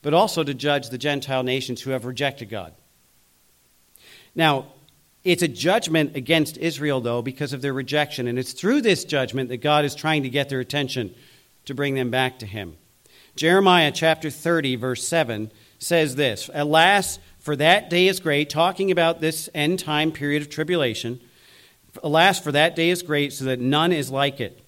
But 0.00 0.14
also 0.14 0.42
to 0.42 0.54
judge 0.54 0.88
the 0.88 0.98
Gentile 0.98 1.42
nations 1.42 1.82
who 1.82 1.90
have 1.90 2.06
rejected 2.06 2.48
God. 2.48 2.72
Now, 4.34 4.66
it's 5.24 5.42
a 5.42 5.48
judgment 5.48 6.16
against 6.16 6.56
Israel, 6.56 7.00
though, 7.00 7.20
because 7.20 7.52
of 7.52 7.60
their 7.60 7.74
rejection. 7.74 8.26
And 8.26 8.38
it's 8.38 8.52
through 8.52 8.80
this 8.80 9.04
judgment 9.04 9.50
that 9.50 9.58
God 9.58 9.84
is 9.84 9.94
trying 9.94 10.22
to 10.22 10.30
get 10.30 10.48
their 10.48 10.60
attention 10.60 11.14
to 11.66 11.74
bring 11.74 11.94
them 11.94 12.10
back 12.10 12.38
to 12.38 12.46
Him. 12.46 12.76
Jeremiah 13.36 13.92
chapter 13.92 14.30
30, 14.30 14.76
verse 14.76 15.06
7 15.06 15.50
says 15.78 16.16
this 16.16 16.48
Alas, 16.54 17.18
for 17.38 17.54
that 17.56 17.90
day 17.90 18.08
is 18.08 18.20
great, 18.20 18.48
talking 18.48 18.90
about 18.90 19.20
this 19.20 19.50
end 19.54 19.80
time 19.80 20.12
period 20.12 20.40
of 20.40 20.48
tribulation. 20.48 21.20
Alas, 22.02 22.40
for 22.40 22.52
that 22.52 22.76
day 22.76 22.88
is 22.88 23.02
great, 23.02 23.32
so 23.32 23.44
that 23.44 23.60
none 23.60 23.92
is 23.92 24.10
like 24.10 24.40
it. 24.40 24.62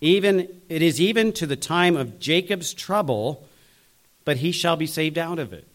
Even 0.00 0.48
it 0.68 0.82
is 0.82 1.00
even 1.00 1.32
to 1.32 1.46
the 1.46 1.56
time 1.56 1.96
of 1.96 2.18
Jacob's 2.18 2.74
trouble, 2.74 3.46
but 4.24 4.38
he 4.38 4.52
shall 4.52 4.76
be 4.76 4.86
saved 4.86 5.18
out 5.18 5.38
of 5.38 5.52
it. 5.52 5.66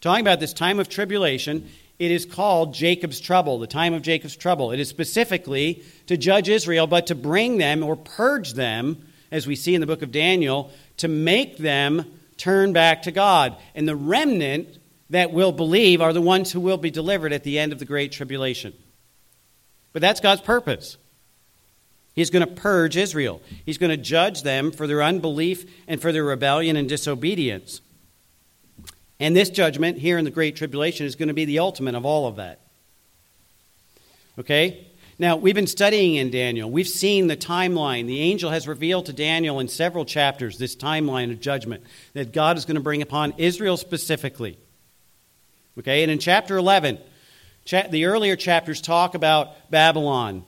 Talking 0.00 0.22
about 0.22 0.40
this 0.40 0.52
time 0.52 0.78
of 0.78 0.88
tribulation, 0.88 1.68
it 1.98 2.10
is 2.10 2.26
called 2.26 2.74
Jacob's 2.74 3.20
trouble, 3.20 3.58
the 3.58 3.66
time 3.66 3.94
of 3.94 4.02
Jacob's 4.02 4.36
trouble. 4.36 4.70
It 4.70 4.80
is 4.80 4.88
specifically 4.88 5.82
to 6.06 6.16
judge 6.16 6.48
Israel, 6.48 6.86
but 6.86 7.06
to 7.08 7.14
bring 7.14 7.58
them 7.58 7.82
or 7.82 7.96
purge 7.96 8.52
them, 8.52 9.06
as 9.30 9.46
we 9.46 9.56
see 9.56 9.74
in 9.74 9.80
the 9.80 9.86
book 9.86 10.02
of 10.02 10.12
Daniel, 10.12 10.70
to 10.98 11.08
make 11.08 11.58
them 11.58 12.04
turn 12.36 12.72
back 12.72 13.02
to 13.02 13.10
God. 13.10 13.56
And 13.74 13.88
the 13.88 13.96
remnant 13.96 14.78
that 15.10 15.32
will 15.32 15.52
believe 15.52 16.00
are 16.00 16.12
the 16.12 16.20
ones 16.20 16.52
who 16.52 16.60
will 16.60 16.76
be 16.76 16.90
delivered 16.90 17.32
at 17.32 17.44
the 17.44 17.58
end 17.58 17.72
of 17.72 17.78
the 17.78 17.84
great 17.84 18.12
tribulation. 18.12 18.74
But 19.92 20.02
that's 20.02 20.20
God's 20.20 20.42
purpose. 20.42 20.98
He's 22.16 22.30
going 22.30 22.46
to 22.46 22.52
purge 22.52 22.96
Israel. 22.96 23.42
He's 23.66 23.76
going 23.76 23.90
to 23.90 23.96
judge 23.98 24.42
them 24.42 24.72
for 24.72 24.86
their 24.86 25.02
unbelief 25.02 25.70
and 25.86 26.00
for 26.00 26.12
their 26.12 26.24
rebellion 26.24 26.74
and 26.74 26.88
disobedience. 26.88 27.82
And 29.20 29.36
this 29.36 29.50
judgment 29.50 29.98
here 29.98 30.16
in 30.16 30.24
the 30.24 30.30
Great 30.30 30.56
Tribulation 30.56 31.04
is 31.04 31.14
going 31.14 31.28
to 31.28 31.34
be 31.34 31.44
the 31.44 31.58
ultimate 31.58 31.94
of 31.94 32.06
all 32.06 32.26
of 32.26 32.36
that. 32.36 32.60
Okay? 34.38 34.86
Now, 35.18 35.36
we've 35.36 35.54
been 35.54 35.66
studying 35.66 36.14
in 36.14 36.30
Daniel. 36.30 36.70
We've 36.70 36.88
seen 36.88 37.26
the 37.26 37.36
timeline. 37.36 38.06
The 38.06 38.20
angel 38.20 38.50
has 38.50 38.66
revealed 38.66 39.06
to 39.06 39.12
Daniel 39.12 39.60
in 39.60 39.68
several 39.68 40.06
chapters 40.06 40.56
this 40.56 40.74
timeline 40.74 41.30
of 41.30 41.40
judgment 41.40 41.84
that 42.14 42.32
God 42.32 42.56
is 42.56 42.64
going 42.64 42.76
to 42.76 42.82
bring 42.82 43.02
upon 43.02 43.34
Israel 43.36 43.76
specifically. 43.76 44.58
Okay? 45.78 46.02
And 46.02 46.10
in 46.10 46.18
chapter 46.18 46.56
11, 46.56 46.98
the 47.90 48.06
earlier 48.06 48.36
chapters 48.36 48.80
talk 48.80 49.14
about 49.14 49.70
Babylon 49.70 50.44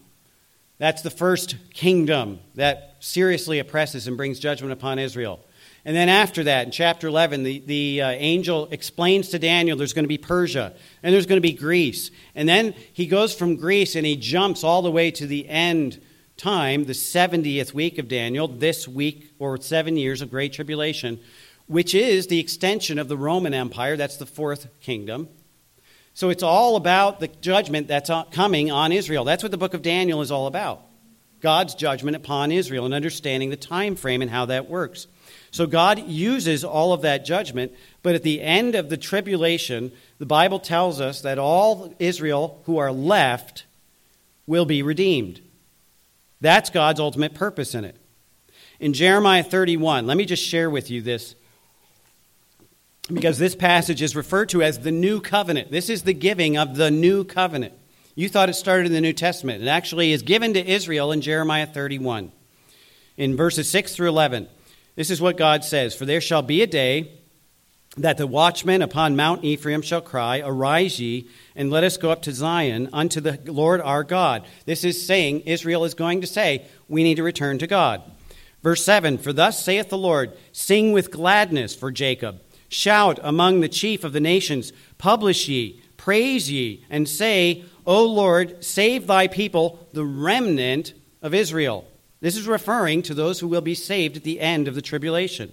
that's 0.79 1.03
the 1.03 1.11
first 1.11 1.57
kingdom 1.75 2.41
that 2.55 2.97
seriously 3.01 3.59
oppresses 3.59 4.07
and 4.07 4.17
brings 4.17 4.39
judgment 4.39 4.73
upon 4.73 4.99
Israel. 4.99 5.41
And 5.85 5.97
then 5.97 6.09
after 6.09 6.45
that, 6.45 6.67
in 6.67 6.73
chapter 6.73 7.09
11, 7.09 7.43
the, 7.43 7.61
the 7.61 8.03
uh, 8.03 8.11
angel 8.11 8.69
explains 8.71 9.31
to 9.31 9.39
Daniel 9.39 9.77
there's 9.77 9.93
going 9.93 10.05
to 10.05 10.09
be 10.09 10.19
Persia 10.19 10.75
and 11.03 11.15
there's 11.15 11.27
going 11.27 11.39
to 11.39 11.49
be 11.49 11.53
Greece. 11.53 12.11
And 12.35 12.49
then 12.49 12.75
he 12.93 13.07
goes 13.07 13.35
from 13.35 13.57
Greece 13.57 13.97
and 13.97 14.05
he 14.05 14.17
jumps 14.17 14.63
all 14.65 14.83
the 14.83 14.91
way 14.91 15.11
to 15.13 15.27
the 15.27 15.49
end 15.49 16.01
time, 16.37 16.85
the 16.85 16.93
70th 16.93 17.73
week 17.73 17.99
of 17.99 18.07
Daniel, 18.07 18.47
this 18.49 18.87
week 18.87 19.35
or 19.39 19.61
seven 19.61 19.97
years 19.97 20.23
of 20.23 20.31
Great 20.31 20.53
Tribulation, 20.53 21.19
which 21.67 21.95
is 21.95 22.27
the 22.27 22.39
extension 22.39 22.99
of 22.99 23.09
the 23.09 23.17
Roman 23.17 23.55
Empire. 23.55 23.97
That's 23.97 24.17
the 24.17 24.27
fourth 24.27 24.69
kingdom. 24.81 25.29
So 26.19 26.31
it's 26.31 26.43
all 26.43 26.75
about 26.75 27.21
the 27.21 27.29
judgment 27.29 27.87
that's 27.87 28.11
coming 28.33 28.73
on 28.73 28.91
Israel. 28.91 29.23
That's 29.23 29.45
what 29.45 29.53
the 29.53 29.57
book 29.57 29.73
of 29.73 29.83
Daniel 29.83 30.21
is 30.21 30.33
all 30.33 30.49
about. 30.49 30.83
God's 31.41 31.77
judgment 31.77 32.17
upon 32.17 32.51
Israel 32.51 32.87
and 32.87 32.93
understanding 32.93 33.51
the 33.51 33.57
time 33.57 33.95
frame 33.95 34.21
and 34.21 34.29
how 34.29 34.47
that 34.47 34.69
works. 34.69 35.07
So 35.53 35.65
God 35.69 36.09
uses 36.09 36.65
all 36.65 36.93
of 36.93 37.03
that 37.03 37.25
judgment, 37.25 37.71
but 38.03 38.17
at 38.17 38.25
the 38.25 38.43
end 38.43 38.75
of 38.75 38.89
the 38.89 38.97
tribulation, 38.97 39.93
the 40.19 40.27
Bible 40.27 40.59
tells 40.59 41.01
us 41.01 41.21
that 41.21 41.39
all 41.39 41.95
Israel 42.01 42.63
who 42.67 42.79
are 42.79 42.91
left 42.91 43.65
will 44.45 44.65
be 44.65 44.83
redeemed. 44.83 45.41
That's 46.41 46.69
God's 46.69 46.99
ultimate 46.99 47.35
purpose 47.35 47.77
in 47.77 47.85
it. 47.85 47.95
In 48.81 48.93
Jeremiah 48.93 49.45
31, 49.45 50.09
let 50.09 50.17
me 50.17 50.25
just 50.25 50.45
share 50.45 50.69
with 50.69 50.91
you 50.91 51.01
this 51.01 51.37
because 53.13 53.39
this 53.39 53.55
passage 53.55 54.03
is 54.03 54.15
referred 54.15 54.51
to 54.51 54.63
as 54.63 54.81
the 54.81 54.93
new 54.93 55.21
covenant. 55.21 55.71
This 55.71 55.89
is 55.89 56.03
the 56.03 56.13
giving 56.13 56.57
of 56.57 56.77
the 56.77 56.91
new 56.91 57.25
covenant. 57.25 57.75
You 58.15 58.29
thought 58.29 58.49
it 58.49 58.55
started 58.55 58.87
in 58.87 58.93
the 58.93 59.01
New 59.01 59.13
Testament. 59.13 59.63
It 59.63 59.69
actually 59.69 60.13
is 60.13 60.23
given 60.23 60.55
to 60.55 60.67
Israel 60.67 61.13
in 61.13 61.21
Jeremiah 61.21 61.67
31. 61.67 62.33
In 63.17 63.37
verses 63.37 63.71
6 63.71 63.95
through 63.95 64.09
11, 64.09 64.49
this 64.97 65.11
is 65.11 65.21
what 65.21 65.37
God 65.37 65.65
says 65.65 65.95
For 65.95 66.05
there 66.05 66.21
shall 66.21 66.43
be 66.43 66.63
a 66.63 66.67
day 66.67 67.13
that 67.97 68.17
the 68.17 68.27
watchmen 68.27 68.83
upon 68.83 69.17
Mount 69.17 69.45
Ephraim 69.45 69.83
shall 69.83 70.01
cry, 70.01 70.41
Arise 70.45 71.01
ye, 71.01 71.29
and 71.57 71.71
let 71.71 71.85
us 71.85 71.97
go 71.97 72.11
up 72.11 72.23
to 72.23 72.33
Zion 72.33 72.89
unto 72.93 73.21
the 73.21 73.41
Lord 73.47 73.81
our 73.81 74.05
God. 74.05 74.45
This 74.67 74.85
is 74.85 75.05
saying, 75.05 75.41
Israel 75.41 75.85
is 75.85 75.95
going 75.95 76.21
to 76.21 76.27
say, 76.27 76.67
We 76.89 77.03
need 77.03 77.17
to 77.17 77.23
return 77.23 77.59
to 77.59 77.67
God. 77.67 78.03
Verse 78.63 78.85
7 78.85 79.19
For 79.19 79.33
thus 79.33 79.65
saith 79.65 79.89
the 79.89 79.99
Lord, 79.99 80.37
Sing 80.53 80.93
with 80.93 81.11
gladness 81.11 81.75
for 81.75 81.91
Jacob 81.91 82.41
Shout 82.69 83.19
among 83.23 83.61
the 83.61 83.69
chief 83.69 84.05
of 84.05 84.13
the 84.13 84.21
nations, 84.21 84.73
publish 84.99 85.49
ye, 85.49 85.81
praise 85.97 86.51
ye, 86.51 86.85
and 86.91 87.09
say, 87.09 87.65
O 87.87 88.05
Lord, 88.05 88.63
save 88.63 89.07
thy 89.07 89.27
people, 89.27 89.89
the 89.93 90.05
remnant 90.05 90.93
of 91.23 91.35
Israel. 91.35 91.87
This 92.21 92.37
is 92.37 92.47
referring 92.47 93.03
to 93.03 93.15
those 93.15 93.41
who 93.41 93.49
will 93.49 93.61
be 93.61 93.75
saved 93.75 94.17
at 94.17 94.25
the 94.25 94.41
end 94.41 94.69
of 94.69 94.75
the 94.75 94.83
tribulation. 94.83 95.53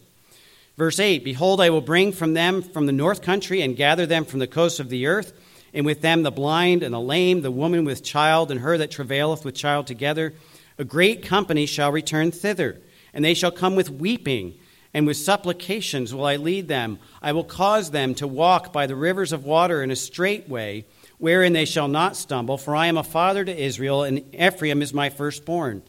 Verse 0.78 1.00
8 1.00 1.24
Behold, 1.24 1.62
I 1.62 1.70
will 1.70 1.82
bring 1.82 2.12
from 2.12 2.34
them 2.34 2.62
from 2.62 2.86
the 2.86 2.92
north 2.92 3.22
country 3.22 3.62
and 3.62 3.78
gather 3.78 4.06
them 4.06 4.26
from 4.26 4.40
the 4.40 4.48
coasts 4.48 4.80
of 4.80 4.90
the 4.90 5.08
earth, 5.08 5.32
and 5.74 5.86
with 5.86 6.02
them 6.02 6.24
the 6.24 6.32
blind 6.32 6.84
and 6.84 6.94
the 6.94 7.00
lame, 7.00 7.42
the 7.42 7.52
woman 7.52 7.86
with 7.86 8.04
child, 8.04 8.52
and 8.52 8.60
her 8.60 8.78
that 8.78 8.92
travaileth 8.92 9.46
with 9.46 9.56
child 9.56 9.88
together. 9.88 10.34
A 10.78 10.84
great 10.84 11.24
company 11.24 11.66
shall 11.66 11.92
return 11.92 12.32
thither, 12.32 12.82
and 13.14 13.24
they 13.24 13.34
shall 13.34 13.52
come 13.52 13.76
with 13.76 13.90
weeping 13.90 14.56
and 14.96 15.06
with 15.06 15.18
supplications 15.18 16.16
will 16.16 16.26
I 16.26 16.38
lead 16.38 16.70
them. 16.70 17.00
I 17.22 17.34
will 17.34 17.44
cause 17.44 17.92
them 17.92 18.16
to 18.16 18.26
walk 18.26 18.72
by 18.72 18.88
the 18.88 18.96
rivers 18.96 19.34
of 19.34 19.44
water 19.44 19.84
in 19.84 19.92
a 19.92 19.96
straight 19.96 20.48
way, 20.48 20.86
wherein 21.18 21.52
they 21.52 21.66
shall 21.66 21.90
not 21.90 22.16
stumble. 22.16 22.58
For 22.58 22.74
I 22.74 22.88
am 22.88 22.96
a 22.96 23.04
father 23.04 23.44
to 23.44 23.62
Israel, 23.62 24.04
and 24.04 24.34
Ephraim 24.34 24.82
is 24.82 24.94
my 24.94 25.10
firstborn. 25.10 25.84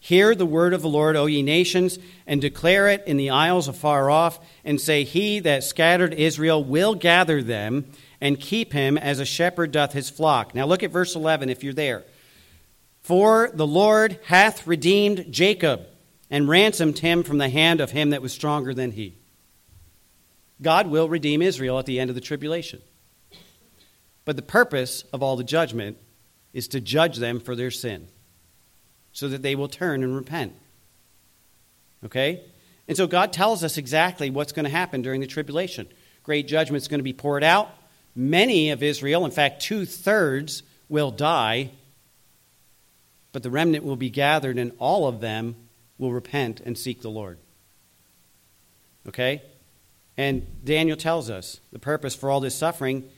Hear 0.00 0.34
the 0.34 0.44
word 0.44 0.74
of 0.74 0.82
the 0.82 0.88
Lord, 0.88 1.14
O 1.14 1.26
ye 1.26 1.40
nations, 1.40 2.00
and 2.26 2.40
declare 2.40 2.88
it 2.88 3.04
in 3.06 3.16
the 3.16 3.30
isles 3.30 3.68
afar 3.68 4.10
off, 4.10 4.40
and 4.64 4.80
say, 4.80 5.04
He 5.04 5.38
that 5.38 5.62
scattered 5.62 6.12
Israel 6.12 6.64
will 6.64 6.96
gather 6.96 7.40
them 7.44 7.86
and 8.20 8.40
keep 8.40 8.72
him 8.72 8.98
as 8.98 9.20
a 9.20 9.24
shepherd 9.24 9.70
doth 9.70 9.92
his 9.92 10.10
flock. 10.10 10.52
Now 10.52 10.66
look 10.66 10.82
at 10.82 10.90
verse 10.90 11.14
11 11.14 11.48
if 11.48 11.62
you're 11.62 11.72
there. 11.72 12.04
For 13.02 13.52
the 13.54 13.68
Lord 13.68 14.18
hath 14.24 14.66
redeemed 14.66 15.26
Jacob 15.30 15.86
and 16.30 16.48
ransomed 16.48 16.98
him 16.98 17.22
from 17.22 17.38
the 17.38 17.48
hand 17.48 17.80
of 17.80 17.90
him 17.90 18.10
that 18.10 18.22
was 18.22 18.32
stronger 18.32 18.74
than 18.74 18.92
he. 18.92 19.16
God 20.60 20.88
will 20.88 21.08
redeem 21.08 21.40
Israel 21.40 21.78
at 21.78 21.86
the 21.86 22.00
end 22.00 22.10
of 22.10 22.14
the 22.14 22.20
tribulation. 22.20 22.82
But 24.24 24.36
the 24.36 24.42
purpose 24.42 25.04
of 25.12 25.22
all 25.22 25.36
the 25.36 25.44
judgment 25.44 25.96
is 26.52 26.68
to 26.68 26.80
judge 26.80 27.16
them 27.16 27.40
for 27.40 27.56
their 27.56 27.70
sin 27.70 28.08
so 29.12 29.28
that 29.28 29.42
they 29.42 29.54
will 29.54 29.68
turn 29.68 30.02
and 30.02 30.14
repent. 30.14 30.54
Okay? 32.04 32.42
And 32.86 32.96
so 32.96 33.06
God 33.06 33.32
tells 33.32 33.64
us 33.64 33.78
exactly 33.78 34.30
what's 34.30 34.52
going 34.52 34.64
to 34.64 34.70
happen 34.70 35.02
during 35.02 35.20
the 35.20 35.26
tribulation. 35.26 35.88
Great 36.22 36.46
judgment 36.46 36.82
is 36.82 36.88
going 36.88 37.00
to 37.00 37.04
be 37.04 37.12
poured 37.12 37.44
out. 37.44 37.70
Many 38.14 38.70
of 38.70 38.82
Israel, 38.82 39.24
in 39.24 39.30
fact, 39.30 39.62
two 39.62 39.86
thirds, 39.86 40.62
will 40.88 41.10
die, 41.10 41.70
but 43.32 43.42
the 43.42 43.50
remnant 43.50 43.84
will 43.84 43.96
be 43.96 44.10
gathered, 44.10 44.58
and 44.58 44.72
all 44.78 45.06
of 45.06 45.20
them 45.20 45.54
will 45.98 46.12
repent 46.12 46.60
and 46.60 46.78
seek 46.78 47.02
the 47.02 47.10
Lord. 47.10 47.38
Okay? 49.08 49.42
And 50.16 50.46
Daniel 50.64 50.96
tells 50.96 51.30
us 51.30 51.60
the 51.72 51.78
purpose 51.78 52.14
for 52.14 52.30
all 52.30 52.40
this 52.40 52.54
suffering 52.54 53.08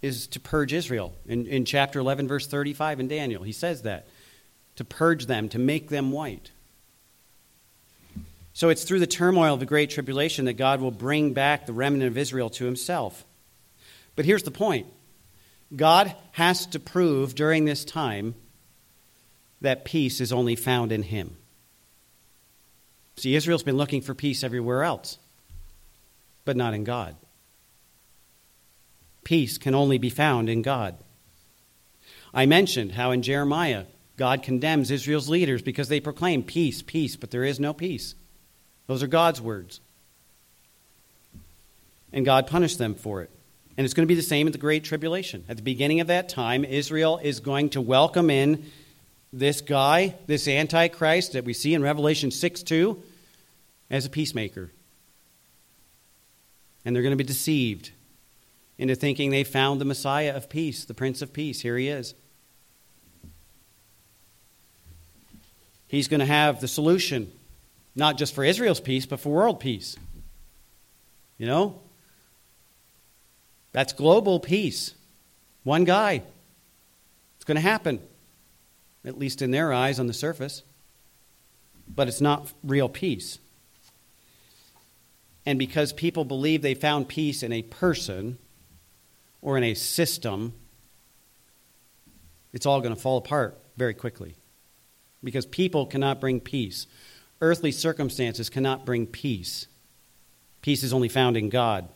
is 0.00 0.26
to 0.28 0.40
purge 0.40 0.72
Israel. 0.72 1.14
In, 1.26 1.46
in 1.46 1.64
chapter 1.64 1.98
11, 1.98 2.28
verse 2.28 2.46
35 2.46 3.00
in 3.00 3.08
Daniel, 3.08 3.42
he 3.42 3.52
says 3.52 3.82
that 3.82 4.08
to 4.76 4.84
purge 4.84 5.26
them, 5.26 5.48
to 5.48 5.58
make 5.58 5.88
them 5.88 6.12
white. 6.12 6.52
So 8.52 8.68
it's 8.68 8.84
through 8.84 9.00
the 9.00 9.06
turmoil 9.06 9.54
of 9.54 9.60
the 9.60 9.66
Great 9.66 9.90
Tribulation 9.90 10.44
that 10.46 10.54
God 10.54 10.80
will 10.80 10.90
bring 10.90 11.32
back 11.32 11.66
the 11.66 11.72
remnant 11.72 12.10
of 12.10 12.18
Israel 12.18 12.50
to 12.50 12.64
himself. 12.64 13.24
But 14.16 14.24
here's 14.24 14.42
the 14.42 14.50
point 14.50 14.86
God 15.74 16.14
has 16.32 16.66
to 16.66 16.80
prove 16.80 17.34
during 17.34 17.64
this 17.64 17.84
time 17.84 18.34
that 19.60 19.84
peace 19.84 20.20
is 20.20 20.32
only 20.32 20.56
found 20.56 20.92
in 20.92 21.02
him. 21.02 21.36
See, 23.18 23.34
Israel's 23.34 23.64
been 23.64 23.76
looking 23.76 24.00
for 24.00 24.14
peace 24.14 24.44
everywhere 24.44 24.84
else, 24.84 25.18
but 26.44 26.56
not 26.56 26.72
in 26.72 26.84
God. 26.84 27.16
Peace 29.24 29.58
can 29.58 29.74
only 29.74 29.98
be 29.98 30.08
found 30.08 30.48
in 30.48 30.62
God. 30.62 30.94
I 32.32 32.46
mentioned 32.46 32.92
how 32.92 33.10
in 33.10 33.22
Jeremiah, 33.22 33.84
God 34.16 34.42
condemns 34.42 34.90
Israel's 34.90 35.28
leaders 35.28 35.62
because 35.62 35.88
they 35.88 36.00
proclaim 36.00 36.44
peace, 36.44 36.80
peace, 36.80 37.16
but 37.16 37.32
there 37.32 37.44
is 37.44 37.58
no 37.58 37.72
peace. 37.72 38.14
Those 38.86 39.02
are 39.02 39.08
God's 39.08 39.40
words. 39.40 39.80
And 42.12 42.24
God 42.24 42.46
punished 42.46 42.78
them 42.78 42.94
for 42.94 43.22
it. 43.22 43.30
And 43.76 43.84
it's 43.84 43.94
going 43.94 44.06
to 44.06 44.12
be 44.12 44.14
the 44.14 44.22
same 44.22 44.46
at 44.46 44.52
the 44.52 44.58
Great 44.58 44.84
Tribulation. 44.84 45.44
At 45.48 45.56
the 45.56 45.62
beginning 45.62 46.00
of 46.00 46.06
that 46.06 46.28
time, 46.28 46.64
Israel 46.64 47.20
is 47.22 47.40
going 47.40 47.70
to 47.70 47.80
welcome 47.80 48.30
in 48.30 48.64
this 49.32 49.60
guy, 49.60 50.14
this 50.26 50.48
Antichrist 50.48 51.32
that 51.32 51.44
we 51.44 51.52
see 51.52 51.74
in 51.74 51.82
Revelation 51.82 52.30
6 52.30 52.62
2, 52.62 53.02
as 53.90 54.06
a 54.06 54.10
peacemaker. 54.10 54.70
And 56.84 56.94
they're 56.94 57.02
going 57.02 57.12
to 57.12 57.16
be 57.16 57.24
deceived 57.24 57.90
into 58.78 58.94
thinking 58.94 59.30
they 59.30 59.44
found 59.44 59.80
the 59.80 59.84
Messiah 59.84 60.34
of 60.34 60.48
peace, 60.48 60.84
the 60.84 60.94
Prince 60.94 61.20
of 61.20 61.32
Peace. 61.32 61.60
Here 61.60 61.76
he 61.76 61.88
is. 61.88 62.14
He's 65.88 66.06
going 66.06 66.20
to 66.20 66.26
have 66.26 66.60
the 66.60 66.68
solution, 66.68 67.32
not 67.96 68.18
just 68.18 68.34
for 68.34 68.44
Israel's 68.44 68.80
peace, 68.80 69.06
but 69.06 69.20
for 69.20 69.30
world 69.30 69.58
peace. 69.58 69.96
You 71.38 71.46
know? 71.46 71.80
That's 73.72 73.92
global 73.92 74.38
peace. 74.38 74.94
One 75.64 75.84
guy. 75.84 76.22
It's 77.36 77.44
going 77.44 77.56
to 77.56 77.60
happen, 77.62 78.00
at 79.04 79.18
least 79.18 79.42
in 79.42 79.50
their 79.50 79.72
eyes 79.72 79.98
on 79.98 80.06
the 80.06 80.12
surface. 80.12 80.62
But 81.88 82.08
it's 82.08 82.20
not 82.20 82.52
real 82.62 82.88
peace. 82.88 83.38
And 85.48 85.58
because 85.58 85.94
people 85.94 86.26
believe 86.26 86.60
they 86.60 86.74
found 86.74 87.08
peace 87.08 87.42
in 87.42 87.54
a 87.54 87.62
person, 87.62 88.36
or 89.40 89.56
in 89.56 89.64
a 89.64 89.72
system, 89.72 90.52
it's 92.52 92.66
all 92.66 92.82
going 92.82 92.94
to 92.94 93.00
fall 93.00 93.16
apart 93.16 93.58
very 93.78 93.94
quickly. 93.94 94.34
Because 95.24 95.46
people 95.46 95.86
cannot 95.86 96.20
bring 96.20 96.38
peace. 96.38 96.86
Earthly 97.40 97.72
circumstances 97.72 98.50
cannot 98.50 98.84
bring 98.84 99.06
peace. 99.06 99.68
Peace 100.60 100.82
is 100.82 100.92
only 100.92 101.08
found 101.08 101.34
in 101.34 101.48
God. 101.48 101.88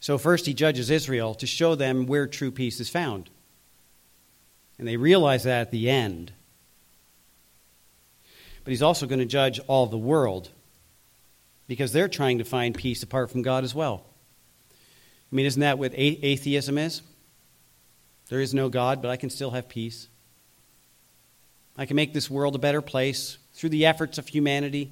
So, 0.00 0.18
first, 0.18 0.46
he 0.46 0.52
judges 0.52 0.90
Israel 0.90 1.32
to 1.36 1.46
show 1.46 1.76
them 1.76 2.06
where 2.06 2.26
true 2.26 2.50
peace 2.50 2.80
is 2.80 2.90
found. 2.90 3.30
And 4.80 4.88
they 4.88 4.96
realize 4.96 5.44
that 5.44 5.60
at 5.60 5.70
the 5.70 5.88
end. 5.88 6.32
But 8.64 8.72
he's 8.72 8.82
also 8.82 9.06
going 9.06 9.20
to 9.20 9.26
judge 9.26 9.60
all 9.68 9.86
the 9.86 9.96
world 9.96 10.50
because 11.68 11.92
they're 11.92 12.08
trying 12.08 12.38
to 12.38 12.44
find 12.44 12.74
peace 12.74 13.02
apart 13.02 13.30
from 13.30 13.42
God 13.42 13.64
as 13.64 13.74
well. 13.74 14.04
I 15.32 15.36
mean, 15.36 15.46
isn't 15.46 15.60
that 15.60 15.78
what 15.78 15.92
atheism 15.94 16.78
is? 16.78 17.02
There 18.28 18.40
is 18.40 18.54
no 18.54 18.68
God, 18.68 19.02
but 19.02 19.10
I 19.10 19.16
can 19.16 19.30
still 19.30 19.50
have 19.50 19.68
peace. 19.68 20.08
I 21.76 21.86
can 21.86 21.96
make 21.96 22.14
this 22.14 22.30
world 22.30 22.54
a 22.54 22.58
better 22.58 22.80
place 22.80 23.38
through 23.54 23.70
the 23.70 23.86
efforts 23.86 24.18
of 24.18 24.28
humanity. 24.28 24.90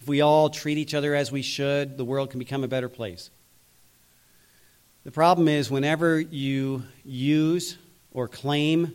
If 0.00 0.08
we 0.08 0.20
all 0.20 0.50
treat 0.50 0.78
each 0.78 0.94
other 0.94 1.14
as 1.14 1.32
we 1.32 1.42
should, 1.42 1.96
the 1.96 2.04
world 2.04 2.30
can 2.30 2.38
become 2.38 2.62
a 2.62 2.68
better 2.68 2.88
place. 2.88 3.30
The 5.04 5.10
problem 5.12 5.48
is, 5.48 5.70
whenever 5.70 6.20
you 6.20 6.82
use 7.04 7.78
or 8.12 8.28
claim 8.28 8.92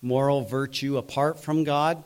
moral 0.00 0.42
virtue 0.42 0.96
apart 0.96 1.40
from 1.40 1.64
God, 1.64 2.02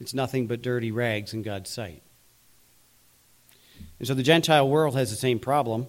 it's 0.00 0.14
nothing 0.14 0.46
but 0.46 0.62
dirty 0.62 0.90
rags 0.90 1.32
in 1.32 1.42
God's 1.42 1.70
sight. 1.70 2.02
And 4.02 4.08
so 4.08 4.14
the 4.14 4.24
Gentile 4.24 4.68
world 4.68 4.96
has 4.96 5.10
the 5.10 5.16
same 5.16 5.38
problem. 5.38 5.86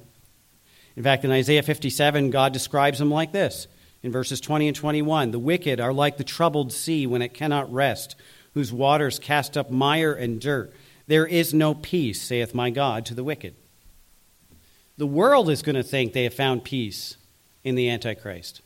In 0.96 1.02
fact, 1.02 1.26
in 1.26 1.32
Isaiah 1.32 1.64
57, 1.64 2.30
God 2.30 2.54
describes 2.54 3.00
them 3.00 3.10
like 3.10 3.32
this 3.32 3.66
in 4.04 4.12
verses 4.12 4.40
20 4.40 4.68
and 4.68 4.78
21 4.78 5.32
The 5.32 5.40
wicked 5.40 5.80
are 5.80 5.92
like 5.92 6.18
the 6.18 6.24
troubled 6.24 6.72
sea 6.72 7.08
when 7.08 7.24
it 7.24 7.34
cannot 7.34 7.74
rest, 7.74 8.16
whose 8.54 8.72
waters 8.72 9.18
cast 9.18 9.58
up 9.58 9.72
mire 9.72 10.14
and 10.14 10.40
dirt. 10.40 10.72
There 11.08 11.26
is 11.26 11.56
no 11.56 11.74
peace, 11.74 12.22
saith 12.22 12.54
my 12.54 12.70
God, 12.70 13.04
to 13.08 13.16
the 13.16 13.24
wicked. 13.24 13.56
The 14.96 15.08
world 15.08 15.50
is 15.50 15.64
going 15.64 15.76
to 15.76 15.82
think 15.82 16.14
they 16.14 16.26
have 16.26 16.36
found 16.36 16.64
peace 16.64 17.18
in 17.64 17.74
the 17.74 17.90
Antichrist. 17.90 18.62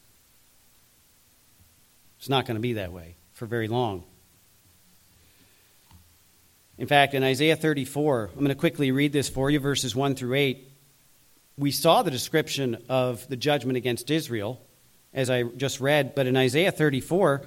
It's 2.17 2.27
not 2.27 2.45
going 2.45 2.55
to 2.55 2.61
be 2.61 2.73
that 2.73 2.91
way 2.91 3.15
for 3.31 3.45
very 3.45 3.69
long. 3.69 4.03
In 6.77 6.85
fact, 6.85 7.15
in 7.15 7.23
Isaiah 7.23 7.55
34, 7.55 8.29
I'm 8.33 8.39
going 8.39 8.49
to 8.49 8.55
quickly 8.55 8.91
read 8.91 9.11
this 9.11 9.29
for 9.29 9.49
you, 9.49 9.59
verses 9.59 9.95
1 9.95 10.15
through 10.15 10.35
8. 10.35 10.71
We 11.57 11.71
saw 11.71 12.03
the 12.03 12.11
description 12.11 12.83
of 12.87 13.27
the 13.29 13.35
judgment 13.35 13.77
against 13.77 14.11
Israel, 14.11 14.61
as 15.11 15.31
I 15.31 15.43
just 15.43 15.79
read, 15.79 16.13
but 16.13 16.27
in 16.27 16.37
Isaiah 16.37 16.71
34, 16.71 17.41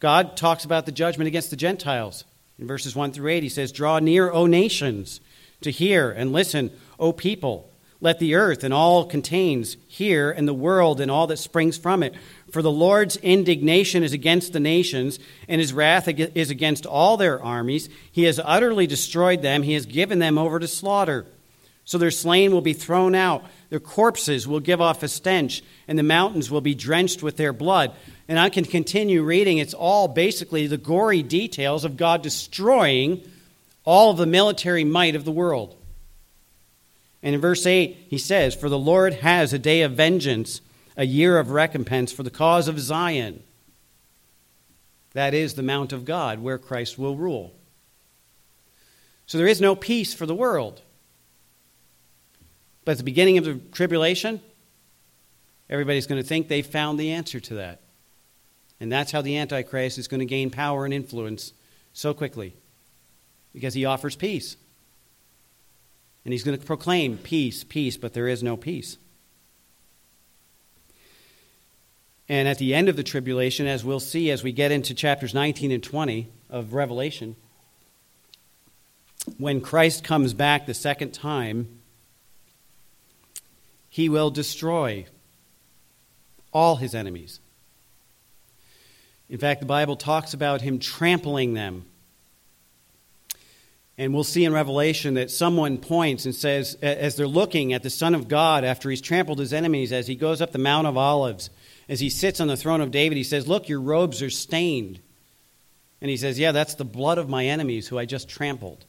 God 0.00 0.36
talks 0.36 0.64
about 0.64 0.84
the 0.84 0.90
judgment 0.92 1.28
against 1.28 1.50
the 1.50 1.56
Gentiles. 1.56 2.24
In 2.58 2.66
verses 2.66 2.96
1 2.96 3.12
through 3.12 3.30
8, 3.30 3.44
he 3.44 3.48
says, 3.48 3.70
Draw 3.70 4.00
near, 4.00 4.32
O 4.32 4.46
nations, 4.46 5.20
to 5.60 5.70
hear, 5.70 6.10
and 6.10 6.32
listen, 6.32 6.72
O 6.98 7.12
people. 7.12 7.71
Let 8.02 8.18
the 8.18 8.34
earth 8.34 8.64
and 8.64 8.74
all 8.74 9.04
contains 9.04 9.76
hear, 9.86 10.32
and 10.32 10.46
the 10.48 10.52
world 10.52 11.00
and 11.00 11.08
all 11.08 11.28
that 11.28 11.36
springs 11.36 11.78
from 11.78 12.02
it. 12.02 12.14
For 12.50 12.60
the 12.60 12.70
Lord's 12.70 13.16
indignation 13.16 14.02
is 14.02 14.12
against 14.12 14.52
the 14.52 14.58
nations, 14.58 15.20
and 15.48 15.60
his 15.60 15.72
wrath 15.72 16.08
is 16.08 16.50
against 16.50 16.84
all 16.84 17.16
their 17.16 17.40
armies. 17.40 17.88
He 18.10 18.24
has 18.24 18.40
utterly 18.42 18.88
destroyed 18.88 19.40
them, 19.40 19.62
he 19.62 19.74
has 19.74 19.86
given 19.86 20.18
them 20.18 20.36
over 20.36 20.58
to 20.58 20.66
slaughter. 20.66 21.26
So 21.84 21.96
their 21.96 22.10
slain 22.10 22.50
will 22.50 22.60
be 22.60 22.72
thrown 22.72 23.14
out, 23.14 23.44
their 23.70 23.78
corpses 23.78 24.48
will 24.48 24.58
give 24.58 24.80
off 24.80 25.04
a 25.04 25.08
stench, 25.08 25.62
and 25.86 25.96
the 25.96 26.02
mountains 26.02 26.50
will 26.50 26.60
be 26.60 26.74
drenched 26.74 27.22
with 27.22 27.36
their 27.36 27.52
blood. 27.52 27.94
And 28.26 28.36
I 28.36 28.48
can 28.48 28.64
continue 28.64 29.22
reading. 29.22 29.58
It's 29.58 29.74
all 29.74 30.08
basically 30.08 30.66
the 30.66 30.76
gory 30.76 31.22
details 31.22 31.84
of 31.84 31.96
God 31.96 32.22
destroying 32.22 33.22
all 33.84 34.10
of 34.10 34.16
the 34.16 34.26
military 34.26 34.82
might 34.82 35.14
of 35.14 35.24
the 35.24 35.30
world. 35.30 35.76
And 37.22 37.34
in 37.34 37.40
verse 37.40 37.64
8, 37.66 38.06
he 38.08 38.18
says, 38.18 38.54
For 38.54 38.68
the 38.68 38.78
Lord 38.78 39.14
has 39.14 39.52
a 39.52 39.58
day 39.58 39.82
of 39.82 39.92
vengeance, 39.92 40.60
a 40.96 41.06
year 41.06 41.38
of 41.38 41.50
recompense 41.50 42.12
for 42.12 42.22
the 42.22 42.30
cause 42.30 42.68
of 42.68 42.80
Zion. 42.80 43.42
That 45.12 45.34
is 45.34 45.54
the 45.54 45.62
Mount 45.62 45.92
of 45.92 46.04
God, 46.04 46.40
where 46.40 46.58
Christ 46.58 46.98
will 46.98 47.16
rule. 47.16 47.54
So 49.26 49.38
there 49.38 49.46
is 49.46 49.60
no 49.60 49.76
peace 49.76 50.12
for 50.12 50.26
the 50.26 50.34
world. 50.34 50.82
But 52.84 52.92
at 52.92 52.98
the 52.98 53.04
beginning 53.04 53.38
of 53.38 53.44
the 53.44 53.54
tribulation, 53.72 54.40
everybody's 55.70 56.06
going 56.06 56.20
to 56.20 56.26
think 56.26 56.48
they've 56.48 56.66
found 56.66 56.98
the 56.98 57.12
answer 57.12 57.38
to 57.40 57.54
that. 57.54 57.80
And 58.80 58.90
that's 58.90 59.12
how 59.12 59.22
the 59.22 59.36
Antichrist 59.38 59.98
is 59.98 60.08
going 60.08 60.20
to 60.20 60.26
gain 60.26 60.50
power 60.50 60.84
and 60.84 60.92
influence 60.92 61.52
so 61.92 62.12
quickly 62.12 62.54
because 63.52 63.74
he 63.74 63.84
offers 63.84 64.16
peace. 64.16 64.56
And 66.24 66.32
he's 66.32 66.44
going 66.44 66.58
to 66.58 66.64
proclaim 66.64 67.18
peace, 67.18 67.64
peace, 67.64 67.96
but 67.96 68.14
there 68.14 68.28
is 68.28 68.42
no 68.42 68.56
peace. 68.56 68.96
And 72.28 72.48
at 72.48 72.58
the 72.58 72.74
end 72.74 72.88
of 72.88 72.96
the 72.96 73.02
tribulation, 73.02 73.66
as 73.66 73.84
we'll 73.84 74.00
see 74.00 74.30
as 74.30 74.42
we 74.42 74.52
get 74.52 74.72
into 74.72 74.94
chapters 74.94 75.34
19 75.34 75.72
and 75.72 75.82
20 75.82 76.28
of 76.48 76.72
Revelation, 76.72 77.36
when 79.38 79.60
Christ 79.60 80.04
comes 80.04 80.32
back 80.34 80.66
the 80.66 80.74
second 80.74 81.12
time, 81.12 81.80
he 83.88 84.08
will 84.08 84.30
destroy 84.30 85.06
all 86.52 86.76
his 86.76 86.94
enemies. 86.94 87.40
In 89.28 89.38
fact, 89.38 89.60
the 89.60 89.66
Bible 89.66 89.96
talks 89.96 90.34
about 90.34 90.60
him 90.60 90.78
trampling 90.78 91.54
them. 91.54 91.84
And 93.98 94.14
we'll 94.14 94.24
see 94.24 94.44
in 94.44 94.52
Revelation 94.52 95.14
that 95.14 95.30
someone 95.30 95.76
points 95.78 96.24
and 96.24 96.34
says, 96.34 96.76
as 96.80 97.16
they're 97.16 97.26
looking 97.26 97.72
at 97.72 97.82
the 97.82 97.90
Son 97.90 98.14
of 98.14 98.26
God 98.26 98.64
after 98.64 98.88
he's 98.88 99.02
trampled 99.02 99.38
his 99.38 99.52
enemies, 99.52 99.92
as 99.92 100.06
he 100.06 100.14
goes 100.14 100.40
up 100.40 100.52
the 100.52 100.58
Mount 100.58 100.86
of 100.86 100.96
Olives, 100.96 101.50
as 101.88 102.00
he 102.00 102.08
sits 102.08 102.40
on 102.40 102.48
the 102.48 102.56
throne 102.56 102.80
of 102.80 102.90
David, 102.90 103.16
he 103.16 103.24
says, 103.24 103.46
Look, 103.46 103.68
your 103.68 103.80
robes 103.80 104.22
are 104.22 104.30
stained. 104.30 105.00
And 106.00 106.10
he 106.10 106.16
says, 106.16 106.38
Yeah, 106.38 106.52
that's 106.52 106.74
the 106.74 106.84
blood 106.84 107.18
of 107.18 107.28
my 107.28 107.46
enemies 107.46 107.88
who 107.88 107.98
I 107.98 108.06
just 108.06 108.28
trampled. 108.28 108.84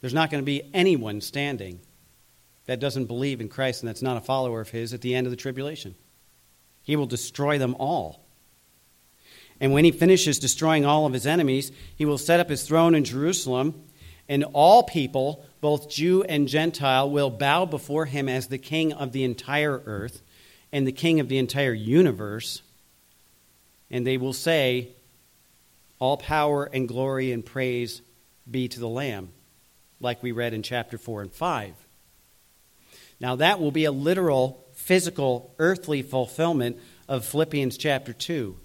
There's 0.00 0.14
not 0.14 0.30
going 0.30 0.42
to 0.42 0.46
be 0.46 0.62
anyone 0.72 1.20
standing 1.20 1.80
that 2.66 2.80
doesn't 2.80 3.06
believe 3.06 3.40
in 3.40 3.48
Christ 3.48 3.82
and 3.82 3.88
that's 3.88 4.02
not 4.02 4.16
a 4.16 4.20
follower 4.20 4.60
of 4.60 4.70
his 4.70 4.94
at 4.94 5.00
the 5.00 5.14
end 5.14 5.26
of 5.26 5.30
the 5.30 5.36
tribulation. 5.36 5.94
He 6.82 6.96
will 6.96 7.06
destroy 7.06 7.58
them 7.58 7.76
all. 7.78 8.21
And 9.60 9.72
when 9.72 9.84
he 9.84 9.92
finishes 9.92 10.38
destroying 10.38 10.84
all 10.84 11.06
of 11.06 11.12
his 11.12 11.26
enemies, 11.26 11.70
he 11.96 12.04
will 12.04 12.18
set 12.18 12.40
up 12.40 12.48
his 12.48 12.64
throne 12.64 12.94
in 12.94 13.04
Jerusalem, 13.04 13.84
and 14.28 14.44
all 14.52 14.82
people 14.82 15.44
both 15.62 15.88
Jew 15.88 16.24
and 16.24 16.48
Gentile, 16.48 17.08
will 17.08 17.30
bow 17.30 17.64
before 17.64 18.04
him 18.04 18.28
as 18.28 18.48
the 18.48 18.58
king 18.58 18.92
of 18.92 19.12
the 19.12 19.22
entire 19.22 19.80
earth 19.86 20.20
and 20.72 20.86
the 20.86 20.92
king 20.92 21.20
of 21.20 21.28
the 21.28 21.38
entire 21.38 21.72
universe. 21.72 22.62
And 23.90 24.04
they 24.04 24.16
will 24.18 24.32
say, 24.32 24.88
All 26.00 26.16
power 26.16 26.64
and 26.64 26.88
glory 26.88 27.30
and 27.30 27.46
praise 27.46 28.02
be 28.50 28.66
to 28.68 28.80
the 28.80 28.88
Lamb, 28.88 29.30
like 30.00 30.20
we 30.20 30.32
read 30.32 30.52
in 30.52 30.64
chapter 30.64 30.98
4 30.98 31.22
and 31.22 31.32
5. 31.32 31.74
Now, 33.20 33.36
that 33.36 33.60
will 33.60 33.70
be 33.70 33.84
a 33.84 33.92
literal, 33.92 34.66
physical, 34.72 35.54
earthly 35.60 36.02
fulfillment 36.02 36.76
of 37.08 37.24
Philippians 37.24 37.76
chapter 37.76 38.12
2 38.12 38.58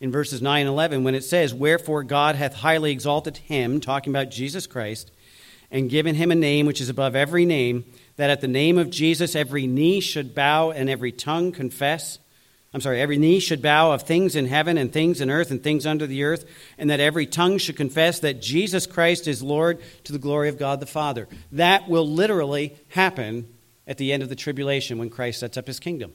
in 0.00 0.12
verses 0.12 0.40
9 0.40 0.60
and 0.60 0.68
11 0.68 1.04
when 1.04 1.14
it 1.14 1.24
says, 1.24 1.52
Wherefore 1.52 2.02
God 2.02 2.36
hath 2.36 2.54
highly 2.54 2.92
exalted 2.92 3.38
him, 3.38 3.80
talking 3.80 4.12
about 4.12 4.30
Jesus 4.30 4.66
Christ, 4.66 5.10
and 5.70 5.90
given 5.90 6.14
him 6.14 6.30
a 6.30 6.36
name 6.36 6.66
which 6.66 6.80
is 6.80 6.88
above 6.88 7.16
every 7.16 7.44
name, 7.44 7.84
that 8.16 8.30
at 8.30 8.40
the 8.40 8.48
name 8.48 8.78
of 8.78 8.90
Jesus 8.90 9.34
every 9.34 9.66
knee 9.66 10.00
should 10.00 10.34
bow 10.34 10.70
and 10.70 10.88
every 10.88 11.12
tongue 11.12 11.52
confess. 11.52 12.18
I'm 12.72 12.80
sorry, 12.80 13.00
every 13.00 13.16
knee 13.16 13.40
should 13.40 13.62
bow 13.62 13.92
of 13.92 14.02
things 14.02 14.36
in 14.36 14.46
heaven 14.46 14.76
and 14.78 14.92
things 14.92 15.20
in 15.20 15.30
earth 15.30 15.50
and 15.50 15.62
things 15.62 15.86
under 15.86 16.06
the 16.06 16.24
earth, 16.24 16.44
and 16.76 16.90
that 16.90 17.00
every 17.00 17.26
tongue 17.26 17.58
should 17.58 17.76
confess 17.76 18.20
that 18.20 18.42
Jesus 18.42 18.86
Christ 18.86 19.26
is 19.26 19.42
Lord 19.42 19.80
to 20.04 20.12
the 20.12 20.18
glory 20.18 20.48
of 20.48 20.58
God 20.58 20.80
the 20.80 20.86
Father. 20.86 21.28
That 21.52 21.88
will 21.88 22.06
literally 22.06 22.76
happen 22.88 23.48
at 23.86 23.96
the 23.96 24.12
end 24.12 24.22
of 24.22 24.28
the 24.28 24.36
tribulation 24.36 24.98
when 24.98 25.08
Christ 25.10 25.40
sets 25.40 25.56
up 25.56 25.66
his 25.66 25.80
kingdom. 25.80 26.12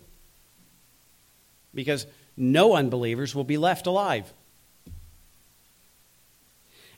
Because 1.74 2.06
no 2.36 2.76
unbelievers 2.76 3.36
will 3.36 3.44
be 3.44 3.58
left 3.58 3.88
alive. 3.88 4.32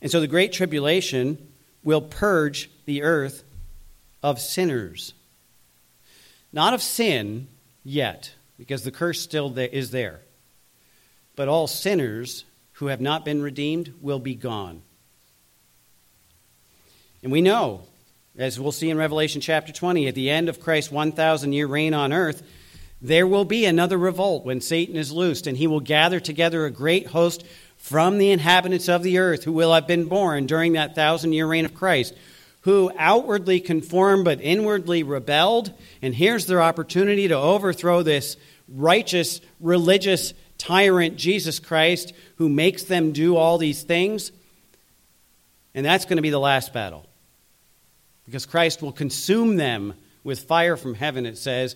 And 0.01 0.11
so 0.11 0.19
the 0.19 0.27
Great 0.27 0.53
Tribulation 0.53 1.51
will 1.83 2.01
purge 2.01 2.69
the 2.85 3.03
earth 3.03 3.43
of 4.21 4.39
sinners. 4.39 5.13
Not 6.51 6.73
of 6.73 6.81
sin 6.81 7.47
yet, 7.83 8.33
because 8.57 8.83
the 8.83 8.91
curse 8.91 9.21
still 9.21 9.57
is 9.57 9.91
there. 9.91 10.21
But 11.35 11.47
all 11.47 11.67
sinners 11.67 12.45
who 12.73 12.87
have 12.87 13.01
not 13.01 13.25
been 13.25 13.41
redeemed 13.41 13.93
will 14.01 14.19
be 14.19 14.35
gone. 14.35 14.81
And 17.23 17.31
we 17.31 17.41
know, 17.41 17.81
as 18.37 18.59
we'll 18.59 18.71
see 18.71 18.89
in 18.89 18.97
Revelation 18.97 19.41
chapter 19.41 19.73
20, 19.73 20.07
at 20.07 20.15
the 20.15 20.29
end 20.29 20.49
of 20.49 20.59
Christ's 20.59 20.91
1,000 20.91 21.53
year 21.53 21.67
reign 21.67 21.93
on 21.93 22.13
earth, 22.13 22.43
there 23.07 23.27
will 23.27 23.45
be 23.45 23.65
another 23.65 23.97
revolt 23.97 24.45
when 24.45 24.61
Satan 24.61 24.95
is 24.95 25.11
loosed, 25.11 25.45
and 25.45 25.57
he 25.57 25.67
will 25.67 25.79
gather 25.79 26.19
together 26.19 26.65
a 26.65 26.71
great 26.71 27.07
host 27.07 27.45
from 27.77 28.17
the 28.17 28.31
inhabitants 28.31 28.89
of 28.89 29.03
the 29.03 29.19
earth 29.19 29.43
who 29.43 29.51
will 29.51 29.73
have 29.73 29.85
been 29.85 30.05
born 30.05 30.47
during 30.47 30.73
that 30.73 30.95
thousand 30.95 31.33
year 31.33 31.45
reign 31.45 31.65
of 31.65 31.75
Christ, 31.75 32.15
who 32.61 32.91
outwardly 32.97 33.59
conformed 33.59 34.25
but 34.25 34.41
inwardly 34.41 35.03
rebelled. 35.03 35.71
And 36.01 36.15
here's 36.15 36.47
their 36.47 36.63
opportunity 36.63 37.27
to 37.27 37.37
overthrow 37.37 38.01
this 38.01 38.37
righteous, 38.67 39.39
religious 39.59 40.33
tyrant, 40.57 41.15
Jesus 41.15 41.59
Christ, 41.59 42.11
who 42.37 42.49
makes 42.49 42.83
them 42.83 43.11
do 43.11 43.35
all 43.35 43.59
these 43.59 43.83
things. 43.83 44.31
And 45.75 45.85
that's 45.85 46.05
going 46.05 46.15
to 46.15 46.23
be 46.23 46.31
the 46.31 46.39
last 46.39 46.73
battle. 46.73 47.05
Because 48.25 48.47
Christ 48.47 48.81
will 48.81 48.91
consume 48.91 49.57
them 49.57 49.93
with 50.23 50.39
fire 50.39 50.75
from 50.75 50.95
heaven, 50.95 51.27
it 51.27 51.37
says, 51.37 51.75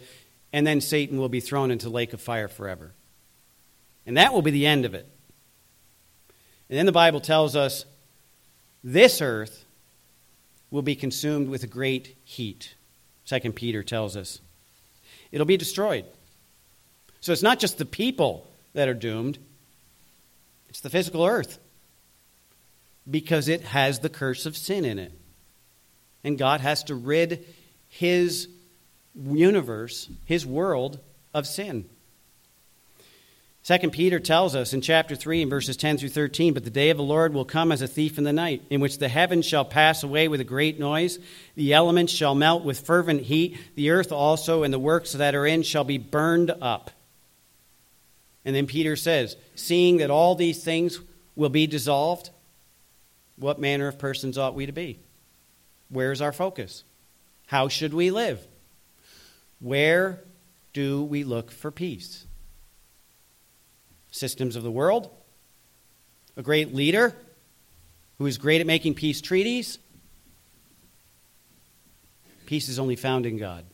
and 0.51 0.65
then 0.65 0.81
Satan 0.81 1.19
will 1.19 1.29
be 1.29 1.39
thrown 1.39 1.71
into 1.71 1.89
lake 1.89 2.13
of 2.13 2.21
fire 2.21 2.47
forever. 2.47 2.93
And 4.05 4.17
that 4.17 4.33
will 4.33 4.41
be 4.41 4.51
the 4.51 4.65
end 4.65 4.85
of 4.85 4.93
it. 4.93 5.07
And 6.69 6.77
then 6.77 6.85
the 6.85 6.91
Bible 6.91 7.19
tells 7.19 7.55
us 7.55 7.85
this 8.83 9.21
earth 9.21 9.65
will 10.71 10.81
be 10.81 10.95
consumed 10.95 11.49
with 11.49 11.63
a 11.63 11.67
great 11.67 12.15
heat. 12.23 12.75
Second 13.25 13.55
Peter 13.55 13.83
tells 13.83 14.15
us. 14.15 14.39
It'll 15.31 15.45
be 15.45 15.57
destroyed. 15.57 16.05
So 17.21 17.31
it's 17.31 17.43
not 17.43 17.59
just 17.59 17.77
the 17.77 17.85
people 17.85 18.47
that 18.73 18.87
are 18.87 18.93
doomed, 18.93 19.37
it's 20.69 20.79
the 20.79 20.89
physical 20.89 21.25
earth. 21.25 21.59
Because 23.09 23.47
it 23.47 23.61
has 23.61 23.99
the 23.99 24.09
curse 24.09 24.45
of 24.45 24.55
sin 24.55 24.85
in 24.85 24.99
it. 24.99 25.11
And 26.23 26.37
God 26.37 26.61
has 26.61 26.83
to 26.85 26.95
rid 26.95 27.45
his 27.87 28.47
universe, 29.21 30.09
his 30.25 30.45
world, 30.45 30.99
of 31.33 31.45
sin. 31.45 31.85
Second 33.61 33.91
Peter 33.91 34.19
tells 34.19 34.55
us 34.55 34.73
in 34.73 34.81
chapter 34.81 35.15
3 35.15 35.43
in 35.43 35.49
verses 35.49 35.77
10 35.77 35.97
through 35.97 36.09
13, 36.09 36.53
but 36.53 36.63
the 36.63 36.69
day 36.69 36.89
of 36.89 36.97
the 36.97 37.03
Lord 37.03 37.33
will 37.33 37.45
come 37.45 37.71
as 37.71 37.81
a 37.81 37.87
thief 37.87 38.17
in 38.17 38.23
the 38.23 38.33
night, 38.33 38.63
in 38.69 38.79
which 38.79 38.97
the 38.97 39.09
heavens 39.09 39.45
shall 39.45 39.65
pass 39.65 40.01
away 40.01 40.27
with 40.27 40.39
a 40.41 40.45
great 40.45 40.79
noise, 40.79 41.19
the 41.55 41.73
elements 41.73 42.11
shall 42.11 42.33
melt 42.33 42.63
with 42.63 42.79
fervent 42.79 43.21
heat, 43.23 43.57
the 43.75 43.91
earth 43.91 44.11
also 44.11 44.63
and 44.63 44.73
the 44.73 44.79
works 44.79 45.11
that 45.11 45.35
are 45.35 45.45
in 45.45 45.61
shall 45.61 45.83
be 45.83 45.97
burned 45.97 46.51
up. 46.61 46.89
And 48.45 48.55
then 48.55 48.65
Peter 48.65 48.95
says, 48.95 49.35
seeing 49.53 49.97
that 49.97 50.09
all 50.09 50.33
these 50.33 50.63
things 50.63 50.99
will 51.35 51.49
be 51.49 51.67
dissolved, 51.67 52.31
what 53.35 53.59
manner 53.59 53.87
of 53.87 53.99
persons 53.99 54.37
ought 54.37 54.55
we 54.55 54.65
to 54.65 54.71
be? 54.71 54.99
Where's 55.89 56.21
our 56.21 56.33
focus? 56.33 56.83
How 57.47 57.67
should 57.67 57.93
we 57.93 58.09
live? 58.09 58.45
Where 59.59 60.23
do 60.73 61.03
we 61.03 61.23
look 61.23 61.51
for 61.51 61.71
peace? 61.71 62.25
systems 64.11 64.55
of 64.55 64.63
the 64.63 64.71
world, 64.71 65.09
a 66.35 66.41
great 66.41 66.73
leader 66.73 67.15
who 68.17 68.25
is 68.25 68.37
great 68.37 68.61
at 68.61 68.67
making 68.67 68.95
peace 68.95 69.21
treaties. 69.21 69.79
Peace 72.45 72.67
is 72.69 72.79
only 72.79 72.95
found 72.95 73.25
in 73.25 73.37
God. 73.37 73.65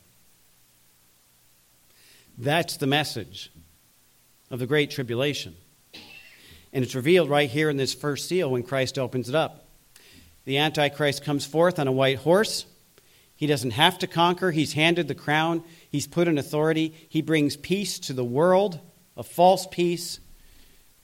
That's 2.38 2.76
the 2.76 2.86
message 2.86 3.50
of 4.50 4.58
the 4.58 4.66
Great 4.66 4.90
Tribulation. 4.90 5.56
And 6.72 6.84
it's 6.84 6.94
revealed 6.94 7.30
right 7.30 7.48
here 7.48 7.70
in 7.70 7.78
this 7.78 7.94
first 7.94 8.28
seal 8.28 8.50
when 8.50 8.62
Christ 8.62 8.98
opens 8.98 9.30
it 9.30 9.34
up. 9.34 9.66
The 10.44 10.58
Antichrist 10.58 11.24
comes 11.24 11.46
forth 11.46 11.78
on 11.78 11.88
a 11.88 11.92
white 11.92 12.18
horse. 12.18 12.66
He 13.34 13.46
doesn't 13.46 13.70
have 13.70 13.98
to 14.00 14.06
conquer. 14.06 14.50
He's 14.50 14.74
handed 14.74 15.08
the 15.08 15.14
crown. 15.14 15.64
He's 15.96 16.06
put 16.06 16.28
in 16.28 16.36
authority. 16.36 16.92
He 17.08 17.22
brings 17.22 17.56
peace 17.56 17.98
to 18.00 18.12
the 18.12 18.22
world, 18.22 18.78
a 19.16 19.22
false 19.22 19.66
peace, 19.66 20.20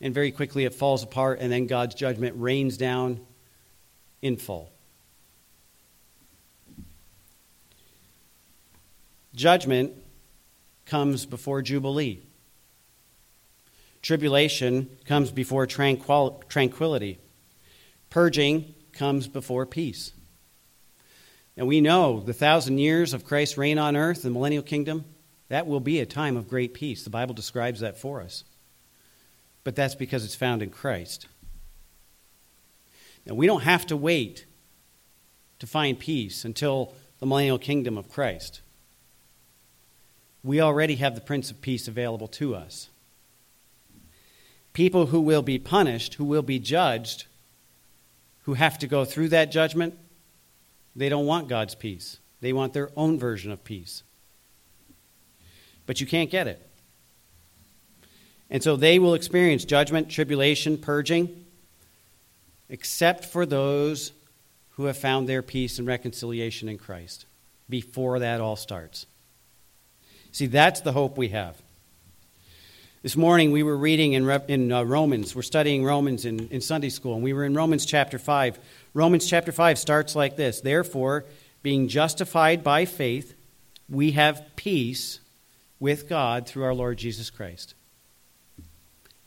and 0.02 0.12
very 0.12 0.30
quickly 0.30 0.66
it 0.66 0.74
falls 0.74 1.02
apart, 1.02 1.38
and 1.40 1.50
then 1.50 1.66
God's 1.66 1.94
judgment 1.94 2.34
rains 2.38 2.76
down 2.76 3.20
in 4.20 4.36
full. 4.36 4.70
Judgment 9.34 9.94
comes 10.84 11.24
before 11.24 11.62
Jubilee. 11.62 12.22
Tribulation 14.02 14.90
comes 15.06 15.30
before 15.30 15.66
tranquil- 15.66 16.44
tranquility. 16.50 17.18
Purging 18.10 18.74
comes 18.92 19.26
before 19.26 19.64
peace. 19.64 20.12
And 21.56 21.66
we 21.66 21.80
know 21.80 22.20
the 22.20 22.32
thousand 22.32 22.78
years 22.78 23.12
of 23.12 23.24
Christ's 23.24 23.58
reign 23.58 23.78
on 23.78 23.96
earth, 23.96 24.22
the 24.22 24.30
millennial 24.30 24.62
kingdom, 24.62 25.04
That 25.48 25.66
will 25.66 25.80
be 25.80 26.00
a 26.00 26.06
time 26.06 26.36
of 26.36 26.48
great 26.48 26.72
peace. 26.72 27.04
The 27.04 27.10
Bible 27.10 27.34
describes 27.34 27.80
that 27.80 27.98
for 27.98 28.22
us. 28.22 28.44
But 29.64 29.76
that's 29.76 29.94
because 29.94 30.24
it's 30.24 30.34
found 30.34 30.62
in 30.62 30.70
Christ. 30.70 31.26
Now, 33.26 33.34
we 33.34 33.46
don't 33.46 33.62
have 33.62 33.86
to 33.86 33.96
wait 33.96 34.46
to 35.58 35.66
find 35.66 35.98
peace 35.98 36.44
until 36.44 36.94
the 37.20 37.26
millennial 37.26 37.58
kingdom 37.58 37.96
of 37.96 38.08
Christ. 38.08 38.62
We 40.42 40.60
already 40.60 40.96
have 40.96 41.14
the 41.14 41.20
Prince 41.20 41.50
of 41.50 41.60
Peace 41.60 41.86
available 41.86 42.28
to 42.28 42.56
us. 42.56 42.88
People 44.72 45.06
who 45.06 45.20
will 45.20 45.42
be 45.42 45.58
punished, 45.58 46.14
who 46.14 46.24
will 46.24 46.42
be 46.42 46.58
judged, 46.58 47.26
who 48.42 48.54
have 48.54 48.78
to 48.78 48.86
go 48.86 49.04
through 49.04 49.28
that 49.28 49.52
judgment, 49.52 49.96
they 50.94 51.08
don't 51.08 51.26
want 51.26 51.48
God's 51.48 51.74
peace. 51.74 52.18
They 52.40 52.52
want 52.52 52.72
their 52.72 52.90
own 52.96 53.18
version 53.18 53.52
of 53.52 53.64
peace. 53.64 54.02
But 55.86 56.00
you 56.00 56.06
can't 56.06 56.30
get 56.30 56.46
it. 56.46 56.68
And 58.50 58.62
so 58.62 58.76
they 58.76 58.98
will 58.98 59.14
experience 59.14 59.64
judgment, 59.64 60.10
tribulation, 60.10 60.76
purging, 60.76 61.46
except 62.68 63.24
for 63.24 63.46
those 63.46 64.12
who 64.72 64.84
have 64.84 64.96
found 64.96 65.28
their 65.28 65.42
peace 65.42 65.78
and 65.78 65.86
reconciliation 65.86 66.68
in 66.68 66.78
Christ 66.78 67.26
before 67.68 68.18
that 68.18 68.40
all 68.40 68.56
starts. 68.56 69.06
See, 70.32 70.46
that's 70.46 70.80
the 70.80 70.92
hope 70.92 71.16
we 71.16 71.28
have. 71.28 71.60
This 73.02 73.16
morning 73.16 73.50
we 73.50 73.64
were 73.64 73.76
reading 73.76 74.12
in, 74.12 74.30
in 74.46 74.70
uh, 74.70 74.84
Romans. 74.84 75.34
We're 75.34 75.42
studying 75.42 75.82
Romans 75.82 76.24
in, 76.24 76.46
in 76.50 76.60
Sunday 76.60 76.88
school, 76.88 77.14
and 77.14 77.22
we 77.24 77.32
were 77.32 77.44
in 77.44 77.52
Romans 77.52 77.84
chapter 77.84 78.16
5. 78.16 78.60
Romans 78.94 79.28
chapter 79.28 79.50
5 79.50 79.76
starts 79.76 80.14
like 80.14 80.36
this 80.36 80.60
Therefore, 80.60 81.24
being 81.64 81.88
justified 81.88 82.62
by 82.62 82.84
faith, 82.84 83.34
we 83.88 84.12
have 84.12 84.46
peace 84.54 85.18
with 85.80 86.08
God 86.08 86.46
through 86.46 86.62
our 86.62 86.74
Lord 86.74 86.96
Jesus 86.96 87.28
Christ. 87.28 87.74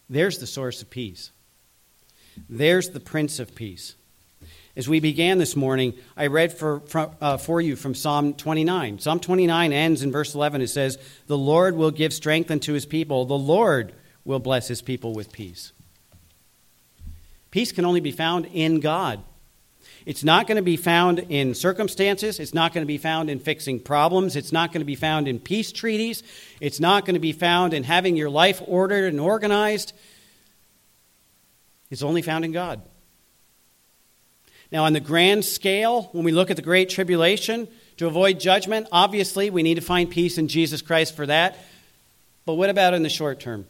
There's 0.10 0.38
the 0.38 0.48
source 0.48 0.82
of 0.82 0.90
peace. 0.90 1.32
There's 2.48 2.92
the 2.92 3.02
Prince 3.02 3.40
of 3.40 3.56
Peace. 3.56 3.96
As 4.78 4.90
we 4.90 5.00
began 5.00 5.38
this 5.38 5.56
morning, 5.56 5.94
I 6.18 6.28
read 6.28 6.52
for, 6.52 6.82
uh, 7.22 7.38
for 7.38 7.62
you 7.62 7.78
from 7.78 7.96
Psalm 7.96 8.34
29. 8.34 9.00
Psalm 9.00 9.22
29 9.22 9.72
ends 9.72 10.04
in 10.04 10.12
verse 10.12 10.36
11. 10.36 10.62
It 10.62 10.68
says, 10.68 10.98
The 11.28 11.38
Lord 11.38 11.78
will 11.78 11.92
give 11.92 12.14
strength 12.14 12.52
unto 12.52 12.74
his 12.74 12.86
people, 12.86 13.26
the 13.26 13.38
Lord 13.38 13.94
will 14.26 14.40
bless 14.40 14.68
his 14.68 14.82
people 14.82 15.14
with 15.14 15.32
peace. 15.32 15.72
Peace 17.52 17.72
can 17.72 17.86
only 17.86 18.02
be 18.02 18.12
found 18.12 18.48
in 18.48 18.82
God. 18.82 19.24
It's 20.06 20.26
not 20.26 20.46
going 20.46 20.58
to 20.58 20.62
be 20.62 20.78
found 20.78 21.20
in 21.20 21.56
circumstances. 21.56 22.40
It's 22.40 22.54
not 22.54 22.74
going 22.74 22.84
to 22.84 22.88
be 22.88 22.98
found 22.98 23.30
in 23.30 23.40
fixing 23.40 23.80
problems. 23.80 24.36
It's 24.36 24.52
not 24.52 24.74
going 24.74 24.82
to 24.82 24.86
be 24.86 24.96
found 24.96 25.28
in 25.30 25.40
peace 25.40 25.72
treaties. 25.72 26.22
It's 26.60 26.82
not 26.82 27.06
going 27.06 27.14
to 27.14 27.20
be 27.20 27.32
found 27.32 27.74
in 27.74 27.84
having 27.84 28.18
your 28.18 28.30
life 28.30 28.62
ordered 28.68 29.06
and 29.06 29.22
organized. 29.22 29.94
It's 31.90 32.04
only 32.04 32.22
found 32.22 32.44
in 32.44 32.52
God. 32.52 32.82
Now, 34.76 34.84
on 34.84 34.92
the 34.92 35.00
grand 35.00 35.46
scale, 35.46 36.10
when 36.12 36.26
we 36.26 36.34
look 36.34 36.50
at 36.50 36.58
the 36.58 36.62
Great 36.62 36.90
Tribulation, 36.90 37.70
to 37.96 38.08
avoid 38.08 38.42
judgment, 38.42 38.90
obviously 38.92 39.50
we 39.50 39.64
need 39.64 39.76
to 39.76 39.82
find 39.82 40.12
peace 40.12 40.38
in 40.38 40.50
Jesus 40.50 40.82
Christ 40.82 41.16
for 41.16 41.26
that. 41.26 41.58
But 42.46 42.56
what 42.56 42.70
about 42.70 42.94
in 42.94 43.02
the 43.02 43.08
short 43.08 43.40
term? 43.40 43.68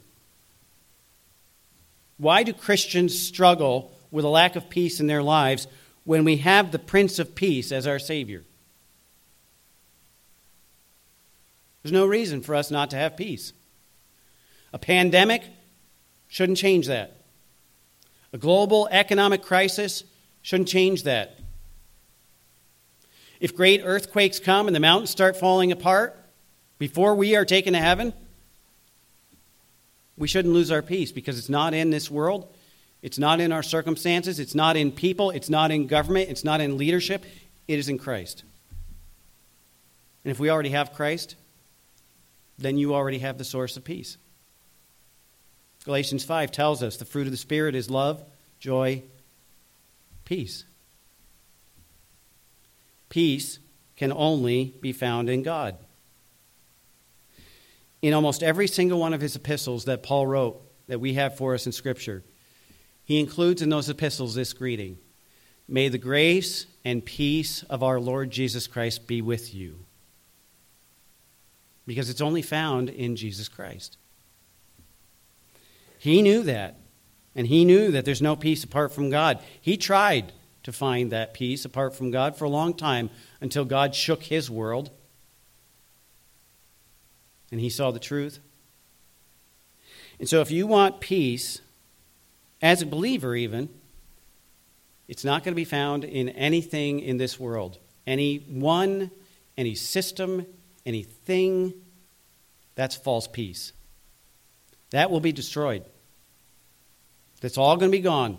Why 2.18 2.42
do 2.42 2.54
Christians 2.54 3.22
struggle 3.22 3.96
with 4.10 4.26
a 4.26 4.30
lack 4.30 4.56
of 4.56 4.68
peace 4.68 5.00
in 5.00 5.06
their 5.06 5.22
lives 5.22 5.68
when 6.06 6.24
we 6.24 6.38
have 6.38 6.72
the 6.72 6.80
Prince 6.80 7.20
of 7.20 7.36
Peace 7.36 7.72
as 7.72 7.86
our 7.86 8.00
Savior? 8.00 8.44
There's 11.84 11.94
no 11.94 12.08
reason 12.08 12.42
for 12.42 12.56
us 12.56 12.72
not 12.72 12.90
to 12.90 12.98
have 12.98 13.16
peace. 13.16 13.54
A 14.74 14.80
pandemic 14.80 15.44
shouldn't 16.30 16.58
change 16.58 16.88
that. 16.88 17.16
A 18.34 18.40
global 18.40 18.88
economic 18.90 19.44
crisis 19.44 20.04
Shouldn't 20.46 20.70
change 20.70 21.04
that. 21.04 21.40
If 23.40 23.56
great 23.56 23.82
earthquakes 23.84 24.40
come 24.40 24.68
and 24.68 24.76
the 24.76 24.80
mountains 24.80 25.10
start 25.10 25.38
falling 25.38 25.72
apart 25.72 26.16
before 26.78 27.16
we 27.16 27.36
are 27.36 27.46
taken 27.46 27.74
to 27.74 27.80
heaven, 27.80 28.14
we 30.16 30.28
shouldn't 30.28 30.54
lose 30.54 30.70
our 30.70 30.84
peace 30.84 31.12
because 31.12 31.40
it's 31.40 31.50
not 31.50 31.74
in 31.74 31.90
this 31.90 32.12
world. 32.12 32.48
It's 33.02 33.18
not 33.18 33.40
in 33.40 33.52
our 33.52 33.64
circumstances. 33.64 34.40
It's 34.40 34.54
not 34.54 34.78
in 34.78 34.92
people. 34.92 35.32
It's 35.32 35.50
not 35.50 35.72
in 35.72 35.88
government. 35.88 36.30
It's 36.30 36.44
not 36.44 36.62
in 36.62 36.78
leadership. 36.78 37.26
It 37.68 37.80
is 37.80 37.90
in 37.90 37.98
Christ. 37.98 38.44
And 40.24 40.30
if 40.30 40.40
we 40.40 40.52
already 40.52 40.70
have 40.70 40.94
Christ, 40.94 41.38
then 42.60 42.78
you 42.78 42.94
already 42.94 43.18
have 43.18 43.40
the 43.40 43.44
source 43.44 43.78
of 43.78 43.84
peace. 43.84 44.18
Galatians 45.86 46.24
5 46.24 46.52
tells 46.52 46.84
us 46.84 46.98
the 46.98 47.06
fruit 47.06 47.26
of 47.26 47.32
the 47.32 47.38
Spirit 47.38 47.74
is 47.74 47.90
love, 47.90 48.24
joy, 48.60 49.02
peace. 50.26 50.66
Peace 53.10 53.60
can 53.96 54.12
only 54.12 54.76
be 54.82 54.92
found 54.92 55.30
in 55.30 55.44
God. 55.44 55.78
In 58.02 58.14
almost 58.14 58.44
every 58.44 58.68
single 58.68 59.00
one 59.00 59.14
of 59.14 59.22
his 59.22 59.36
epistles 59.36 59.86
that 59.86 60.04
Paul 60.04 60.28
wrote, 60.28 60.62
that 60.88 61.00
we 61.00 61.14
have 61.14 61.38
for 61.38 61.54
us 61.54 61.66
in 61.66 61.72
Scripture, 61.72 62.24
he 63.04 63.20
includes 63.20 63.62
in 63.62 63.70
those 63.70 63.90
epistles 63.90 64.36
this 64.36 64.54
greeting 64.54 64.98
May 65.68 65.90
the 65.90 65.98
grace 65.98 66.68
and 66.84 67.04
peace 67.04 67.64
of 67.64 67.82
our 67.82 68.00
Lord 68.00 68.30
Jesus 68.30 68.68
Christ 68.68 69.08
be 69.08 69.22
with 69.22 69.56
you. 69.56 69.86
Because 71.88 72.10
it's 72.10 72.22
only 72.22 72.44
found 72.44 72.90
in 72.90 73.16
Jesus 73.16 73.48
Christ. 73.48 73.98
He 75.98 76.22
knew 76.22 76.44
that. 76.44 76.80
And 77.36 77.48
he 77.48 77.66
knew 77.66 77.92
that 77.92 78.06
there's 78.06 78.22
no 78.22 78.36
peace 78.36 78.64
apart 78.64 78.94
from 78.94 79.10
God. 79.10 79.40
He 79.62 79.76
tried 79.78 80.32
to 80.64 80.72
find 80.72 81.12
that 81.12 81.34
peace 81.34 81.66
apart 81.66 81.94
from 81.94 82.12
God 82.12 82.38
for 82.38 82.46
a 82.46 82.50
long 82.50 82.74
time 82.74 83.10
until 83.42 83.66
God 83.66 83.94
shook 83.94 84.24
his 84.24 84.50
world 84.50 84.90
and 87.52 87.60
he 87.60 87.70
saw 87.70 87.92
the 87.92 88.00
truth. 88.00 88.40
And 90.20 90.28
so, 90.28 90.42
if 90.42 90.50
you 90.52 90.66
want 90.66 91.00
peace, 91.00 91.62
as 92.62 92.82
a 92.82 92.86
believer, 92.86 93.36
even, 93.36 93.70
it's 95.08 95.24
not 95.24 95.44
going 95.44 95.54
to 95.54 95.56
be 95.56 95.66
found 95.66 96.04
in 96.04 96.30
anything 96.30 97.00
in 97.00 97.18
this 97.18 97.40
world. 97.40 97.78
Any 98.08 98.38
one, 98.38 99.12
any 99.58 99.76
system, 99.76 100.46
anything, 100.86 101.74
that's 102.76 102.96
false 102.96 103.28
peace. 103.28 103.74
That 104.92 105.12
will 105.12 105.20
be 105.20 105.32
destroyed. 105.32 105.86
That's 107.42 107.58
all 107.58 107.78
going 107.78 107.92
to 107.92 107.98
be 107.98 108.02
gone. 108.02 108.38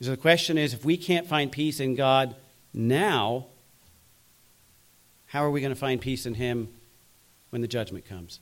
So 0.00 0.10
the 0.10 0.16
question 0.16 0.58
is 0.58 0.74
if 0.74 0.84
we 0.84 0.96
can't 0.96 1.26
find 1.26 1.50
peace 1.50 1.80
in 1.80 1.94
God 1.94 2.36
now, 2.72 3.46
how 5.26 5.44
are 5.44 5.50
we 5.50 5.60
going 5.60 5.72
to 5.72 5.78
find 5.78 6.00
peace 6.00 6.24
in 6.24 6.34
Him 6.34 6.68
when 7.50 7.62
the 7.62 7.68
judgment 7.68 8.06
comes? 8.06 8.40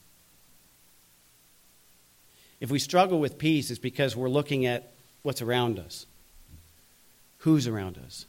If 2.59 2.71
we 2.71 2.79
struggle 2.79 3.19
with 3.19 3.37
peace, 3.37 3.69
it's 3.69 3.79
because 3.79 4.15
we're 4.15 4.29
looking 4.29 4.65
at 4.65 4.93
what's 5.21 5.41
around 5.41 5.79
us. 5.79 6.05
Who's 7.39 7.67
around 7.67 7.99
us? 8.03 8.25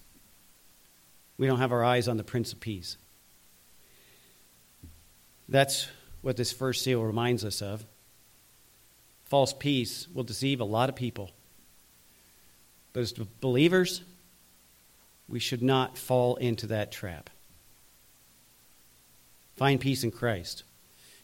We 1.38 1.46
don't 1.46 1.58
have 1.58 1.72
our 1.72 1.84
eyes 1.84 2.08
on 2.08 2.16
the 2.16 2.24
Prince 2.24 2.52
of 2.52 2.60
Peace. 2.60 2.96
That's 5.48 5.88
what 6.20 6.36
this 6.36 6.52
first 6.52 6.82
seal 6.82 7.02
reminds 7.02 7.44
us 7.44 7.62
of. 7.62 7.84
False 9.28 9.52
peace 9.52 10.08
will 10.12 10.24
deceive 10.24 10.60
a 10.60 10.64
lot 10.64 10.88
of 10.88 10.96
people. 10.96 11.30
But 12.92 13.00
as 13.00 13.12
believers, 13.12 14.02
we 15.28 15.38
should 15.38 15.62
not 15.62 15.98
fall 15.98 16.36
into 16.36 16.66
that 16.68 16.90
trap. 16.90 17.28
Find 19.56 19.80
peace 19.80 20.04
in 20.04 20.10
Christ, 20.10 20.62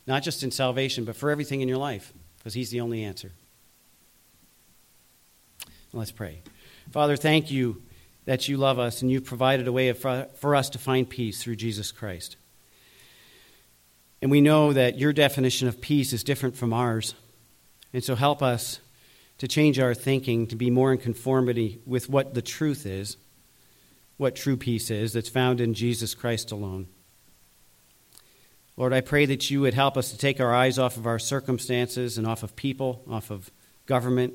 not 0.07 0.23
just 0.23 0.43
in 0.43 0.51
salvation, 0.51 1.05
but 1.05 1.17
for 1.17 1.31
everything 1.31 1.61
in 1.61 1.69
your 1.69 1.79
life, 1.79 2.13
because 2.39 2.53
He's 2.53 2.71
the 2.71 2.81
only 2.81 3.03
answer. 3.03 3.33
Let's 5.93 6.13
pray. 6.13 6.43
Father, 6.91 7.17
thank 7.17 7.51
you 7.51 7.81
that 8.27 8.49
you 8.49 8.57
love 8.57 8.79
us 8.79 9.01
and 9.01 9.11
you've 9.11 9.25
provided 9.25 9.69
a 9.69 9.73
way 9.73 9.93
for 9.93 10.55
us 10.55 10.71
to 10.71 10.79
find 10.79 11.09
peace 11.09 11.43
through 11.43 11.57
Jesus 11.57 11.93
Christ. 11.93 12.37
And 14.21 14.31
we 14.31 14.41
know 14.41 14.73
that 14.73 14.99
your 14.99 15.13
definition 15.13 15.69
of 15.69 15.81
peace 15.81 16.13
is 16.13 16.25
different 16.25 16.57
from 16.57 16.73
ours. 16.73 17.15
And 17.95 18.03
so 18.03 18.17
help 18.17 18.43
us 18.43 18.81
to 19.39 19.47
change 19.47 19.79
our 19.79 19.95
thinking 19.95 20.49
to 20.49 20.57
be 20.57 20.69
more 20.69 20.93
in 20.93 20.99
conformity 20.99 21.81
with 21.87 22.11
what 22.11 22.35
the 22.35 22.43
truth 22.43 22.87
is, 22.87 23.17
what 24.17 24.35
true 24.35 24.57
peace 24.57 24.91
is, 24.91 25.13
that's 25.13 25.29
found 25.29 25.61
in 25.61 25.75
Jesus 25.75 26.13
Christ 26.13 26.51
alone. 26.51 26.89
Lord, 28.77 28.93
I 28.93 29.01
pray 29.01 29.27
that 29.27 29.49
you 29.49 29.61
would 29.61 29.75
help 29.75 29.97
us 29.97 30.11
to 30.11 30.19
take 30.19 30.41
our 30.41 30.53
eyes 30.53 30.77
off 30.77 30.97
of 30.97 31.07
our 31.07 31.21
circumstances 31.21 32.19
and 32.19 32.27
off 32.27 32.43
of 32.43 32.57
people, 32.57 33.05
off 33.09 33.31
of 33.31 33.53
government, 33.87 34.35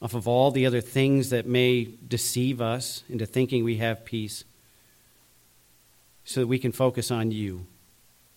off 0.00 0.14
of 0.14 0.26
all 0.26 0.50
the 0.50 0.66
other 0.66 0.80
things 0.80 1.30
that 1.30 1.46
may 1.46 1.84
deceive 1.84 2.60
us 2.60 3.04
into 3.08 3.26
thinking 3.26 3.62
we 3.62 3.76
have 3.76 4.04
peace, 4.04 4.42
so 6.24 6.40
that 6.40 6.48
we 6.48 6.58
can 6.58 6.72
focus 6.72 7.12
on 7.12 7.30
you 7.30 7.64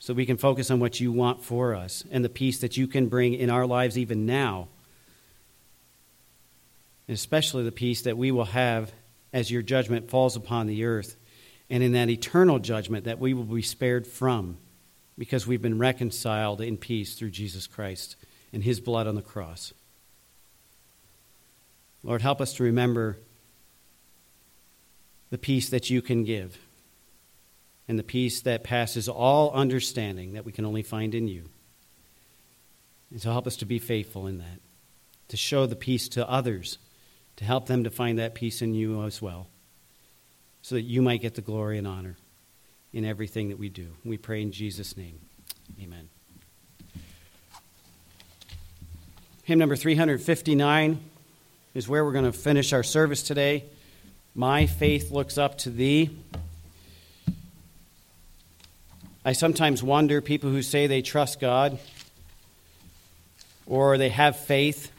so 0.05 0.13
we 0.13 0.27
can 0.27 0.37
focus 0.37 0.69
on 0.69 0.79
what 0.79 0.99
you 0.99 1.11
want 1.11 1.43
for 1.43 1.73
us 1.73 2.03
and 2.11 2.23
the 2.23 2.29
peace 2.29 2.59
that 2.59 2.77
you 2.77 2.85
can 2.85 3.07
bring 3.07 3.33
in 3.33 3.49
our 3.49 3.65
lives 3.65 3.97
even 3.97 4.27
now. 4.27 4.67
And 7.07 7.15
especially 7.15 7.63
the 7.63 7.71
peace 7.71 8.03
that 8.03 8.15
we 8.15 8.29
will 8.29 8.45
have 8.45 8.91
as 9.33 9.49
your 9.49 9.63
judgment 9.63 10.11
falls 10.11 10.35
upon 10.35 10.67
the 10.67 10.85
earth 10.85 11.15
and 11.71 11.81
in 11.81 11.93
that 11.93 12.11
eternal 12.11 12.59
judgment 12.59 13.05
that 13.05 13.17
we 13.17 13.33
will 13.33 13.45
be 13.45 13.63
spared 13.63 14.05
from 14.05 14.59
because 15.17 15.47
we've 15.47 15.63
been 15.63 15.79
reconciled 15.79 16.61
in 16.61 16.77
peace 16.77 17.15
through 17.15 17.31
Jesus 17.31 17.65
Christ 17.65 18.15
and 18.53 18.63
his 18.63 18.79
blood 18.79 19.07
on 19.07 19.15
the 19.15 19.23
cross. 19.23 19.73
Lord, 22.03 22.21
help 22.21 22.41
us 22.41 22.53
to 22.53 22.63
remember 22.63 23.17
the 25.31 25.39
peace 25.39 25.67
that 25.69 25.89
you 25.89 26.03
can 26.03 26.23
give 26.25 26.59
and 27.87 27.99
the 27.99 28.03
peace 28.03 28.41
that 28.41 28.63
passes 28.63 29.07
all 29.07 29.51
understanding 29.51 30.33
that 30.33 30.45
we 30.45 30.51
can 30.51 30.65
only 30.65 30.81
find 30.81 31.13
in 31.13 31.27
you. 31.27 31.45
And 33.11 33.21
so 33.21 33.31
help 33.31 33.47
us 33.47 33.57
to 33.57 33.65
be 33.65 33.79
faithful 33.79 34.27
in 34.27 34.39
that, 34.39 34.59
to 35.29 35.37
show 35.37 35.65
the 35.65 35.75
peace 35.75 36.09
to 36.09 36.29
others, 36.29 36.77
to 37.37 37.45
help 37.45 37.67
them 37.67 37.83
to 37.83 37.89
find 37.89 38.17
that 38.19 38.33
peace 38.33 38.61
in 38.61 38.73
you 38.73 39.03
as 39.03 39.21
well, 39.21 39.47
so 40.61 40.75
that 40.75 40.81
you 40.81 41.01
might 41.01 41.21
get 41.21 41.35
the 41.35 41.41
glory 41.41 41.77
and 41.77 41.87
honor 41.87 42.17
in 42.91 43.05
everything 43.05 43.49
that 43.49 43.59
we 43.59 43.69
do. 43.69 43.87
We 44.03 44.17
pray 44.17 44.41
in 44.41 44.51
Jesus' 44.51 44.97
name. 44.97 45.19
Amen. 45.81 46.09
Hymn 49.43 49.59
number 49.59 49.75
359 49.75 50.99
is 51.75 51.87
where 51.87 52.03
we're 52.03 52.13
going 52.13 52.25
to 52.25 52.31
finish 52.31 52.73
our 52.73 52.81
service 52.81 53.21
today. 53.21 53.65
My 54.33 54.65
faith 54.65 55.11
looks 55.11 55.37
up 55.37 55.59
to 55.59 55.69
thee. 55.69 56.17
I 59.27 59.33
sometimes 59.33 59.81
wonder 59.81 60.21
people 60.21 60.51
who 60.51 60.61
say 60.61 60.85
they 60.85 61.01
trust 61.01 61.39
God 61.39 61.79
or 63.65 63.97
they 63.97 64.09
have 64.09 64.37
faith 64.37 64.91